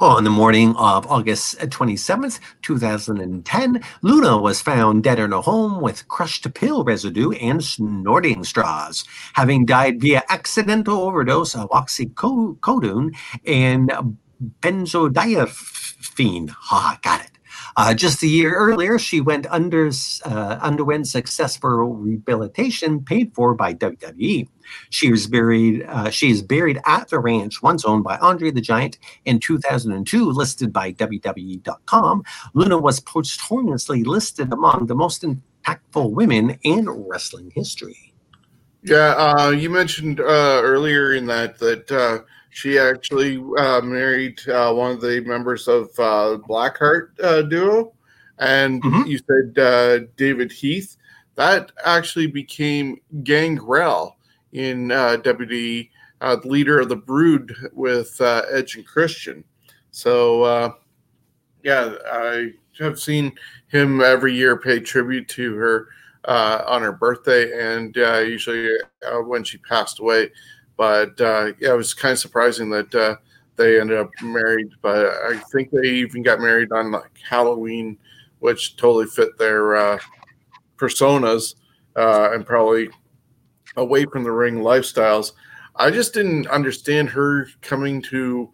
On 0.00 0.24
the 0.24 0.30
morning 0.30 0.76
of 0.76 1.06
August 1.06 1.58
27th, 1.58 2.40
2010, 2.62 3.82
Luna 4.02 4.38
was 4.38 4.60
found 4.60 5.04
dead 5.04 5.20
in 5.20 5.32
her 5.32 5.38
home 5.40 5.80
with 5.80 6.08
crushed 6.08 6.52
pill 6.54 6.84
residue 6.84 7.32
and 7.32 7.62
snorting 7.64 8.44
straws, 8.44 9.04
having 9.34 9.64
died 9.66 10.00
via 10.00 10.22
accidental 10.28 11.02
overdose 11.02 11.54
of 11.54 11.70
oxycodone 11.70 13.14
and 13.46 13.92
benzodiazepine. 14.60 16.50
Ha, 16.50 16.98
got 17.02 17.20
it. 17.24 17.33
Uh, 17.76 17.92
just 17.92 18.22
a 18.22 18.26
year 18.26 18.54
earlier, 18.54 18.98
she 18.98 19.20
went 19.20 19.46
under 19.50 19.90
uh, 20.24 20.58
underwent 20.60 21.08
successful 21.08 21.70
rehabilitation 21.70 23.04
paid 23.04 23.34
for 23.34 23.54
by 23.54 23.74
WWE. 23.74 24.48
She 24.90 25.10
was 25.10 25.26
buried. 25.26 25.84
Uh, 25.88 26.10
she 26.10 26.30
is 26.30 26.42
buried 26.42 26.80
at 26.86 27.08
the 27.08 27.18
ranch, 27.18 27.62
once 27.62 27.84
owned 27.84 28.04
by 28.04 28.16
Andre 28.18 28.50
the 28.50 28.60
Giant. 28.60 28.98
In 29.24 29.40
2002, 29.40 30.30
listed 30.30 30.72
by 30.72 30.92
WWE.com, 30.92 32.22
Luna 32.54 32.78
was 32.78 33.00
posthumously 33.00 34.04
listed 34.04 34.52
among 34.52 34.86
the 34.86 34.94
most 34.94 35.24
impactful 35.24 36.10
women 36.10 36.58
in 36.62 36.88
wrestling 36.88 37.50
history. 37.54 38.14
Yeah, 38.84 39.14
uh, 39.16 39.50
you 39.50 39.70
mentioned 39.70 40.20
uh, 40.20 40.60
earlier 40.62 41.14
in 41.14 41.26
that 41.26 41.58
that 41.58 41.90
uh, 41.90 42.18
She 42.54 42.78
actually 42.78 43.42
uh, 43.58 43.80
married 43.80 44.40
uh, 44.48 44.72
one 44.72 44.92
of 44.92 45.00
the 45.00 45.20
members 45.22 45.66
of 45.66 45.88
uh, 45.98 46.38
Blackheart 46.48 47.08
uh, 47.20 47.42
duo, 47.42 47.94
and 48.38 48.80
mm-hmm. 48.80 49.10
you 49.10 49.18
said 49.18 49.58
uh, 49.58 50.06
David 50.16 50.52
Heath. 50.52 50.96
That 51.34 51.72
actually 51.84 52.28
became 52.28 53.00
Gangrel 53.24 54.16
in 54.52 54.92
uh, 54.92 55.16
WWE, 55.24 55.90
uh, 56.20 56.36
leader 56.44 56.78
of 56.78 56.88
the 56.88 56.94
Brood 56.94 57.52
with 57.72 58.20
Edge 58.20 58.76
and 58.76 58.86
Christian. 58.86 59.42
So, 59.90 60.76
yeah, 61.64 61.96
I 62.08 62.52
have 62.78 63.00
seen 63.00 63.32
him 63.66 64.00
every 64.00 64.32
year 64.32 64.56
pay 64.56 64.78
tribute 64.78 65.26
to 65.30 65.56
her 65.56 65.88
on 66.24 66.82
her 66.82 66.92
birthday, 66.92 67.50
and 67.74 67.96
usually 67.96 68.78
when 69.24 69.42
she 69.42 69.58
passed 69.58 69.98
away. 69.98 70.30
But 70.76 71.20
uh, 71.20 71.52
yeah, 71.60 71.72
it 71.72 71.76
was 71.76 71.94
kind 71.94 72.12
of 72.12 72.18
surprising 72.18 72.70
that 72.70 72.94
uh, 72.94 73.16
they 73.56 73.80
ended 73.80 73.98
up 73.98 74.10
married. 74.22 74.70
But 74.82 75.06
I 75.06 75.40
think 75.52 75.70
they 75.70 75.88
even 75.88 76.22
got 76.22 76.40
married 76.40 76.72
on 76.72 76.92
like 76.92 77.10
Halloween, 77.28 77.96
which 78.40 78.76
totally 78.76 79.06
fit 79.06 79.38
their 79.38 79.76
uh, 79.76 79.98
personas 80.76 81.54
uh, 81.96 82.32
and 82.32 82.44
probably 82.44 82.90
away 83.76 84.04
from 84.06 84.24
the 84.24 84.32
ring 84.32 84.56
lifestyles. 84.56 85.32
I 85.76 85.90
just 85.90 86.14
didn't 86.14 86.46
understand 86.48 87.08
her 87.10 87.48
coming 87.60 88.00
to 88.02 88.50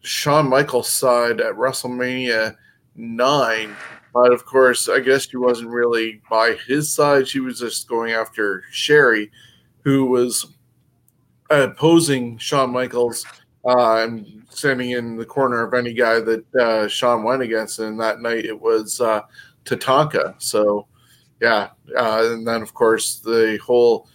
Shawn 0.00 0.48
Michaels' 0.48 0.90
side 0.90 1.40
at 1.40 1.54
WrestleMania 1.54 2.56
nine. 2.94 3.74
But 4.12 4.32
of 4.32 4.44
course, 4.44 4.88
I 4.88 5.00
guess 5.00 5.28
she 5.28 5.38
wasn't 5.38 5.70
really 5.70 6.20
by 6.28 6.56
his 6.66 6.92
side. 6.92 7.26
She 7.26 7.40
was 7.40 7.60
just 7.60 7.88
going 7.88 8.12
after 8.12 8.64
Sherri, 8.70 9.30
who 9.84 10.04
was 10.04 10.46
opposing 11.60 12.38
Shawn 12.38 12.70
Michaels 12.70 13.24
uh, 13.64 14.02
and 14.02 14.42
standing 14.50 14.90
in 14.90 15.16
the 15.16 15.24
corner 15.24 15.64
of 15.64 15.74
any 15.74 15.92
guy 15.92 16.20
that 16.20 16.54
uh, 16.54 16.88
Shawn 16.88 17.22
went 17.22 17.42
against. 17.42 17.78
And 17.78 18.00
that 18.00 18.20
night 18.20 18.44
it 18.44 18.60
was 18.60 19.00
uh, 19.00 19.22
Tatanka. 19.64 20.34
So, 20.38 20.86
yeah. 21.40 21.70
Uh, 21.96 22.22
and 22.32 22.46
then, 22.46 22.62
of 22.62 22.74
course, 22.74 23.20
the 23.20 23.58
whole 23.64 24.08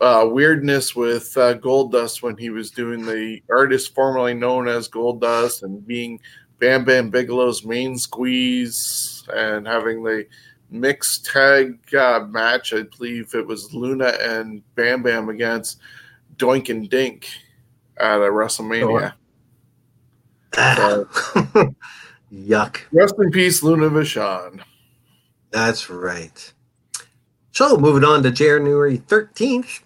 uh, 0.00 0.26
weirdness 0.28 0.96
with 0.96 1.36
uh, 1.36 1.54
Goldust 1.54 2.22
when 2.22 2.36
he 2.36 2.50
was 2.50 2.70
doing 2.70 3.04
the 3.06 3.40
artist 3.50 3.94
formerly 3.94 4.34
known 4.34 4.68
as 4.68 4.88
Goldust 4.88 5.62
and 5.62 5.86
being 5.86 6.18
Bam 6.58 6.84
Bam 6.84 7.10
Bigelow's 7.10 7.64
main 7.64 7.98
squeeze 7.98 9.22
and 9.32 9.66
having 9.66 10.02
the 10.02 10.26
mixed 10.70 11.26
tag 11.26 11.78
match. 12.30 12.72
I 12.72 12.82
believe 12.82 13.34
it 13.34 13.46
was 13.46 13.72
Luna 13.74 14.16
and 14.20 14.62
Bam 14.74 15.02
Bam 15.02 15.28
against 15.28 15.80
Doink 16.36 16.68
and 16.68 16.88
Dink 16.88 17.28
at 17.96 18.18
a 18.18 18.30
WrestleMania. 18.30 19.14
So, 20.54 21.08
Yuck. 22.32 22.80
Rest 22.92 23.14
in 23.18 23.30
peace, 23.30 23.62
Luna 23.62 23.90
Vachon. 23.90 24.60
That's 25.50 25.88
right. 25.90 26.52
So, 27.52 27.76
moving 27.76 28.04
on 28.04 28.22
to 28.24 28.30
January 28.30 28.98
13th, 28.98 29.80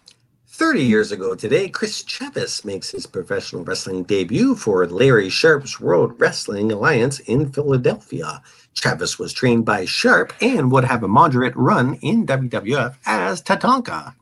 30 0.47 0.83
years 0.83 1.13
ago 1.13 1.35
today, 1.35 1.69
Chris 1.69 2.03
Chavis 2.03 2.65
makes 2.65 2.91
his 2.91 3.07
professional 3.07 3.63
wrestling 3.63 4.03
debut 4.05 4.57
for 4.57 4.87
Larry 4.87 5.29
Sharpe's 5.29 5.79
World 5.79 6.19
Wrestling 6.19 6.73
Alliance 6.73 7.21
in 7.21 7.53
Philadelphia. 7.53 8.43
Chavis 8.75 9.19
was 9.19 9.33
trained 9.33 9.65
by 9.65 9.85
Sharp 9.85 10.33
and 10.41 10.73
would 10.73 10.85
have 10.85 11.03
a 11.03 11.09
moderate 11.09 11.55
run 11.55 11.95
in 12.03 12.27
WWF 12.27 12.97
as 13.07 13.43
Tatanka. 13.43 14.15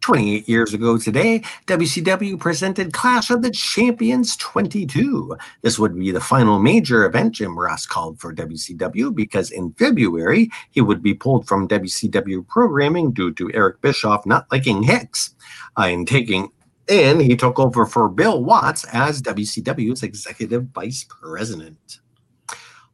28 0.00 0.48
years 0.48 0.74
ago 0.74 0.98
today, 0.98 1.42
WCW 1.66 2.38
presented 2.38 2.92
Clash 2.92 3.30
of 3.30 3.42
the 3.42 3.50
Champions 3.50 4.36
22. 4.36 5.36
This 5.62 5.78
would 5.78 5.98
be 5.98 6.10
the 6.10 6.20
final 6.20 6.58
major 6.58 7.04
event 7.04 7.34
Jim 7.34 7.58
Ross 7.58 7.86
called 7.86 8.18
for 8.18 8.34
WCW 8.34 9.14
because 9.14 9.50
in 9.50 9.72
February, 9.74 10.50
he 10.70 10.80
would 10.80 11.02
be 11.02 11.14
pulled 11.14 11.46
from 11.46 11.68
WCW 11.68 12.46
programming 12.46 13.12
due 13.12 13.32
to 13.34 13.52
Eric 13.52 13.80
Bischoff 13.80 14.26
not 14.26 14.46
liking 14.50 14.82
Hicks 14.82 15.34
uh, 15.76 15.82
and 15.82 16.08
taking 16.08 16.50
in 16.88 17.20
he 17.20 17.36
took 17.36 17.58
over 17.58 17.86
for 17.86 18.08
Bill 18.08 18.42
Watts 18.42 18.84
as 18.92 19.22
WCW's 19.22 20.02
executive 20.02 20.64
vice 20.74 21.06
president. 21.08 22.00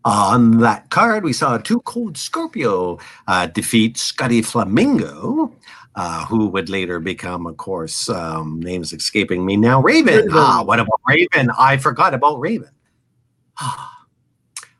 On 0.04 0.58
that 0.58 0.90
card, 0.90 1.24
we 1.24 1.32
saw 1.32 1.58
Two 1.58 1.80
Cold 1.80 2.16
Scorpio 2.16 2.98
uh, 3.26 3.46
defeat 3.46 3.96
Scotty 3.96 4.40
Flamingo 4.40 5.52
uh, 5.96 6.26
who 6.26 6.46
would 6.48 6.68
later 6.68 7.00
become, 7.00 7.46
of 7.46 7.56
course, 7.56 8.08
um, 8.10 8.60
names 8.60 8.92
escaping 8.92 9.44
me 9.44 9.56
now. 9.56 9.80
Raven. 9.80 10.28
Ah, 10.30 10.62
what 10.62 10.78
about 10.78 11.00
Raven? 11.08 11.50
I 11.58 11.78
forgot 11.78 12.14
about 12.14 12.38
Raven. 12.38 12.70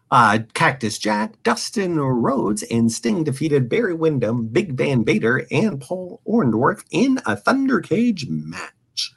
Uh, 0.09 0.39
Cactus 0.55 0.99
Jack, 0.99 1.33
Dustin 1.43 1.99
Rhodes, 1.99 2.63
and 2.71 2.93
Sting 2.93 3.25
defeated 3.25 3.69
Barry 3.69 3.93
Windham, 3.93 4.47
Big 4.47 4.75
Van 4.75 5.05
Vader, 5.05 5.45
and 5.51 5.81
Paul 5.81 6.21
Orndorff 6.25 6.85
in 6.93 7.19
a 7.27 7.35
Thunder 7.35 7.81
Cage 7.81 8.29
match. 8.29 9.13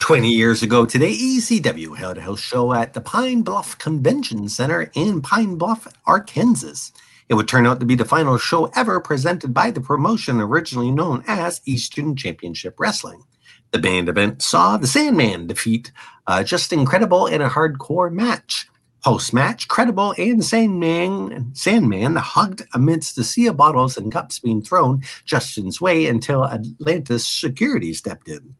20 0.00 0.28
years 0.28 0.62
ago 0.62 0.84
today, 0.84 1.16
ECW 1.16 1.96
held 1.96 2.18
a 2.18 2.36
show 2.36 2.74
at 2.74 2.92
the 2.92 3.00
Pine 3.00 3.40
Bluff 3.40 3.78
Convention 3.78 4.50
Center 4.50 4.90
in 4.92 5.22
Pine 5.22 5.56
Bluff, 5.56 5.88
Arkansas. 6.04 6.92
It 7.28 7.34
would 7.34 7.48
turn 7.48 7.66
out 7.66 7.80
to 7.80 7.86
be 7.86 7.94
the 7.94 8.04
final 8.04 8.36
show 8.36 8.66
ever 8.76 9.00
presented 9.00 9.54
by 9.54 9.70
the 9.70 9.80
promotion 9.80 10.40
originally 10.40 10.90
known 10.90 11.24
as 11.26 11.62
Eastern 11.64 12.16
Championship 12.16 12.78
Wrestling. 12.78 13.22
The 13.70 13.78
band 13.78 14.08
event 14.08 14.42
saw 14.42 14.76
the 14.76 14.86
Sandman 14.86 15.46
defeat 15.46 15.90
uh, 16.26 16.44
Justin 16.44 16.86
Credible 16.86 17.26
in 17.26 17.40
a 17.40 17.48
hardcore 17.48 18.12
match. 18.12 18.68
Post 19.02 19.34
match, 19.34 19.68
Credible 19.68 20.14
and 20.16 20.42
Sandman, 20.42 21.54
Sandman 21.54 22.16
hugged 22.16 22.62
amidst 22.72 23.16
the 23.16 23.24
sea 23.24 23.46
of 23.48 23.56
bottles 23.56 23.98
and 23.98 24.10
cups 24.10 24.38
being 24.38 24.62
thrown 24.62 25.02
Justin's 25.26 25.78
way 25.78 26.06
until 26.06 26.46
Atlantis 26.46 27.26
security 27.26 27.92
stepped 27.92 28.28
in. 28.28 28.54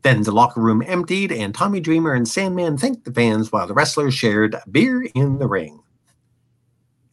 Then 0.00 0.22
the 0.22 0.32
locker 0.32 0.60
room 0.60 0.82
emptied, 0.86 1.32
and 1.32 1.54
Tommy 1.54 1.80
Dreamer 1.80 2.14
and 2.14 2.26
Sandman 2.28 2.78
thanked 2.78 3.04
the 3.04 3.12
fans 3.12 3.52
while 3.52 3.66
the 3.66 3.74
wrestlers 3.74 4.14
shared 4.14 4.56
beer 4.70 5.02
in 5.14 5.38
the 5.38 5.48
ring. 5.48 5.83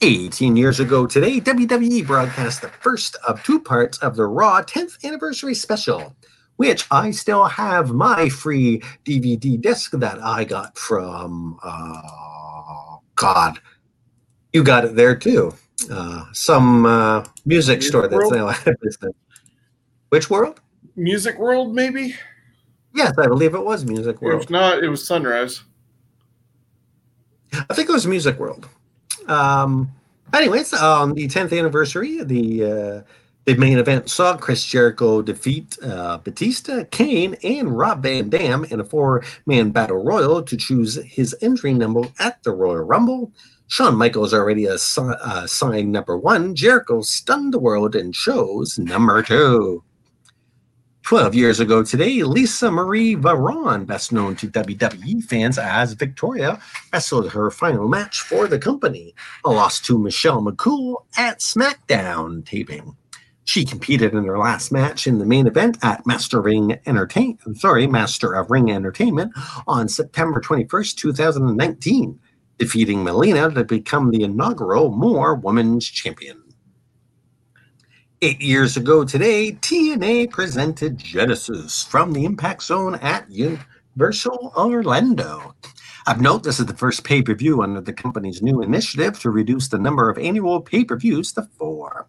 18 0.03 0.55
years 0.55 0.79
ago 0.79 1.05
today, 1.05 1.39
WWE 1.39 2.05
broadcast 2.07 2.61
the 2.61 2.69
first 2.69 3.15
of 3.27 3.43
two 3.43 3.59
parts 3.59 3.99
of 3.99 4.15
the 4.15 4.25
Raw 4.25 4.63
10th 4.63 5.03
anniversary 5.03 5.53
special, 5.53 6.15
which 6.55 6.87
I 6.89 7.11
still 7.11 7.45
have 7.45 7.91
my 7.91 8.27
free 8.27 8.81
DVD 9.05 9.61
disc 9.61 9.91
that 9.91 10.19
I 10.23 10.43
got 10.43 10.75
from, 10.75 11.59
uh, 11.63 12.97
God, 13.15 13.59
you 14.53 14.63
got 14.63 14.85
it 14.85 14.95
there 14.95 15.15
too. 15.15 15.53
Uh, 15.91 16.25
some 16.33 16.85
uh, 16.87 17.19
music, 17.45 17.79
music 17.79 17.83
store 17.83 18.07
that's 18.07 18.31
now 18.31 18.47
out 18.49 18.67
of 18.67 18.75
business. 18.81 19.13
Which 20.09 20.31
world? 20.31 20.61
Music 20.95 21.37
World, 21.37 21.75
maybe? 21.75 22.15
Yes, 22.95 23.13
I 23.19 23.27
believe 23.27 23.53
it 23.53 23.63
was 23.63 23.85
Music 23.85 24.19
World. 24.19 24.41
If 24.41 24.49
not, 24.49 24.83
it 24.83 24.89
was 24.89 25.05
Sunrise. 25.05 25.61
I 27.53 27.73
think 27.73 27.87
it 27.87 27.93
was 27.93 28.07
Music 28.07 28.39
World. 28.39 28.67
Um, 29.27 29.91
anyways, 30.33 30.73
um, 30.73 31.13
the 31.13 31.27
10th 31.27 31.57
anniversary, 31.57 32.23
the 32.23 32.65
uh, 32.65 33.01
the 33.45 33.55
main 33.55 33.79
event 33.79 34.09
saw 34.09 34.37
Chris 34.37 34.63
Jericho 34.63 35.21
defeat 35.21 35.75
uh, 35.83 36.17
Batista, 36.17 36.83
Kane, 36.91 37.35
and 37.43 37.75
Rob 37.75 38.03
Van 38.03 38.29
Dam 38.29 38.65
in 38.65 38.79
a 38.79 38.83
four-man 38.83 39.71
battle 39.71 40.03
royal 40.03 40.43
to 40.43 40.55
choose 40.55 40.95
his 41.03 41.35
entry 41.41 41.73
number 41.73 42.01
at 42.19 42.41
the 42.43 42.51
Royal 42.51 42.83
Rumble. 42.83 43.31
Shawn 43.67 43.95
Michaels 43.95 44.33
already 44.33 44.65
assigned 44.65 45.15
uh, 45.21 45.81
number 45.81 46.17
one. 46.17 46.53
Jericho 46.53 47.01
stunned 47.01 47.53
the 47.53 47.59
world 47.59 47.95
and 47.95 48.13
chose 48.13 48.77
number 48.77 49.23
two. 49.23 49.83
12 51.03 51.35
years 51.35 51.59
ago 51.59 51.83
today, 51.83 52.23
Lisa 52.23 52.71
Marie 52.71 53.15
Varon, 53.15 53.85
best 53.85 54.11
known 54.11 54.35
to 54.35 54.47
WWE 54.47 55.23
fans 55.23 55.57
as 55.57 55.93
Victoria, 55.93 56.61
wrestled 56.93 57.31
her 57.31 57.49
final 57.49 57.87
match 57.87 58.21
for 58.21 58.47
the 58.47 58.59
company, 58.59 59.13
a 59.43 59.49
loss 59.49 59.81
to 59.81 59.97
Michelle 59.97 60.41
McCool 60.41 61.03
at 61.17 61.39
SmackDown 61.39 62.45
taping. 62.45 62.95
She 63.43 63.65
competed 63.65 64.13
in 64.13 64.23
her 64.25 64.37
last 64.37 64.71
match 64.71 65.07
in 65.07 65.17
the 65.17 65.25
main 65.25 65.47
event 65.47 65.77
at 65.81 66.05
Master 66.05 66.39
Ring 66.39 66.79
Entertain, 66.85 67.39
sorry, 67.55 67.87
Master 67.87 68.33
of 68.33 68.51
Ring 68.51 68.71
Entertainment 68.71 69.33
on 69.67 69.89
September 69.89 70.39
21st, 70.39 70.95
2019, 70.95 72.19
defeating 72.57 73.03
Melina 73.03 73.49
to 73.51 73.63
become 73.63 74.11
the 74.11 74.23
inaugural 74.23 74.91
More 74.91 75.35
Women's 75.35 75.87
Champion. 75.87 76.40
Eight 78.23 78.39
years 78.39 78.77
ago 78.77 79.03
today, 79.03 79.51
TNA 79.51 80.29
presented 80.29 80.99
Genesis 80.99 81.83
from 81.83 82.13
the 82.13 82.23
Impact 82.23 82.61
Zone 82.61 82.93
at 83.01 83.27
Universal 83.31 84.53
Orlando. 84.55 85.55
Of 86.05 86.21
note, 86.21 86.43
this 86.43 86.59
is 86.59 86.67
the 86.67 86.77
first 86.77 87.03
pay 87.03 87.23
per 87.23 87.33
view 87.33 87.63
under 87.63 87.81
the 87.81 87.93
company's 87.93 88.43
new 88.43 88.61
initiative 88.61 89.19
to 89.21 89.31
reduce 89.31 89.69
the 89.69 89.79
number 89.79 90.07
of 90.07 90.19
annual 90.19 90.61
pay 90.61 90.85
per 90.85 90.97
views 90.97 91.33
to 91.33 91.49
four. 91.57 92.05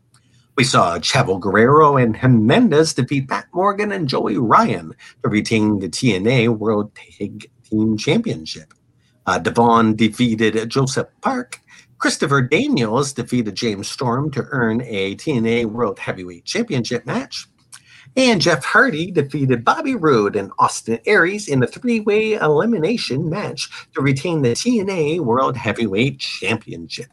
We 0.54 0.64
saw 0.64 0.98
Chavo 0.98 1.40
Guerrero 1.40 1.96
and 1.96 2.14
Jimenez 2.14 2.92
defeat 2.92 3.30
Matt 3.30 3.46
Morgan 3.54 3.90
and 3.90 4.06
Joey 4.06 4.36
Ryan 4.36 4.94
to 5.22 5.30
retain 5.30 5.78
the 5.78 5.88
TNA 5.88 6.58
World 6.58 6.94
Tag 6.94 7.50
Team 7.64 7.96
Championship. 7.96 8.74
Uh, 9.24 9.38
Devon 9.38 9.96
defeated 9.96 10.68
Joseph 10.68 11.08
Park. 11.22 11.58
Christopher 12.02 12.42
Daniels 12.42 13.12
defeated 13.12 13.54
James 13.54 13.88
Storm 13.88 14.28
to 14.32 14.44
earn 14.50 14.80
a 14.80 15.14
TNA 15.14 15.66
World 15.66 16.00
Heavyweight 16.00 16.44
Championship 16.44 17.06
match. 17.06 17.46
And 18.16 18.40
Jeff 18.40 18.64
Hardy 18.64 19.12
defeated 19.12 19.64
Bobby 19.64 19.94
Roode 19.94 20.34
and 20.34 20.50
Austin 20.58 20.98
Aries 21.06 21.46
in 21.46 21.62
a 21.62 21.66
three 21.68 22.00
way 22.00 22.32
elimination 22.32 23.30
match 23.30 23.70
to 23.94 24.00
retain 24.00 24.42
the 24.42 24.48
TNA 24.48 25.20
World 25.20 25.56
Heavyweight 25.56 26.18
Championship. 26.18 27.06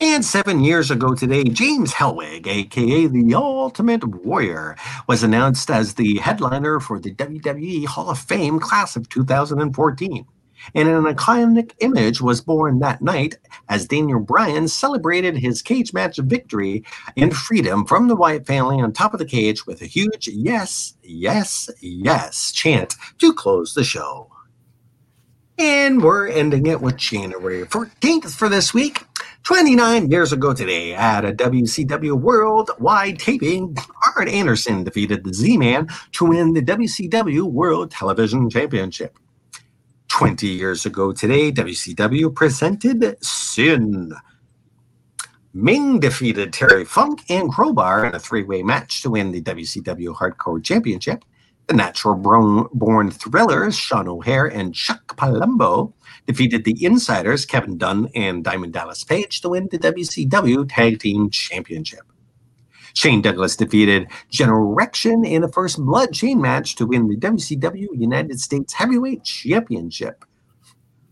And 0.00 0.24
seven 0.24 0.64
years 0.64 0.90
ago 0.90 1.14
today, 1.14 1.44
James 1.44 1.92
Hellwig, 1.92 2.46
aka 2.46 3.06
the 3.08 3.34
Ultimate 3.34 4.04
Warrior, 4.06 4.74
was 5.06 5.22
announced 5.22 5.70
as 5.70 5.92
the 5.92 6.16
headliner 6.16 6.80
for 6.80 6.98
the 6.98 7.14
WWE 7.14 7.84
Hall 7.84 8.08
of 8.08 8.18
Fame 8.18 8.58
class 8.58 8.96
of 8.96 9.06
2014 9.10 10.24
and 10.74 10.88
an 10.88 11.04
iconic 11.04 11.72
image 11.80 12.20
was 12.20 12.40
born 12.40 12.78
that 12.78 13.02
night 13.02 13.36
as 13.68 13.86
Daniel 13.86 14.20
Bryan 14.20 14.68
celebrated 14.68 15.36
his 15.36 15.62
cage 15.62 15.92
match 15.92 16.18
victory 16.18 16.84
and 17.16 17.36
freedom 17.36 17.84
from 17.84 18.08
the 18.08 18.16
Wyatt 18.16 18.46
family 18.46 18.80
on 18.80 18.92
top 18.92 19.12
of 19.12 19.18
the 19.18 19.24
cage 19.24 19.66
with 19.66 19.82
a 19.82 19.86
huge 19.86 20.28
yes, 20.28 20.94
yes, 21.02 21.70
yes 21.80 22.52
chant 22.52 22.96
to 23.18 23.32
close 23.32 23.74
the 23.74 23.84
show. 23.84 24.30
And 25.58 26.02
we're 26.02 26.28
ending 26.28 26.66
it 26.66 26.80
with 26.80 26.96
January 26.96 27.64
14th 27.64 28.36
for 28.36 28.48
this 28.48 28.72
week. 28.72 29.04
29 29.42 30.10
years 30.10 30.32
ago 30.32 30.52
today, 30.52 30.94
at 30.94 31.24
a 31.24 31.32
WCW 31.32 32.12
Worldwide 32.12 33.18
taping, 33.18 33.76
Arn 34.14 34.28
Anderson 34.28 34.84
defeated 34.84 35.24
the 35.24 35.32
Z 35.32 35.56
Man 35.56 35.88
to 36.12 36.26
win 36.26 36.52
the 36.52 36.62
WCW 36.62 37.44
World 37.44 37.90
Television 37.90 38.50
Championship. 38.50 39.18
20 40.18 40.48
years 40.48 40.84
ago 40.84 41.12
today, 41.12 41.52
WCW 41.52 42.34
presented 42.34 43.16
Sin. 43.24 44.12
Ming 45.54 46.00
defeated 46.00 46.52
Terry 46.52 46.84
Funk 46.84 47.22
and 47.30 47.48
Crowbar 47.52 48.04
in 48.04 48.16
a 48.16 48.18
three 48.18 48.42
way 48.42 48.64
match 48.64 49.00
to 49.02 49.10
win 49.10 49.30
the 49.30 49.40
WCW 49.40 50.16
Hardcore 50.16 50.60
Championship. 50.60 51.24
The 51.68 51.74
Natural 51.74 52.16
Born 52.16 53.12
Thrillers, 53.12 53.76
Sean 53.78 54.08
O'Haire 54.08 54.46
and 54.46 54.74
Chuck 54.74 55.16
Palumbo, 55.16 55.92
defeated 56.26 56.64
the 56.64 56.84
Insiders, 56.84 57.46
Kevin 57.46 57.78
Dunn 57.78 58.08
and 58.16 58.42
Diamond 58.42 58.72
Dallas 58.72 59.04
Page, 59.04 59.40
to 59.42 59.50
win 59.50 59.68
the 59.70 59.78
WCW 59.78 60.68
Tag 60.68 60.98
Team 60.98 61.30
Championship. 61.30 62.02
Shane 62.94 63.22
Douglas 63.22 63.56
defeated 63.56 64.08
General 64.30 64.74
Rection 64.74 65.24
in 65.26 65.44
a 65.44 65.48
first 65.48 65.78
blood 65.78 66.12
chain 66.12 66.40
match 66.40 66.76
to 66.76 66.86
win 66.86 67.08
the 67.08 67.16
WCW 67.16 67.88
United 67.94 68.40
States 68.40 68.72
Heavyweight 68.72 69.24
Championship. 69.24 70.24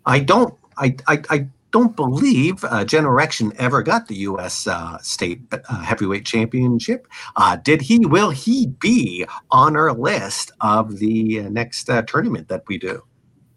I 0.04 0.20
don't, 0.20 0.54
I, 0.78 0.96
I, 1.08 1.22
I 1.30 1.48
don't 1.72 1.94
believe 1.94 2.64
uh, 2.64 2.84
General 2.84 3.12
Rection 3.12 3.52
ever 3.58 3.82
got 3.82 4.08
the 4.08 4.14
U.S. 4.16 4.66
Uh, 4.66 4.98
State 4.98 5.42
uh, 5.52 5.82
Heavyweight 5.82 6.24
Championship. 6.24 7.06
Uh, 7.36 7.56
did 7.56 7.82
he? 7.82 8.06
Will 8.06 8.30
he 8.30 8.68
be 8.80 9.26
on 9.50 9.76
our 9.76 9.92
list 9.92 10.52
of 10.60 10.98
the 10.98 11.40
uh, 11.40 11.48
next 11.50 11.90
uh, 11.90 12.02
tournament 12.02 12.48
that 12.48 12.62
we 12.68 12.78
do? 12.78 13.02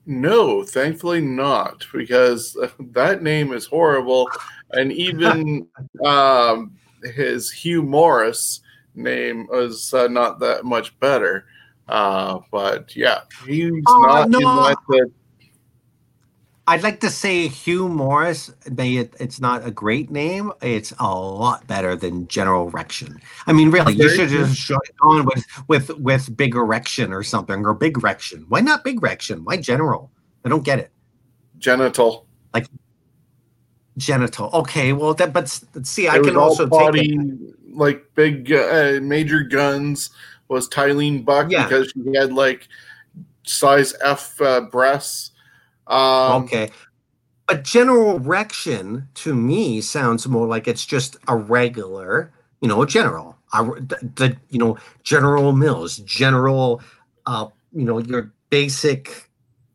No, 0.06 0.64
thankfully 0.64 1.22
not, 1.22 1.86
because 1.94 2.58
that 2.80 3.22
name 3.22 3.54
is 3.54 3.66
horrible, 3.66 4.30
and 4.72 4.92
even 4.92 5.68
um, 6.06 6.76
his 7.04 7.52
Hugh 7.52 7.82
Morris 7.82 8.62
name 8.96 9.48
was 9.48 9.94
uh, 9.94 10.08
not 10.08 10.40
that 10.40 10.66
much 10.66 10.98
better. 11.00 11.46
Uh, 11.88 12.40
but 12.52 12.96
yeah, 12.96 13.22
he's 13.48 13.72
oh, 13.88 14.02
not 14.02 14.30
no. 14.30 14.76
I'd 16.70 16.84
like 16.84 17.00
to 17.00 17.10
say 17.10 17.48
Hugh 17.48 17.90
Morris, 17.90 18.54
may 18.72 18.98
it, 18.98 19.16
it's 19.20 19.42
not 19.42 19.66
a 19.66 19.72
great 19.72 20.12
name. 20.12 20.52
It's 20.62 20.94
a 21.00 21.10
lot 21.10 21.66
better 21.66 21.96
than 21.96 22.28
General 22.28 22.68
Erection. 22.68 23.20
I 23.48 23.54
mean, 23.54 23.72
really, 23.72 23.96
you 23.96 24.08
should 24.08 24.30
just 24.30 24.70
go 24.70 24.78
on 25.02 25.26
with 25.26 25.44
with 25.68 25.90
with 25.98 26.38
Big 26.38 26.54
Erection 26.54 27.12
or 27.12 27.24
something 27.24 27.66
or 27.66 27.74
Big 27.74 27.98
Erection. 27.98 28.46
Why 28.50 28.60
not 28.60 28.84
Big 28.84 28.98
Erection? 28.98 29.44
Why 29.46 29.58
General? 29.58 30.12
I 30.46 30.50
don't 30.50 30.64
get 30.64 30.78
it. 30.78 30.92
Genital. 31.58 32.28
Like 32.54 32.68
genital. 34.00 34.50
Okay, 34.54 34.94
well, 34.94 35.14
that 35.14 35.34
but 35.34 35.50
see, 35.84 36.08
I 36.08 36.20
can 36.20 36.38
also 36.38 36.66
body, 36.66 37.18
take 37.18 37.30
like 37.72 38.04
big 38.16 38.52
uh, 38.52 39.00
major 39.02 39.44
guns 39.44 40.10
was 40.48 40.68
Tylene 40.68 41.24
Buck 41.24 41.52
yeah. 41.52 41.64
because 41.64 41.94
she 41.94 42.18
had 42.18 42.34
like 42.34 42.68
size 43.44 43.94
F 44.04 44.40
uh, 44.42 44.62
breasts. 44.62 45.32
Um, 45.88 46.44
okay, 46.44 46.72
but 47.48 47.64
general 47.64 48.18
erection 48.18 49.08
to 49.16 49.36
me 49.36 49.82
sounds 49.82 50.28
more 50.28 50.48
like 50.48 50.68
it's 50.68 50.86
just 50.86 51.18
a 51.28 51.36
regular, 51.36 52.32
you 52.62 52.68
know, 52.68 52.84
general. 52.86 53.38
Uh, 53.54 53.64
the, 53.64 54.12
the 54.16 54.38
you 54.50 54.60
know 54.60 54.78
General 55.04 55.54
Mills, 55.54 55.98
General, 55.98 56.82
uh, 57.26 57.48
you 57.74 57.86
know, 57.86 58.00
your 58.00 58.32
basic 58.50 59.29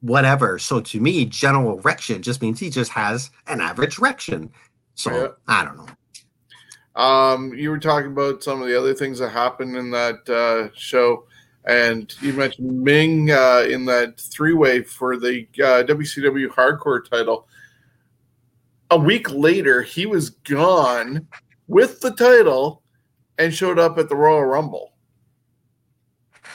whatever. 0.05 0.59
So 0.59 0.81
to 0.83 1.01
me, 1.01 1.25
general 1.25 1.79
erection 1.79 2.21
just 2.21 2.43
means 2.43 2.61
he 2.61 2.69
just 2.69 2.91
has 2.91 3.31
an 3.47 3.63
average 3.63 3.99
erection. 3.99 4.51
So 4.95 5.11
yeah. 5.11 5.29
I 5.49 5.65
don't 5.65 5.79
know. 5.79 7.03
Um, 7.03 7.55
you 7.55 7.71
were 7.71 7.79
talking 7.79 8.13
about 8.13 8.43
some 8.43 8.61
of 8.61 8.69
the 8.69 8.79
other 8.79 8.93
things 8.93 9.19
that 9.19 9.31
happened 9.31 9.77
in 9.77 9.91
that 9.93 10.29
uh, 10.29 10.69
show, 10.77 11.25
and 11.65 12.13
you 12.21 12.35
mentioned 12.35 12.83
Ming 12.83 13.31
uh, 13.31 13.65
in 13.69 13.87
that 13.87 14.21
three-way 14.21 14.83
for 14.83 15.17
the 15.17 15.49
uh, 15.59 15.83
WCW 15.85 16.49
Hardcore 16.49 17.09
title. 17.09 17.49
A 18.91 18.99
week 18.99 19.31
later, 19.31 19.83
he 19.83 20.05
was 20.05 20.31
gone 20.31 21.27
with 21.67 22.01
the 22.01 22.11
title 22.11 22.83
and 23.39 23.53
showed 23.53 23.79
up 23.79 23.99
at 23.99 24.11
the 24.11 24.15
Royal 24.15 24.45
Rumble. 24.45 24.93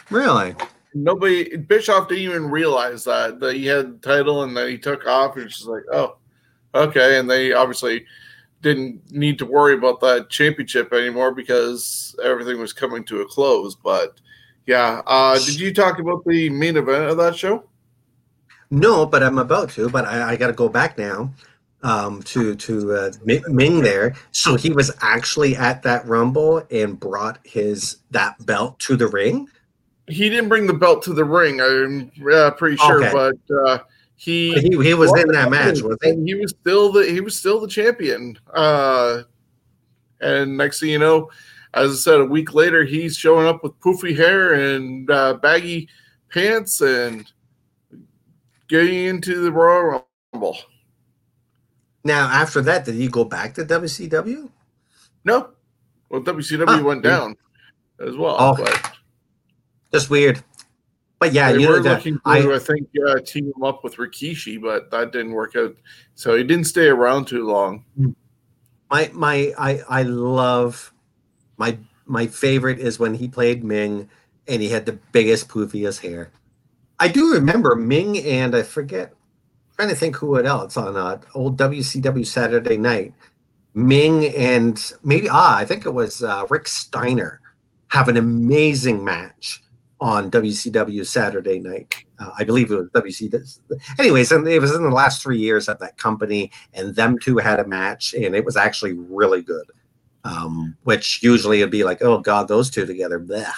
Really? 0.10 0.56
Nobody 0.94 1.58
Bischoff 1.58 2.08
didn't 2.08 2.24
even 2.24 2.50
realize 2.50 3.04
that 3.04 3.40
that 3.40 3.56
he 3.56 3.66
had 3.66 4.02
the 4.02 4.08
title 4.08 4.44
and 4.44 4.56
that 4.58 4.70
he 4.70 4.78
took 4.78 5.06
off. 5.06 5.38
It's 5.38 5.58
just 5.58 5.68
like, 5.68 5.84
oh, 5.92 6.18
okay. 6.74 7.20
And 7.20 7.30
they 7.30 7.54
obviously 7.54 8.06
didn't 8.62 9.12
need 9.12 9.40
to 9.40 9.46
worry 9.46 9.74
about 9.74 10.02
that 10.02 10.30
championship 10.30 10.92
anymore 10.94 11.34
because 11.34 12.16
everything 12.24 12.60
was 12.60 12.74
coming 12.74 13.04
to 13.06 13.22
a 13.22 13.26
close. 13.26 13.76
But 13.76 14.20
yeah, 14.66 15.02
uh, 15.06 15.38
did 15.40 15.60
you 15.60 15.74
talk 15.74 16.00
about 16.00 16.24
the 16.26 16.50
main 16.50 16.78
event 16.78 17.06
of 17.06 17.18
that 17.18 17.36
show? 17.36 17.64
No, 18.72 19.06
but 19.06 19.24
I'm 19.24 19.40
about 19.40 19.72
to. 19.72 19.90
But 19.90 20.06
I, 20.06 20.32
I 20.32 20.36
got 20.36 20.48
to 20.48 20.54
go 20.54 20.70
back 20.70 20.98
now 20.98 21.34
um, 21.82 22.22
to 22.24 22.56
to 22.56 22.94
uh, 22.94 23.12
Ming 23.26 23.82
there. 23.82 24.16
So 24.32 24.56
he 24.56 24.72
was 24.72 24.92
actually 25.02 25.56
at 25.56 25.84
that 25.84 26.06
Rumble 26.06 26.64
and 26.70 27.00
brought 27.00 27.40
his 27.44 27.98
that 28.12 28.46
belt 28.46 28.80
to 28.82 28.96
the 28.96 29.08
ring 29.08 29.48
he 30.10 30.30
didn't 30.30 30.50
bring 30.50 30.68
the 30.68 30.74
belt 30.74 31.04
to 31.04 31.14
the 31.14 31.24
ring. 31.24 31.62
I'm 31.62 32.12
uh, 32.32 32.52
pretty 32.52 32.78
sure, 32.78 33.04
okay. 33.04 33.12
but 33.14 33.56
uh, 33.56 33.80
he, 34.16 34.54
he 34.60 34.70
he 34.84 34.94
was 34.94 35.16
in 35.18 35.28
that 35.30 35.50
match. 35.50 35.82
Was 35.82 35.98
he? 36.04 36.16
he 36.26 36.36
was 36.36 36.52
still 36.60 36.92
the 36.92 37.06
he 37.06 37.22
was 37.22 37.38
still 37.38 37.62
the 37.62 37.68
champion. 37.68 38.38
Uh, 38.54 39.24
and 40.20 40.58
next 40.58 40.80
thing 40.80 40.90
you 40.90 41.00
know, 41.00 41.30
as 41.74 41.92
I 41.92 41.96
said, 41.96 42.20
a 42.20 42.26
week 42.26 42.54
later, 42.54 42.84
he's 42.84 43.16
showing 43.16 43.48
up 43.48 43.64
with 43.64 43.80
poofy 43.80 44.16
hair 44.16 44.54
and 44.54 45.10
uh, 45.10 45.36
baggy 45.36 45.88
pants 46.30 46.82
and 46.82 47.32
getting 48.68 49.06
into 49.06 49.42
the 49.42 49.52
Royal 49.52 50.06
Rumble. 50.34 50.58
Now, 52.04 52.28
after 52.28 52.62
that, 52.62 52.86
did 52.86 52.96
he 52.96 53.08
go 53.08 53.24
back 53.24 53.54
to 53.56 53.66
WCW? 53.66 54.50
No. 55.26 55.50
Well, 56.10 56.22
WCW 56.22 56.84
went 56.84 57.04
down 57.04 57.36
as 58.00 58.16
well. 58.16 58.36
Oh. 58.40 58.56
But 58.58 58.89
just 59.92 60.10
weird. 60.10 60.44
But 61.20 61.34
yeah, 61.34 61.52
they 61.52 61.60
you 61.60 61.68
were 61.68 61.82
know, 61.82 61.96
looking 61.96 62.16
to, 62.16 62.22
I, 62.26 62.56
I 62.56 62.60
think, 62.60 62.88
uh, 63.08 63.20
team 63.20 63.52
him 63.54 63.64
up 63.64 63.84
with 63.84 63.98
Rikishi, 63.98 64.60
but 64.60 64.90
that 64.92 65.12
didn't 65.12 65.34
work 65.34 65.56
out. 65.58 65.76
So 66.16 66.36
he 66.36 66.44
didn't 66.44 66.66
stay 66.66 66.88
around 66.88 67.26
too 67.26 67.46
long. 67.46 67.84
My 68.90 69.12
my 69.14 69.54
I 69.58 69.82
I 69.90 70.04
love 70.04 70.94
my 71.58 71.78
my 72.06 72.26
favorite 72.26 72.80
is 72.80 73.00
when 73.00 73.16
he 73.16 73.28
played 73.28 73.64
Ming 73.64 74.10
and 74.48 74.62
he 74.62 74.70
had 74.70 74.86
the 74.86 74.94
biggest 75.12 75.50
poofiest 75.50 76.00
hair. 76.00 76.32
I 77.00 77.10
do 77.10 77.34
remember 77.34 77.76
Ming 77.76 78.18
and 78.20 78.56
I 78.56 78.64
forget 78.64 79.10
I'm 79.12 79.76
trying 79.76 79.90
to 79.90 79.96
think 79.96 80.16
who 80.16 80.36
it 80.38 80.46
else 80.46 80.78
on 80.78 80.96
uh, 80.96 81.20
old 81.36 81.58
WCW 81.58 82.26
Saturday 82.26 82.78
Night. 82.78 83.14
Ming 83.74 84.26
and 84.36 84.94
maybe 85.04 85.28
ah 85.30 85.58
I 85.58 85.66
think 85.66 85.86
it 85.86 85.94
was 85.94 86.24
uh, 86.24 86.48
Rick 86.50 86.70
Steiner 86.70 87.42
have 87.90 88.08
an 88.08 88.16
amazing 88.16 89.04
match 89.04 89.62
on 90.02 90.32
WCW 90.32 91.06
Saturday 91.06 91.60
night. 91.60 91.94
Uh, 92.20 92.30
I 92.38 92.44
believe 92.44 92.72
it 92.72 92.76
was 92.76 92.90
WCW. 92.90 93.60
Anyways, 94.00 94.32
and 94.32 94.48
it 94.48 94.60
was 94.62 94.74
in 94.74 94.84
the 94.84 94.90
last 94.90 95.22
three 95.22 95.38
years 95.40 95.68
at 95.68 95.80
that 95.80 95.98
company, 95.98 96.52
and 96.74 96.96
them 96.96 97.18
two 97.20 97.38
had 97.38 97.60
a 97.60 97.68
match, 97.68 98.14
and 98.14 98.34
it 98.36 98.46
was 98.46 98.56
actually 98.58 98.94
really 98.94 99.42
good. 99.42 99.66
um, 100.26 100.76
which 100.84 101.24
usually 101.24 101.62
would 101.62 101.72
be 101.72 101.86
like, 101.86 102.02
oh 102.02 102.20
god, 102.20 102.48
those 102.50 102.70
two 102.70 102.86
together. 102.86 103.20
Blech. 103.22 103.52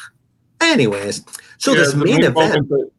Anyways, 0.62 1.24
so 1.58 1.72
Yeah, 1.72 1.80
this 1.80 1.92
the 1.94 1.98
main 2.06 2.18
Ming 2.18 2.24
event. 2.26 2.70
that- 2.70 2.92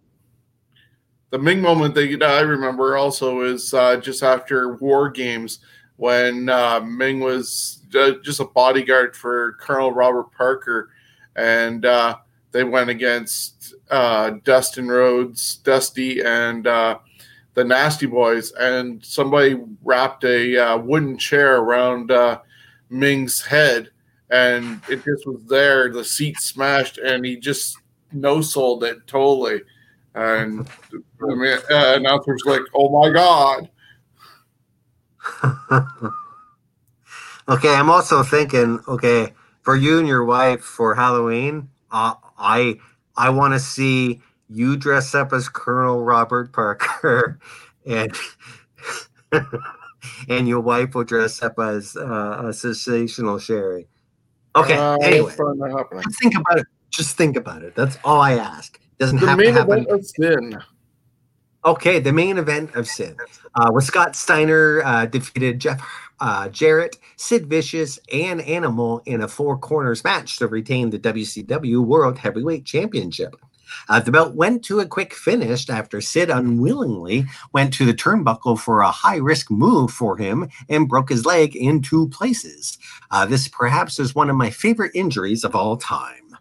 the 1.30 1.38
Ming 1.38 1.60
moment 1.62 1.94
that 1.94 2.22
I 2.24 2.40
remember 2.40 2.96
also 2.96 3.40
is 3.42 3.72
uh, 3.72 3.96
just 3.96 4.22
after 4.24 4.74
War 4.76 5.08
Games 5.10 5.60
when 5.96 6.48
uh, 6.48 6.80
Ming 6.80 7.20
was 7.20 7.82
uh, 7.94 8.12
just 8.24 8.40
a 8.40 8.44
bodyguard 8.46 9.16
for 9.16 9.52
Colonel 9.60 9.92
Robert 9.92 10.32
Parker, 10.32 10.90
and 11.36 11.86
uh, 11.86 12.16
they 12.52 12.64
went 12.64 12.90
against 12.90 13.74
uh, 13.90 14.30
Dustin 14.44 14.88
Rhodes, 14.88 15.56
Dusty, 15.56 16.22
and 16.22 16.66
uh, 16.66 16.98
the 17.54 17.64
Nasty 17.64 18.06
Boys, 18.06 18.52
and 18.52 19.04
somebody 19.04 19.60
wrapped 19.82 20.24
a 20.24 20.56
uh, 20.56 20.78
wooden 20.78 21.18
chair 21.18 21.56
around 21.56 22.10
uh, 22.10 22.40
Ming's 22.90 23.42
head, 23.42 23.90
and 24.30 24.80
it 24.88 25.04
just 25.04 25.26
was 25.26 25.44
there. 25.48 25.90
The 25.90 26.04
seat 26.04 26.38
smashed, 26.38 26.98
and 26.98 27.24
he 27.24 27.36
just 27.36 27.76
no 28.12 28.40
sold 28.40 28.84
it 28.84 29.06
totally. 29.06 29.62
And 30.14 30.68
the 31.18 31.62
uh, 31.70 31.96
announcer's 31.96 32.42
like, 32.44 32.62
"Oh 32.74 32.90
my 32.90 33.10
god!" 33.10 33.70
okay, 37.48 37.74
I'm 37.74 37.90
also 37.90 38.22
thinking, 38.22 38.80
okay, 38.88 39.32
for 39.62 39.76
you 39.76 39.98
and 39.98 40.08
your 40.08 40.24
wife 40.24 40.60
for 40.60 40.94
Halloween, 40.94 41.68
uh, 41.92 42.14
I 42.38 42.76
I 43.16 43.30
want 43.30 43.54
to 43.54 43.60
see 43.60 44.20
you 44.48 44.76
dress 44.76 45.14
up 45.14 45.32
as 45.32 45.48
Colonel 45.48 46.02
Robert 46.02 46.52
Parker, 46.52 47.38
and 47.86 48.12
and 50.28 50.48
your 50.48 50.60
wife 50.60 50.94
will 50.94 51.04
dress 51.04 51.42
up 51.42 51.58
as 51.58 51.96
uh, 51.96 52.42
a 52.46 52.52
sensational 52.52 53.38
Sherri. 53.38 53.86
Okay, 54.56 54.76
Uh, 54.76 54.96
anyway, 55.02 55.30
it's 55.30 55.38
not 55.38 55.56
gonna 55.58 55.76
happen. 55.76 56.02
just 56.02 56.20
think 56.20 56.34
about 56.36 56.58
it. 56.58 56.66
Just 56.90 57.16
think 57.16 57.36
about 57.36 57.62
it. 57.62 57.74
That's 57.74 57.98
all 58.04 58.20
I 58.20 58.32
ask. 58.34 58.78
Doesn't 58.98 59.18
the 59.20 59.26
have 59.26 59.38
to 59.38 59.52
happen. 59.52 59.72
event 59.86 59.88
of 59.88 60.04
Sin. 60.04 60.58
Okay, 61.64 62.00
the 62.00 62.12
main 62.12 62.38
event 62.38 62.74
of 62.74 62.88
Sid, 62.88 63.16
uh, 63.54 63.70
with 63.72 63.84
Scott 63.84 64.16
Steiner 64.16 64.82
uh, 64.84 65.06
defeated 65.06 65.60
Jeff 65.60 65.80
uh, 66.18 66.48
Jarrett, 66.48 66.96
Sid 67.16 67.46
Vicious, 67.46 67.98
and 68.12 68.40
Animal 68.42 69.02
in 69.06 69.22
a 69.22 69.28
four 69.28 69.56
corners 69.58 70.02
match 70.02 70.38
to 70.38 70.48
retain 70.48 70.90
the 70.90 70.98
WCW 70.98 71.84
World 71.84 72.18
Heavyweight 72.18 72.64
Championship. 72.64 73.36
Uh, 73.88 74.00
the 74.00 74.12
belt 74.12 74.34
went 74.34 74.64
to 74.64 74.80
a 74.80 74.86
quick 74.86 75.14
finish 75.14 75.68
after 75.68 76.00
Sid 76.00 76.30
unwillingly 76.30 77.26
went 77.52 77.72
to 77.74 77.86
the 77.86 77.94
turnbuckle 77.94 78.58
for 78.58 78.80
a 78.80 78.90
high 78.90 79.16
risk 79.16 79.50
move 79.50 79.90
for 79.90 80.16
him 80.16 80.48
and 80.68 80.88
broke 80.88 81.08
his 81.10 81.24
leg 81.24 81.56
in 81.56 81.80
two 81.80 82.08
places. 82.08 82.78
Uh, 83.10 83.26
this 83.26 83.48
perhaps 83.48 83.98
is 83.98 84.14
one 84.14 84.30
of 84.30 84.36
my 84.36 84.50
favorite 84.50 84.92
injuries 84.94 85.44
of 85.44 85.54
all 85.54 85.76
time. 85.76 86.36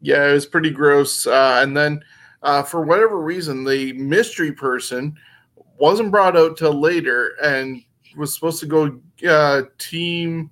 Yeah, 0.00 0.28
it 0.28 0.32
was 0.32 0.46
pretty 0.46 0.70
gross. 0.70 1.26
Uh, 1.26 1.60
and 1.62 1.76
then, 1.76 2.02
uh, 2.42 2.62
for 2.62 2.82
whatever 2.82 3.20
reason, 3.20 3.64
the 3.64 3.92
mystery 3.92 4.52
person 4.52 5.16
wasn't 5.78 6.10
brought 6.10 6.36
out 6.36 6.56
till 6.56 6.78
later 6.78 7.36
and 7.42 7.82
was 8.16 8.34
supposed 8.34 8.60
to 8.60 8.66
go 8.66 9.00
uh, 9.28 9.62
team 9.78 10.50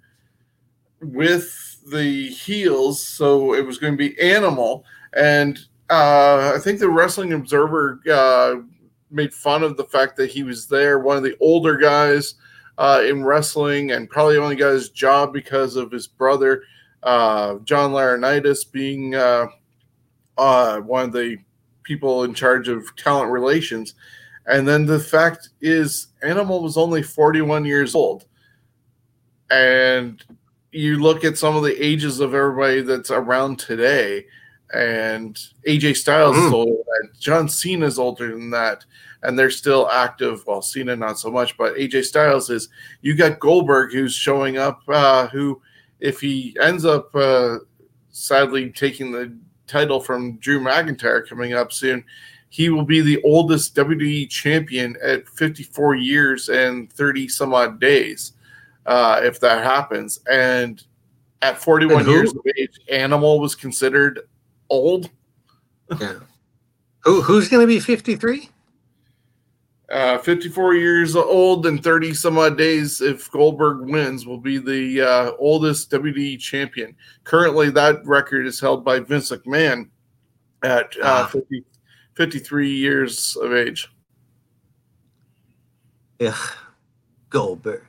with 1.00 1.80
the 1.90 2.28
heels. 2.28 3.04
So 3.04 3.54
it 3.54 3.64
was 3.64 3.78
going 3.78 3.94
to 3.94 3.96
be 3.96 4.20
Animal. 4.20 4.84
And 5.14 5.58
uh, 5.90 6.52
I 6.54 6.58
think 6.60 6.78
the 6.78 6.88
Wrestling 6.88 7.32
Observer 7.32 8.00
uh, 8.10 8.56
made 9.10 9.34
fun 9.34 9.64
of 9.64 9.76
the 9.76 9.84
fact 9.84 10.16
that 10.16 10.30
he 10.30 10.44
was 10.44 10.66
there, 10.66 11.00
one 11.00 11.16
of 11.16 11.24
the 11.24 11.36
older 11.40 11.76
guys 11.76 12.34
uh, 12.78 13.02
in 13.04 13.24
wrestling, 13.24 13.90
and 13.90 14.08
probably 14.08 14.36
only 14.36 14.56
got 14.56 14.70
his 14.70 14.90
job 14.90 15.32
because 15.32 15.74
of 15.74 15.90
his 15.90 16.06
brother 16.06 16.62
uh, 17.02 17.56
John 17.64 17.92
Laurinaitis 17.92 18.70
being 18.70 19.12
one 19.12 21.04
of 21.04 21.12
the 21.12 21.38
people 21.90 22.22
in 22.22 22.32
charge 22.32 22.68
of 22.68 22.94
talent 22.94 23.32
relations. 23.32 23.94
And 24.46 24.66
then 24.66 24.86
the 24.86 25.00
fact 25.00 25.48
is, 25.60 26.06
Animal 26.22 26.62
was 26.62 26.76
only 26.76 27.02
41 27.02 27.64
years 27.64 27.96
old. 27.96 28.26
And 29.50 30.22
you 30.70 31.00
look 31.02 31.24
at 31.24 31.36
some 31.36 31.56
of 31.56 31.64
the 31.64 31.84
ages 31.84 32.20
of 32.20 32.32
everybody 32.32 32.82
that's 32.82 33.10
around 33.10 33.58
today, 33.58 34.26
and 34.72 35.36
AJ 35.66 35.94
Styles 35.96 36.36
is 36.36 36.44
Mhm. 36.44 36.52
older 36.52 36.70
than 36.70 36.84
that. 36.86 37.18
John 37.18 37.48
Cena 37.48 37.86
is 37.86 37.98
older 37.98 38.28
than 38.30 38.50
that. 38.50 38.84
And 39.24 39.36
they're 39.36 39.50
still 39.50 39.88
active. 39.90 40.46
Well, 40.46 40.62
Cena 40.62 40.94
not 40.94 41.18
so 41.18 41.28
much, 41.30 41.56
but 41.56 41.76
AJ 41.76 42.02
Styles 42.02 42.50
is. 42.50 42.68
You 43.02 43.16
got 43.16 43.40
Goldberg 43.40 43.92
who's 43.92 44.14
showing 44.14 44.58
up, 44.58 44.80
uh, 44.86 45.26
who 45.26 45.60
if 45.98 46.20
he 46.20 46.56
ends 46.60 46.84
up 46.84 47.14
uh, 47.16 47.58
sadly 48.10 48.70
taking 48.70 49.10
the 49.10 49.36
title 49.70 50.00
from 50.00 50.36
Drew 50.36 50.60
McIntyre 50.60 51.26
coming 51.26 51.54
up 51.54 51.72
soon, 51.72 52.04
he 52.50 52.68
will 52.68 52.84
be 52.84 53.00
the 53.00 53.22
oldest 53.22 53.74
WWE 53.76 54.28
champion 54.28 54.96
at 55.02 55.28
54 55.28 55.94
years 55.94 56.48
and 56.48 56.92
30 56.92 57.28
some 57.28 57.54
odd 57.54 57.80
days, 57.80 58.32
uh, 58.86 59.20
if 59.22 59.38
that 59.40 59.62
happens. 59.62 60.20
And 60.30 60.82
at 61.42 61.58
41 61.58 62.00
And 62.00 62.08
years 62.08 62.32
of 62.32 62.40
age, 62.56 62.80
Animal 62.90 63.40
was 63.40 63.54
considered 63.54 64.20
old. 64.68 65.10
Yeah. 66.00 66.14
Who 67.04 67.22
who's 67.22 67.48
going 67.48 67.62
to 67.62 67.66
be 67.66 67.80
53? 67.80 68.50
Uh, 69.90 70.18
54 70.18 70.74
years 70.74 71.16
old 71.16 71.66
and 71.66 71.82
30 71.82 72.14
some 72.14 72.38
odd 72.38 72.56
days 72.56 73.00
if 73.00 73.28
Goldberg 73.32 73.80
wins 73.90 74.24
will 74.24 74.38
be 74.38 74.58
the 74.58 75.00
uh, 75.02 75.32
oldest 75.38 75.90
WWE 75.90 76.38
champion. 76.38 76.94
Currently, 77.24 77.70
that 77.70 78.06
record 78.06 78.46
is 78.46 78.60
held 78.60 78.84
by 78.84 79.00
Vince 79.00 79.32
McMahon 79.32 79.88
at 80.62 80.94
uh, 81.02 81.24
Ah. 81.24 81.26
50, 81.32 81.64
53 82.14 82.70
years 82.70 83.36
of 83.42 83.52
age. 83.52 83.88
Ugh, 86.20 86.52
Goldberg. 87.30 87.82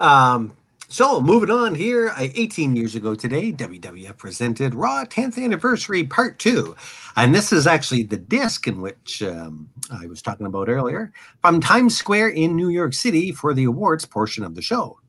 Um, 0.00 0.56
so 0.94 1.20
moving 1.20 1.50
on 1.50 1.74
here, 1.74 2.10
uh, 2.10 2.28
18 2.36 2.76
years 2.76 2.94
ago 2.94 3.16
today, 3.16 3.50
WWF 3.50 4.16
presented 4.16 4.76
Raw 4.76 5.04
10th 5.04 5.42
Anniversary 5.42 6.04
Part 6.04 6.38
2. 6.38 6.76
And 7.16 7.34
this 7.34 7.52
is 7.52 7.66
actually 7.66 8.04
the 8.04 8.16
disc 8.16 8.68
in 8.68 8.80
which 8.80 9.20
um, 9.20 9.68
I 9.90 10.06
was 10.06 10.22
talking 10.22 10.46
about 10.46 10.68
earlier 10.68 11.12
from 11.40 11.60
Times 11.60 11.98
Square 11.98 12.28
in 12.28 12.54
New 12.54 12.68
York 12.68 12.94
City 12.94 13.32
for 13.32 13.54
the 13.54 13.64
awards 13.64 14.04
portion 14.04 14.44
of 14.44 14.54
the 14.54 14.62
show. 14.62 15.00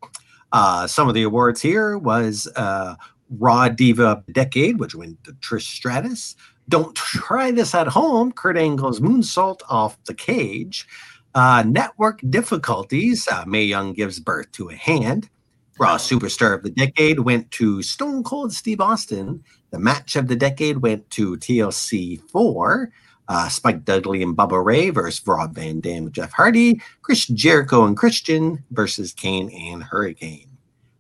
Uh, 0.52 0.88
some 0.88 1.08
of 1.08 1.14
the 1.14 1.22
awards 1.22 1.62
here 1.62 2.00
was 2.00 2.48
uh, 2.56 2.96
Raw 3.38 3.70
Diva 3.70 4.24
Decade, 4.32 4.80
which 4.80 4.96
went 4.96 5.24
to 5.24 5.34
Trish 5.34 5.68
Stratus. 5.68 6.36
Don't 6.68 6.96
try 6.96 7.52
this 7.52 7.76
at 7.76 7.90
home. 7.90 8.32
Kurt 8.32 8.58
Angle's 8.58 9.02
moonsault 9.02 9.60
off 9.70 10.04
the 10.06 10.16
cage. 10.16 10.88
Uh, 11.36 11.64
network 11.68 12.22
difficulties. 12.28 13.28
Uh, 13.28 13.44
Mae 13.46 13.66
Young 13.66 13.94
gives 13.94 14.20
birth 14.20 14.52
to 14.54 14.70
a 14.70 14.76
hand. 14.76 15.30
Raw 15.78 15.98
Superstar 15.98 16.56
of 16.56 16.64
the 16.64 16.70
Decade 16.70 17.20
went 17.20 17.52
to 17.52 17.82
Stone 17.82 18.24
Cold 18.24 18.54
Steve 18.54 18.80
Austin. 18.80 19.44
The 19.72 19.80
match 19.80 20.16
of 20.16 20.28
the 20.28 20.36
decade 20.36 20.78
went 20.78 21.10
to 21.12 21.36
TLC 21.36 22.22
4. 22.30 22.92
Uh, 23.28 23.50
Spike 23.50 23.84
Dudley 23.84 24.22
and 24.24 24.38
Bubba 24.38 24.64
Ray 24.64 24.90
versus 24.92 25.26
Rob 25.28 25.56
Van 25.56 25.82
Dam 25.82 26.06
and 26.06 26.14
Jeff 26.14 26.32
Hardy. 26.32 26.80
Chris 27.02 27.28
Jericho 27.28 27.84
and 27.84 27.98
Christian 27.98 28.64
versus 28.72 29.12
Kane 29.12 29.50
and 29.50 29.84
Hurricane. 29.84 30.48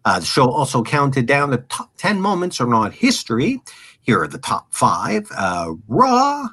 Uh, 0.03 0.19
the 0.19 0.25
show 0.25 0.49
also 0.49 0.83
counted 0.83 1.25
down 1.25 1.51
the 1.51 1.57
top 1.57 1.91
10 1.97 2.19
moments 2.19 2.57
from 2.57 2.71
Raw 2.71 2.89
history. 2.89 3.61
Here 4.01 4.21
are 4.21 4.27
the 4.27 4.39
top 4.39 4.73
five. 4.73 5.27
Uh, 5.35 5.73
Raw. 5.87 6.47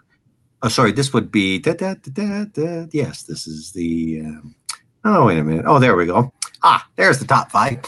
Oh, 0.62 0.68
sorry, 0.68 0.92
this 0.92 1.12
would 1.12 1.32
be. 1.32 1.58
Da, 1.58 1.72
da, 1.72 1.94
da. 1.94 2.86
Yes, 2.92 3.24
this 3.24 3.46
is 3.48 3.72
the. 3.72 4.20
Um, 4.20 4.54
oh, 5.04 5.26
wait 5.26 5.38
a 5.38 5.42
minute. 5.42 5.64
Oh, 5.66 5.80
there 5.80 5.96
we 5.96 6.06
go. 6.06 6.32
Ah, 6.62 6.86
there's 6.96 7.18
the 7.18 7.26
top 7.26 7.50
five. 7.50 7.80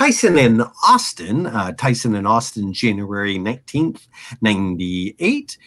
Tyson 0.00 0.38
and 0.38 0.62
Austin. 0.88 1.44
Uh, 1.44 1.72
Tyson 1.72 2.14
and 2.14 2.26
Austin, 2.26 2.72
January 2.72 3.36
19th, 3.36 4.06
98. 4.40 5.58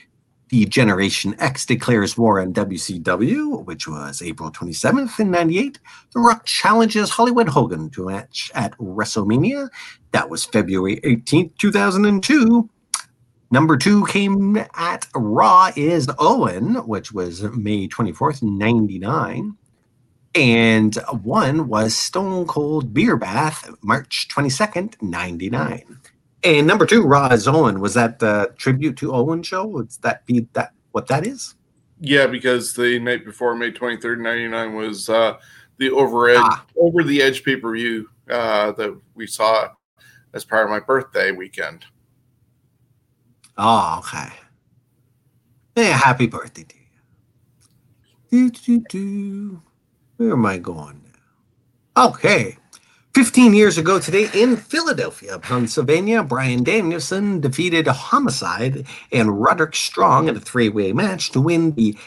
The 0.49 0.65
Generation 0.65 1.35
X 1.37 1.67
declares 1.67 2.17
war 2.17 2.41
on 2.41 2.51
WCW, 2.51 3.63
which 3.63 3.87
was 3.87 4.23
April 4.23 4.51
27th 4.51 5.19
in 5.19 5.29
98. 5.29 5.77
The 6.15 6.19
Rock 6.19 6.47
challenges 6.47 7.11
Hollywood 7.11 7.47
Hogan 7.47 7.91
to 7.91 8.09
a 8.09 8.13
match 8.13 8.51
at 8.55 8.75
WrestleMania. 8.79 9.69
That 10.13 10.31
was 10.31 10.45
February 10.45 10.99
18th, 11.01 11.55
2002. 11.59 12.67
Number 13.51 13.77
two 13.77 14.03
came 14.07 14.57
at 14.73 15.05
Raw 15.13 15.69
is 15.75 16.09
Owen, 16.17 16.73
which 16.87 17.11
was 17.11 17.43
May 17.43 17.87
24th, 17.87 18.41
99. 18.41 19.57
And 20.35 20.95
one 21.21 21.67
was 21.67 21.95
Stone 21.95 22.47
Cold 22.47 22.93
Beer 22.93 23.17
Bath, 23.17 23.69
March 23.81 24.27
22nd, 24.33 24.99
99. 25.01 25.99
And 26.43 26.67
number 26.67 26.85
two, 26.85 27.03
Raw 27.03 27.27
is 27.27 27.47
Owen. 27.47 27.79
Was 27.79 27.93
that 27.93 28.19
the 28.19 28.53
tribute 28.57 28.97
to 28.97 29.13
Owen 29.13 29.43
show? 29.43 29.65
Would 29.65 29.91
that 30.01 30.25
be 30.25 30.47
that 30.53 30.73
what 30.91 31.07
that 31.07 31.25
is? 31.25 31.55
Yeah, 31.99 32.25
because 32.27 32.73
the 32.73 32.99
night 32.99 33.23
before 33.25 33.55
May 33.55 33.71
23rd, 33.71 34.19
99 34.19 34.75
was 34.75 35.07
uh, 35.07 35.37
the 35.77 35.91
over 35.91 36.29
edge, 36.29 36.39
Ah. 36.39 36.65
over 36.77 37.03
the 37.03 37.21
edge 37.21 37.43
pay 37.43 37.55
per 37.55 37.71
view 37.73 38.09
uh, 38.29 38.71
that 38.73 38.99
we 39.13 39.27
saw 39.27 39.69
as 40.33 40.43
part 40.43 40.65
of 40.65 40.69
my 40.71 40.79
birthday 40.79 41.31
weekend. 41.31 41.85
Oh, 43.57 43.99
okay. 43.99 44.33
Yeah, 45.77 45.93
happy 45.97 46.27
birthday 46.27 46.63
to 46.63 46.75
you. 48.31 48.49
Do, 48.49 48.49
do, 48.49 48.83
do. 48.89 49.61
Where 50.17 50.33
am 50.33 50.45
I 50.45 50.57
going 50.57 51.01
now? 51.95 52.05
Okay. 52.05 52.57
15 53.15 53.53
years 53.53 53.77
ago 53.77 53.99
today 53.99 54.29
in 54.33 54.57
Philadelphia, 54.57 55.37
Pennsylvania, 55.37 56.23
Bryan 56.23 56.63
Danielson 56.63 57.39
defeated 57.39 57.87
Homicide 57.87 58.87
and 59.11 59.39
Roderick 59.39 59.75
Strong 59.75 60.29
in 60.29 60.37
a 60.37 60.39
three 60.39 60.69
way 60.69 60.93
match 60.93 61.31
to 61.31 61.41
win 61.41 61.73
the 61.75 61.97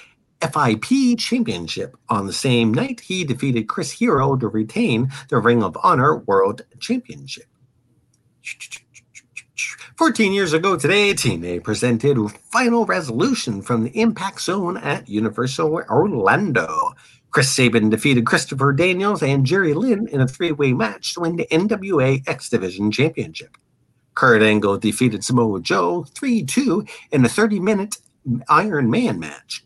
FIP 0.40 1.18
championship. 1.18 1.96
On 2.08 2.26
the 2.26 2.32
same 2.32 2.74
night, 2.74 3.00
he 3.00 3.24
defeated 3.24 3.68
Chris 3.68 3.92
Hero 3.92 4.36
to 4.36 4.48
retain 4.48 5.10
the 5.28 5.38
Ring 5.38 5.62
of 5.62 5.76
Honor 5.82 6.16
World 6.16 6.62
Championship. 6.80 7.46
14 9.96 10.32
years 10.32 10.52
ago 10.52 10.76
today, 10.76 11.14
TNA 11.14 11.64
presented 11.64 12.18
Final 12.52 12.84
Resolution 12.84 13.62
from 13.62 13.84
the 13.84 13.98
Impact 13.98 14.40
Zone 14.40 14.76
at 14.76 15.08
Universal 15.08 15.82
Orlando. 15.88 16.94
Chris 17.36 17.50
Sabin 17.50 17.90
defeated 17.90 18.24
Christopher 18.24 18.72
Daniels 18.72 19.22
and 19.22 19.44
Jerry 19.44 19.74
Lynn 19.74 20.08
in 20.08 20.22
a 20.22 20.26
three 20.26 20.52
way 20.52 20.72
match 20.72 21.12
to 21.12 21.20
win 21.20 21.36
the 21.36 21.46
NWA 21.48 22.26
X 22.26 22.48
Division 22.48 22.90
Championship. 22.90 23.58
Kurt 24.14 24.40
Angle 24.40 24.78
defeated 24.78 25.22
Samoa 25.22 25.60
Joe 25.60 26.04
3 26.14 26.44
2 26.44 26.86
in 27.12 27.26
a 27.26 27.28
30 27.28 27.60
minute 27.60 27.98
Iron 28.48 28.88
Man 28.88 29.20
match. 29.20 29.62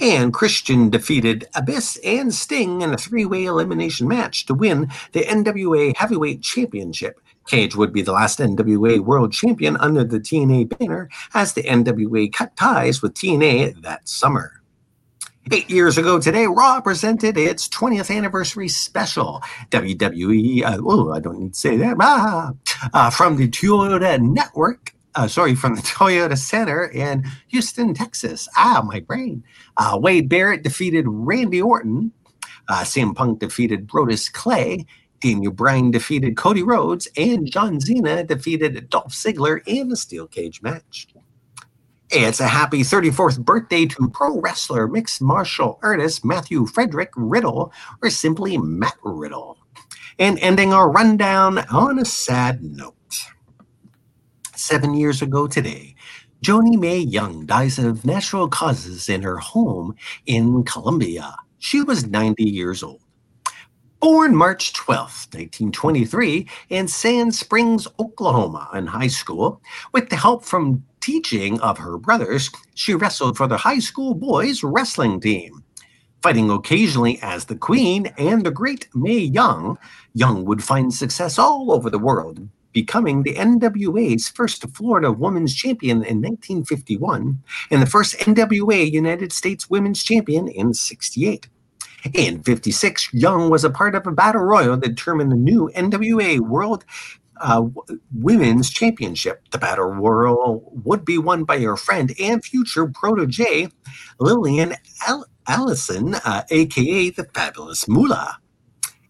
And 0.00 0.32
Christian 0.32 0.88
defeated 0.88 1.46
Abyss 1.54 1.98
and 2.02 2.32
Sting 2.32 2.80
in 2.80 2.94
a 2.94 2.96
three 2.96 3.26
way 3.26 3.44
elimination 3.44 4.08
match 4.08 4.46
to 4.46 4.54
win 4.54 4.90
the 5.12 5.20
NWA 5.20 5.94
Heavyweight 5.98 6.40
Championship. 6.40 7.20
Cage 7.46 7.76
would 7.76 7.92
be 7.92 8.00
the 8.00 8.12
last 8.12 8.38
NWA 8.38 8.98
World 9.00 9.34
Champion 9.34 9.76
under 9.76 10.04
the 10.04 10.20
TNA 10.20 10.78
banner 10.78 11.10
as 11.34 11.52
the 11.52 11.64
NWA 11.64 12.32
cut 12.32 12.56
ties 12.56 13.02
with 13.02 13.12
TNA 13.12 13.82
that 13.82 14.08
summer. 14.08 14.59
Eight 15.52 15.68
years 15.68 15.98
ago 15.98 16.20
today, 16.20 16.46
Raw 16.46 16.80
presented 16.80 17.36
its 17.36 17.68
20th 17.68 18.14
anniversary 18.14 18.68
special. 18.68 19.42
WWE, 19.70 20.62
uh, 20.62 20.78
oh, 20.84 21.12
I 21.12 21.18
don't 21.18 21.40
need 21.40 21.54
to 21.54 21.58
say 21.58 21.76
that, 21.76 21.96
ah, 21.98 22.52
uh, 22.92 23.10
from 23.10 23.36
the 23.36 23.48
Toyota 23.48 24.20
Network. 24.20 24.94
Uh, 25.16 25.26
sorry, 25.26 25.56
from 25.56 25.74
the 25.74 25.82
Toyota 25.82 26.38
Center 26.38 26.84
in 26.84 27.24
Houston, 27.48 27.94
Texas. 27.94 28.48
Ah, 28.56 28.80
my 28.86 29.00
brain. 29.00 29.42
Uh, 29.76 29.98
Wade 30.00 30.28
Barrett 30.28 30.62
defeated 30.62 31.06
Randy 31.08 31.60
Orton. 31.60 32.12
Uh, 32.68 32.82
CM 32.82 33.12
Punk 33.16 33.40
defeated 33.40 33.88
Brodus 33.88 34.32
Clay. 34.32 34.86
Daniel 35.20 35.52
Bryan 35.52 35.90
defeated 35.90 36.36
Cody 36.36 36.62
Rhodes. 36.62 37.08
And 37.16 37.50
John 37.50 37.80
Cena 37.80 38.22
defeated 38.22 38.88
Dolph 38.88 39.12
Ziggler 39.12 39.60
in 39.66 39.90
a 39.90 39.96
steel 39.96 40.28
cage 40.28 40.62
match. 40.62 41.08
It's 42.12 42.40
a 42.40 42.48
happy 42.48 42.80
34th 42.80 43.38
birthday 43.44 43.86
to 43.86 44.08
pro 44.08 44.40
wrestler, 44.40 44.88
mixed 44.88 45.22
martial 45.22 45.78
artist 45.80 46.24
Matthew 46.24 46.66
Frederick 46.66 47.12
Riddle, 47.14 47.72
or 48.02 48.10
simply 48.10 48.58
Matt 48.58 48.96
Riddle. 49.04 49.56
And 50.18 50.36
ending 50.40 50.72
our 50.72 50.90
rundown 50.90 51.58
on 51.70 52.00
a 52.00 52.04
sad 52.04 52.64
note. 52.64 52.96
Seven 54.56 54.94
years 54.94 55.22
ago 55.22 55.46
today, 55.46 55.94
Johnnie 56.42 56.76
Mae 56.76 56.98
Young 56.98 57.46
dies 57.46 57.78
of 57.78 58.04
natural 58.04 58.48
causes 58.48 59.08
in 59.08 59.22
her 59.22 59.38
home 59.38 59.94
in 60.26 60.64
Columbia. 60.64 61.36
She 61.58 61.80
was 61.80 62.08
90 62.08 62.42
years 62.42 62.82
old. 62.82 63.02
Born 64.00 64.34
March 64.34 64.72
12, 64.72 65.28
1923, 65.32 66.48
in 66.70 66.88
Sand 66.88 67.34
Springs, 67.34 67.86
Oklahoma, 67.98 68.70
in 68.72 68.86
high 68.86 69.08
school, 69.08 69.60
with 69.92 70.08
the 70.08 70.16
help 70.16 70.42
from 70.42 70.82
teaching 71.02 71.60
of 71.60 71.76
her 71.76 71.98
brothers, 71.98 72.50
she 72.74 72.94
wrestled 72.94 73.36
for 73.36 73.46
the 73.46 73.58
high 73.58 73.78
school 73.78 74.14
boys 74.14 74.64
wrestling 74.64 75.20
team. 75.20 75.62
Fighting 76.22 76.50
occasionally 76.50 77.18
as 77.20 77.44
the 77.44 77.56
Queen 77.56 78.06
and 78.16 78.44
the 78.44 78.50
great 78.50 78.88
Mae 78.94 79.18
Young, 79.18 79.76
Young 80.14 80.46
would 80.46 80.64
find 80.64 80.94
success 80.94 81.38
all 81.38 81.70
over 81.70 81.90
the 81.90 81.98
world, 81.98 82.48
becoming 82.72 83.22
the 83.22 83.34
NWA's 83.34 84.30
first 84.30 84.66
Florida 84.74 85.12
Women's 85.12 85.54
Champion 85.54 85.98
in 85.98 86.22
1951 86.22 87.42
and 87.70 87.82
the 87.82 87.86
first 87.86 88.16
NWA 88.20 88.90
United 88.90 89.30
States 89.30 89.68
Women's 89.68 90.02
Champion 90.02 90.48
in 90.48 90.72
68. 90.72 91.48
In 92.14 92.42
56, 92.42 93.12
Young 93.12 93.50
was 93.50 93.64
a 93.64 93.70
part 93.70 93.94
of 93.94 94.06
a 94.06 94.12
battle 94.12 94.42
royal 94.42 94.76
that 94.76 94.88
determined 94.88 95.32
the 95.32 95.36
new 95.36 95.70
NWA 95.74 96.40
World 96.40 96.84
uh, 97.40 97.64
Women's 98.14 98.70
Championship. 98.70 99.42
The 99.50 99.58
battle 99.58 99.86
royal 99.86 100.70
would 100.84 101.04
be 101.04 101.18
won 101.18 101.44
by 101.44 101.58
her 101.60 101.76
friend 101.76 102.12
and 102.20 102.44
future 102.44 102.86
protege, 102.86 103.68
Lillian 104.18 104.74
Al- 105.06 105.26
Allison, 105.46 106.14
uh, 106.14 106.42
aka 106.50 107.10
the 107.10 107.24
Fabulous 107.34 107.88
Moolah. 107.88 108.38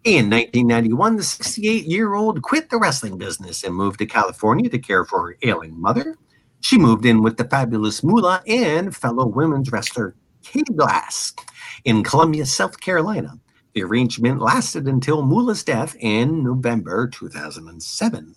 In 0.02 0.30
1991, 0.30 1.16
the 1.16 1.22
68 1.22 1.84
year 1.84 2.14
old 2.14 2.40
quit 2.42 2.70
the 2.70 2.78
wrestling 2.78 3.18
business 3.18 3.62
and 3.64 3.74
moved 3.74 3.98
to 3.98 4.06
California 4.06 4.70
to 4.70 4.78
care 4.78 5.04
for 5.04 5.28
her 5.28 5.36
ailing 5.42 5.78
mother. 5.78 6.16
She 6.60 6.78
moved 6.78 7.04
in 7.04 7.22
with 7.22 7.36
the 7.36 7.44
fabulous 7.44 8.02
Moolah 8.02 8.42
and 8.46 8.96
fellow 8.96 9.26
women's 9.26 9.70
wrestler 9.70 10.14
Katie 10.42 10.72
Glass 10.74 11.34
in 11.84 12.02
Columbia, 12.02 12.46
South 12.46 12.80
Carolina. 12.80 13.38
The 13.74 13.82
arrangement 13.82 14.40
lasted 14.40 14.86
until 14.86 15.22
Moolah's 15.22 15.62
death 15.62 15.96
in 16.00 16.42
November 16.42 17.08
2007. 17.08 18.34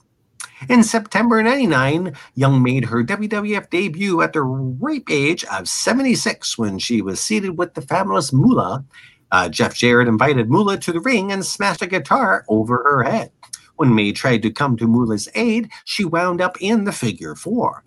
In 0.70 0.84
September 0.84 1.42
99, 1.44 2.16
Young 2.36 2.64
made 2.64 2.86
her 2.86 3.04
WWF 3.04 3.70
debut 3.70 4.22
at 4.22 4.34
the 4.34 4.44
ripe 4.44 5.10
age 5.10 5.44
of 5.46 5.68
76 5.68 6.58
when 6.58 6.80
she 6.80 7.02
was 7.02 7.20
seated 7.20 7.58
with 7.58 7.74
the 7.74 7.82
fabulous 7.82 8.32
Moolah. 8.32 8.86
Uh, 9.32 9.50
Jeff 9.50 9.74
Jarrett 9.74 10.08
invited 10.08 10.50
Moolah 10.50 10.78
to 10.78 10.92
the 10.94 11.00
ring 11.00 11.32
and 11.32 11.46
smashed 11.46 11.82
a 11.82 11.88
guitar 11.88 12.46
over 12.48 12.84
her 12.84 13.04
head. 13.04 13.32
When 13.76 13.96
Mae 13.96 14.12
tried 14.12 14.44
to 14.44 14.52
come 14.52 14.78
to 14.78 14.88
Moolah's 14.88 15.28
aid, 15.34 15.70
she 15.84 16.06
wound 16.06 16.40
up 16.40 16.56
in 16.62 16.84
the 16.84 16.92
figure 16.92 17.36
four. 17.36 17.84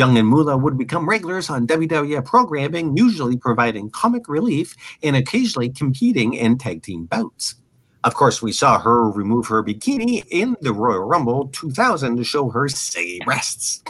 Young 0.00 0.16
and 0.16 0.28
Moolah 0.28 0.56
would 0.56 0.78
become 0.78 1.06
regulars 1.06 1.50
on 1.50 1.66
WWF 1.66 2.24
programming, 2.24 2.96
usually 2.96 3.36
providing 3.36 3.90
comic 3.90 4.30
relief 4.30 4.74
and 5.02 5.14
occasionally 5.14 5.68
competing 5.68 6.32
in 6.32 6.56
tag 6.56 6.82
team 6.82 7.04
bouts. 7.04 7.56
Of 8.04 8.14
course, 8.14 8.40
we 8.40 8.50
saw 8.50 8.78
her 8.78 9.10
remove 9.10 9.46
her 9.48 9.62
bikini 9.62 10.24
in 10.30 10.56
the 10.62 10.72
Royal 10.72 11.04
Rumble 11.04 11.48
2000 11.48 12.16
to 12.16 12.24
show 12.24 12.48
her 12.48 12.66
saggy 12.66 13.20
breasts. 13.26 13.82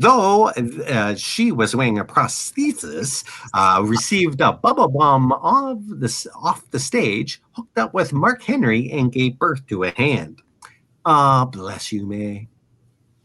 Though 0.00 0.48
uh, 0.48 1.14
she 1.14 1.52
was 1.52 1.76
wearing 1.76 2.00
a 2.00 2.04
prosthesis, 2.04 3.22
uh, 3.54 3.80
received 3.84 4.40
a 4.40 4.58
Bubba 4.60 4.92
Bomb 4.92 5.30
off 5.30 5.78
the, 5.86 6.30
off 6.34 6.68
the 6.72 6.80
stage, 6.80 7.40
hooked 7.52 7.78
up 7.78 7.94
with 7.94 8.12
Mark 8.12 8.42
Henry, 8.42 8.90
and 8.90 9.12
gave 9.12 9.38
birth 9.38 9.64
to 9.68 9.84
a 9.84 9.92
hand. 9.92 10.42
Ah, 11.04 11.44
bless 11.44 11.92
you, 11.92 12.04
Mae. 12.04 12.48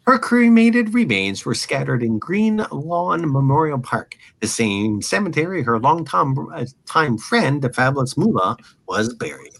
Her 0.05 0.19
cremated 0.19 0.93
remains 0.93 1.45
were 1.45 1.55
scattered 1.55 2.03
in 2.03 2.19
Green 2.19 2.65
Lawn 2.71 3.21
Memorial 3.31 3.79
Park, 3.79 4.17
the 4.41 4.47
same 4.47 5.01
cemetery 5.01 5.63
her 5.63 5.79
longtime 5.79 6.35
uh, 6.53 7.17
friend, 7.17 7.61
the 7.61 7.71
fabulous 7.71 8.17
Moolah, 8.17 8.57
was 8.85 9.13
buried. 9.13 9.53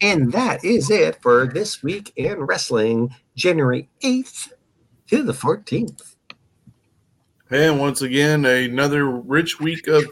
And 0.00 0.30
that 0.30 0.64
is 0.64 0.90
it 0.90 1.20
for 1.22 1.46
this 1.46 1.82
week 1.82 2.12
in 2.14 2.40
wrestling, 2.42 3.12
January 3.34 3.88
8th 4.04 4.52
to 5.08 5.24
the 5.24 5.32
14th. 5.32 6.14
And 7.50 7.80
once 7.80 8.02
again, 8.02 8.44
another 8.44 9.06
rich 9.06 9.58
week 9.58 9.88
of 9.88 10.04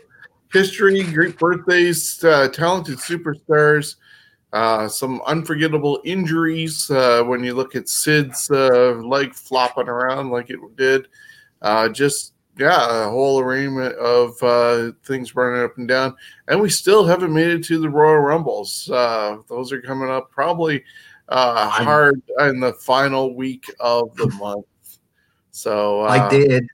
history, 0.53 1.05
great 1.05 1.38
birthdays, 1.38 2.24
uh, 2.24 2.49
talented 2.49 2.99
superstars. 2.99 3.97
Uh, 4.57 4.89
some 4.89 5.21
unforgettable 5.27 6.01
injuries 6.03 6.91
uh, 6.91 7.23
when 7.23 7.45
you 7.45 7.53
look 7.53 7.77
at 7.77 7.91
Sid's 7.91 8.51
uh, 8.51 8.93
leg 9.05 9.35
flopping 9.35 9.87
around 9.87 10.31
like 10.31 10.49
it 10.49 10.59
did. 10.77 11.09
Uh, 11.61 11.91
just, 11.91 12.33
yeah, 12.59 13.05
a 13.05 13.11
whole 13.11 13.39
arraignment 13.39 13.95
of 13.97 14.43
uh, 14.43 14.93
things 15.05 15.37
running 15.37 15.63
up 15.63 15.77
and 15.77 15.87
down. 15.87 16.17
And 16.49 16.59
we 16.59 16.71
still 16.71 17.05
haven't 17.05 17.35
made 17.35 17.49
it 17.49 17.65
to 17.65 17.79
the 17.79 17.91
Royal 17.91 18.17
Rumbles. 18.17 18.91
Uh, 18.91 19.37
those 19.47 19.73
are 19.73 19.83
coming 19.83 20.09
up 20.09 20.31
probably 20.31 20.83
hard 21.29 22.23
in 22.41 22.59
the 22.59 22.73
final 22.73 23.35
week 23.35 23.71
of 23.79 24.17
the 24.17 24.29
month. 24.41 24.65
So 25.51 26.01
I 26.01 26.31
did. 26.31 26.67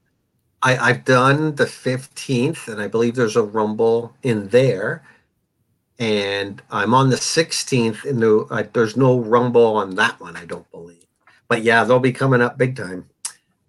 I, 0.62 0.76
I've 0.76 1.04
done 1.04 1.56
the 1.56 1.64
15th, 1.64 2.68
and 2.68 2.80
I 2.80 2.86
believe 2.86 3.16
there's 3.16 3.34
a 3.34 3.42
Rumble 3.42 4.14
in 4.22 4.46
there 4.50 5.02
and 6.02 6.60
I'm 6.68 6.94
on 6.94 7.10
the 7.10 7.16
16th. 7.16 8.04
In 8.04 8.18
the 8.18 8.38
uh, 8.50 8.64
there's 8.72 8.96
no 8.96 9.20
rumble 9.20 9.76
on 9.76 9.94
that 9.94 10.18
one, 10.20 10.36
I 10.36 10.44
don't 10.44 10.68
believe. 10.72 11.06
But 11.46 11.62
yeah, 11.62 11.84
they'll 11.84 12.00
be 12.00 12.12
coming 12.12 12.42
up 12.42 12.58
big 12.58 12.74
time. 12.74 13.08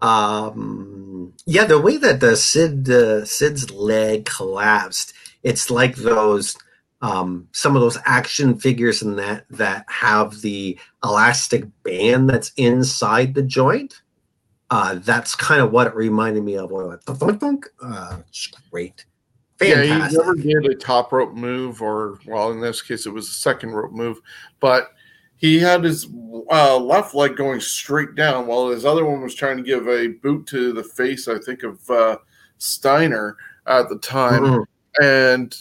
Um, 0.01 1.33
yeah, 1.45 1.65
the 1.65 1.79
way 1.79 1.97
that 1.97 2.21
the 2.21 2.35
Sid 2.35 2.89
uh, 2.89 3.23
Sid's 3.23 3.69
leg 3.69 4.25
collapsed, 4.25 5.13
it's 5.43 5.69
like 5.69 5.95
those 5.95 6.57
um, 7.03 7.49
some 7.51 7.75
of 7.75 7.83
those 7.83 7.99
action 8.05 8.57
figures 8.57 9.03
and 9.03 9.19
that 9.19 9.45
that 9.51 9.85
have 9.87 10.41
the 10.41 10.79
elastic 11.03 11.65
band 11.83 12.31
that's 12.31 12.51
inside 12.57 13.35
the 13.35 13.43
joint. 13.43 14.01
Uh, 14.71 14.95
that's 14.95 15.35
kind 15.35 15.61
of 15.61 15.71
what 15.71 15.85
it 15.85 15.93
reminded 15.93 16.43
me 16.43 16.57
of. 16.57 16.73
Uh, 16.73 18.17
it's 18.27 18.47
great. 18.71 19.05
Fantastic. 19.59 19.87
Yeah, 19.87 20.09
he 20.09 20.17
never 20.17 20.35
did 20.35 20.65
a 20.71 20.75
top 20.75 21.11
rope 21.11 21.33
move, 21.33 21.81
or 21.81 22.19
well, 22.25 22.51
in 22.51 22.59
this 22.59 22.81
case, 22.81 23.05
it 23.05 23.11
was 23.11 23.27
a 23.27 23.33
second 23.33 23.71
rope 23.71 23.91
move, 23.91 24.19
but 24.59 24.91
he 25.37 25.59
had 25.59 25.83
his 25.83 26.07
uh, 26.51 26.77
left 26.77 27.13
leg 27.13 27.35
going 27.35 27.59
straight 27.59 28.15
down, 28.15 28.47
while 28.47 28.69
his 28.69 28.85
other 28.85 29.05
one 29.05 29.21
was 29.21 29.35
trying 29.35 29.57
to 29.57 29.63
give 29.63 29.87
a 29.87 30.07
boot 30.07 30.47
to 30.47 30.73
the 30.73 30.83
face. 30.83 31.27
I 31.27 31.37
think 31.37 31.63
of 31.63 31.89
uh, 31.89 32.17
Steiner 32.57 33.37
at 33.67 33.89
the 33.89 33.97
time, 33.99 34.43
mm-hmm. 34.43 35.03
and 35.03 35.55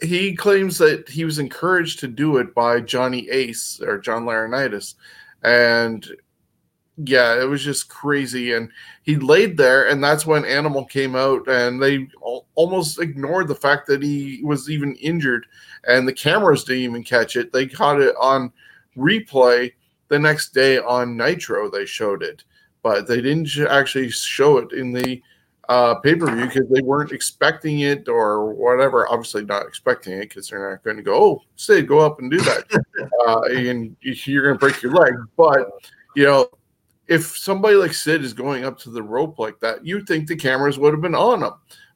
he 0.00 0.34
claims 0.34 0.78
that 0.78 1.08
he 1.08 1.24
was 1.24 1.38
encouraged 1.38 2.00
to 2.00 2.08
do 2.08 2.38
it 2.38 2.54
by 2.54 2.80
Johnny 2.80 3.28
Ace 3.30 3.80
or 3.80 3.98
John 3.98 4.24
Laurinaitis, 4.24 4.94
and 5.42 6.06
yeah, 6.98 7.40
it 7.40 7.44
was 7.44 7.64
just 7.64 7.88
crazy. 7.88 8.52
And 8.52 8.70
he 9.02 9.16
laid 9.16 9.56
there, 9.56 9.88
and 9.88 10.02
that's 10.02 10.26
when 10.26 10.44
Animal 10.44 10.84
came 10.84 11.16
out, 11.16 11.48
and 11.48 11.82
they 11.82 12.08
almost 12.54 13.00
ignored 13.00 13.48
the 13.48 13.54
fact 13.54 13.86
that 13.86 14.02
he 14.02 14.40
was 14.44 14.68
even 14.70 14.94
injured, 14.96 15.46
and 15.88 16.06
the 16.06 16.12
cameras 16.12 16.64
didn't 16.64 16.82
even 16.82 17.04
catch 17.04 17.36
it. 17.36 17.52
They 17.52 17.66
caught 17.66 18.00
it 18.00 18.14
on 18.20 18.52
replay 18.96 19.72
the 20.08 20.18
next 20.18 20.52
day 20.52 20.78
on 20.78 21.16
Nitro. 21.16 21.70
They 21.70 21.86
showed 21.86 22.22
it, 22.22 22.44
but 22.82 23.06
they 23.06 23.20
didn't 23.20 23.48
actually 23.68 24.10
show 24.10 24.58
it 24.58 24.72
in 24.72 24.92
the 24.92 25.22
uh, 25.68 25.94
pay 25.96 26.14
per 26.14 26.26
view 26.26 26.46
because 26.46 26.68
they 26.68 26.82
weren't 26.82 27.12
expecting 27.12 27.80
it 27.80 28.08
or 28.08 28.52
whatever. 28.52 29.08
Obviously, 29.08 29.44
not 29.44 29.66
expecting 29.66 30.12
it 30.14 30.28
because 30.28 30.48
they're 30.48 30.70
not 30.70 30.84
going 30.84 30.98
to 30.98 31.02
go, 31.02 31.14
oh, 31.14 31.42
say, 31.56 31.80
go 31.80 32.00
up 32.00 32.18
and 32.18 32.30
do 32.30 32.40
that. 32.40 32.64
uh, 33.26 33.40
and 33.42 33.96
you're 34.02 34.42
going 34.42 34.54
to 34.54 34.58
break 34.58 34.82
your 34.82 34.92
leg. 34.92 35.14
But, 35.36 35.70
you 36.14 36.24
know, 36.24 36.48
if 37.08 37.36
somebody 37.36 37.76
like 37.76 37.92
Sid 37.92 38.24
is 38.24 38.32
going 38.32 38.64
up 38.64 38.78
to 38.80 38.90
the 38.90 39.02
rope 39.02 39.38
like 39.38 39.58
that, 39.60 39.84
you'd 39.84 40.06
think 40.06 40.26
the 40.26 40.36
cameras 40.36 40.78
would 40.78 40.92
have 40.92 41.02
been 41.02 41.14
on 41.14 41.40
them. 41.40 41.54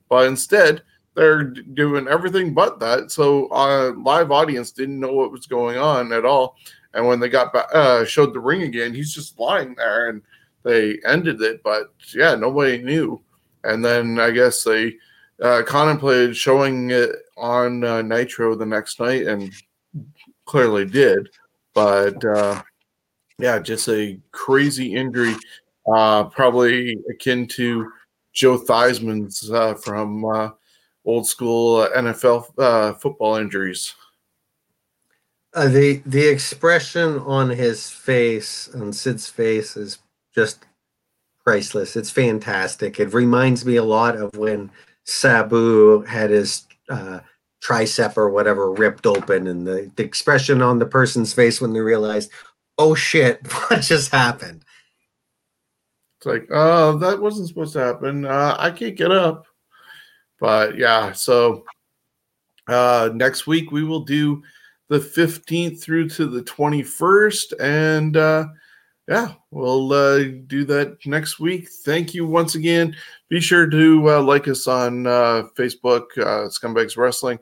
But 0.08 0.26
instead, 0.26 0.82
they're 1.14 1.44
doing 1.44 2.08
everything 2.08 2.52
but 2.52 2.78
that. 2.80 3.10
So, 3.10 3.48
uh, 3.48 3.92
live 3.96 4.30
audience 4.30 4.70
didn't 4.70 5.00
know 5.00 5.12
what 5.12 5.32
was 5.32 5.46
going 5.46 5.78
on 5.78 6.12
at 6.12 6.24
all. 6.24 6.56
And 6.94 7.06
when 7.06 7.20
they 7.20 7.28
got 7.28 7.52
back, 7.52 7.66
uh, 7.72 8.04
showed 8.04 8.34
the 8.34 8.40
ring 8.40 8.62
again, 8.62 8.94
he's 8.94 9.14
just 9.14 9.38
lying 9.38 9.74
there 9.74 10.08
and 10.08 10.22
they 10.62 10.98
ended 11.06 11.40
it. 11.40 11.62
But 11.62 11.92
yeah, 12.14 12.34
nobody 12.34 12.82
knew. 12.82 13.22
And 13.64 13.84
then 13.84 14.18
I 14.18 14.30
guess 14.30 14.62
they 14.62 14.96
uh, 15.42 15.62
contemplated 15.66 16.36
showing 16.36 16.90
it 16.90 17.10
on 17.36 17.84
uh, 17.84 18.02
Nitro 18.02 18.54
the 18.54 18.66
next 18.66 19.00
night 19.00 19.26
and 19.26 19.52
clearly 20.46 20.84
did. 20.84 21.28
But 21.74 22.24
uh, 22.24 22.62
yeah, 23.38 23.58
just 23.58 23.88
a 23.88 24.18
crazy 24.32 24.94
injury, 24.94 25.34
uh, 25.92 26.24
probably 26.24 26.96
akin 27.10 27.46
to 27.48 27.90
Joe 28.32 28.58
Theismann's 28.58 29.50
uh, 29.50 29.74
from 29.74 30.24
uh, 30.24 30.50
old 31.04 31.26
school 31.26 31.88
NFL 31.96 32.52
uh, 32.58 32.92
football 32.94 33.36
injuries. 33.36 33.94
Uh, 35.54 35.68
the 35.68 36.02
the 36.04 36.26
expression 36.28 37.18
on 37.20 37.48
his 37.48 37.88
face, 37.90 38.68
on 38.74 38.92
Sid's 38.92 39.28
face, 39.28 39.76
is 39.76 39.98
just 40.34 40.66
priceless. 41.44 41.96
It's 41.96 42.10
fantastic. 42.10 43.00
It 43.00 43.14
reminds 43.14 43.64
me 43.64 43.76
a 43.76 43.84
lot 43.84 44.16
of 44.16 44.36
when 44.36 44.70
Sabu 45.04 46.02
had 46.02 46.30
his 46.30 46.66
uh, 46.90 47.20
tricep 47.62 48.16
or 48.16 48.28
whatever 48.28 48.70
ripped 48.70 49.06
open, 49.06 49.46
and 49.46 49.66
the, 49.66 49.90
the 49.96 50.04
expression 50.04 50.60
on 50.60 50.78
the 50.78 50.86
person's 50.86 51.32
face 51.32 51.60
when 51.60 51.72
they 51.72 51.80
realized, 51.80 52.30
oh 52.78 52.94
shit, 52.94 53.40
what 53.68 53.82
just 53.82 54.10
happened? 54.10 54.64
It's 56.18 56.26
like, 56.26 56.48
oh, 56.50 56.98
that 56.98 57.20
wasn't 57.20 57.48
supposed 57.48 57.74
to 57.74 57.80
happen. 57.80 58.24
Uh, 58.24 58.56
I 58.58 58.70
can't 58.70 58.96
get 58.96 59.10
up. 59.10 59.46
But 60.40 60.76
yeah, 60.76 61.12
so 61.12 61.64
uh, 62.68 63.10
next 63.14 63.46
week 63.46 63.70
we 63.70 63.84
will 63.84 64.00
do 64.00 64.42
the 64.88 64.98
15th 64.98 65.80
through 65.80 66.08
to 66.10 66.26
the 66.26 66.42
21st. 66.42 67.54
And 67.60 68.16
uh, 68.16 68.46
yeah, 69.08 69.32
we'll 69.50 69.92
uh, 69.92 70.24
do 70.46 70.64
that 70.64 70.98
next 71.06 71.38
week. 71.38 71.68
Thank 71.84 72.14
you 72.14 72.26
once 72.26 72.54
again. 72.54 72.96
Be 73.28 73.40
sure 73.40 73.68
to 73.68 74.10
uh, 74.10 74.22
like 74.22 74.48
us 74.48 74.66
on 74.66 75.06
uh, 75.06 75.44
Facebook, 75.56 76.06
uh, 76.18 76.48
Scumbags 76.48 76.96
Wrestling. 76.96 77.38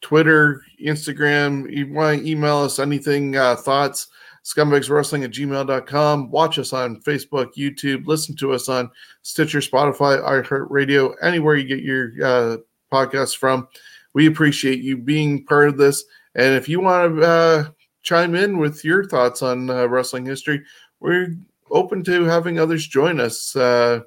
Twitter, 0.00 0.62
Instagram. 0.84 1.70
You 1.70 1.92
want 1.92 2.20
to 2.20 2.28
email 2.28 2.58
us 2.58 2.78
anything, 2.78 3.36
uh, 3.36 3.56
thoughts, 3.56 4.08
scumbagswrestling 4.44 5.24
at 5.24 5.30
gmail.com. 5.30 6.30
Watch 6.30 6.58
us 6.58 6.72
on 6.72 7.00
Facebook, 7.02 7.54
YouTube. 7.56 8.06
Listen 8.06 8.36
to 8.36 8.52
us 8.52 8.68
on 8.68 8.90
Stitcher, 9.22 9.60
Spotify, 9.60 10.22
iHeartRadio, 10.22 11.14
anywhere 11.22 11.56
you 11.56 11.66
get 11.66 11.84
your 11.84 12.12
uh, 12.24 12.56
podcasts 12.92 13.36
from. 13.36 13.68
We 14.14 14.26
appreciate 14.26 14.80
you 14.80 14.96
being 14.96 15.44
part 15.44 15.68
of 15.68 15.76
this. 15.76 16.04
And 16.34 16.54
if 16.54 16.68
you 16.68 16.80
want 16.80 17.16
to 17.16 17.22
uh, 17.22 17.68
chime 18.02 18.34
in 18.34 18.58
with 18.58 18.84
your 18.84 19.04
thoughts 19.04 19.42
on 19.42 19.70
uh, 19.70 19.86
wrestling 19.86 20.24
history, 20.24 20.62
we're 21.00 21.34
open 21.70 22.02
to 22.04 22.24
having 22.24 22.58
others 22.58 22.86
join 22.86 23.20
us. 23.20 23.54
Uh, 23.54 24.00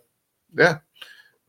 yeah, 0.58 0.80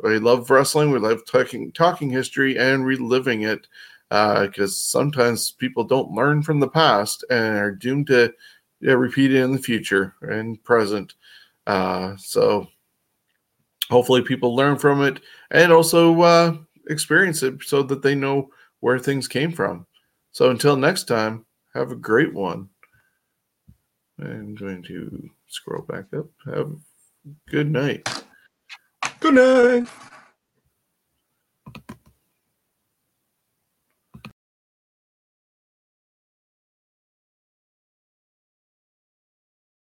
we 0.03 0.19
love 0.19 0.51
wrestling. 0.51 0.91
We 0.91 0.99
love 0.99 1.25
talking 1.27 1.73
talking 1.73 2.11
history 2.11 2.59
and 2.59 2.85
reliving 2.85 3.43
it 3.43 3.67
because 4.11 4.59
uh, 4.59 4.67
sometimes 4.67 5.53
people 5.53 5.85
don't 5.85 6.13
learn 6.13 6.43
from 6.43 6.61
the 6.61 6.69
past 6.69 7.25
and 7.31 7.57
are 7.57 7.71
doomed 7.71 8.09
to 8.09 8.33
yeah, 8.81 8.93
repeat 8.93 9.33
it 9.33 9.43
in 9.43 9.53
the 9.53 9.59
future 9.59 10.15
and 10.23 10.63
present. 10.65 11.15
Uh, 11.67 12.17
so 12.17 12.67
hopefully 13.89 14.21
people 14.21 14.57
learn 14.57 14.77
from 14.77 15.03
it 15.03 15.21
and 15.51 15.73
also 15.73 16.21
uh, 16.21 16.57
experience 16.89 17.43
it 17.43 17.63
so 17.63 17.83
that 17.83 18.03
they 18.03 18.15
know 18.15 18.51
where 18.81 18.99
things 18.99 19.29
came 19.29 19.53
from. 19.53 19.87
So 20.33 20.51
until 20.51 20.77
next 20.77 21.05
time, 21.05 21.47
have 21.75 21.93
a 21.93 21.97
great 21.97 22.35
one. 22.35 22.69
I'm 24.19 24.55
going 24.57 24.83
to 24.85 25.31
scroll 25.49 25.83
back 25.83 26.07
up. 26.17 26.27
Have 26.45 26.73
a 26.73 27.51
good 27.51 27.71
night. 27.71 28.25
Good 29.23 29.35
night. 29.35 30.12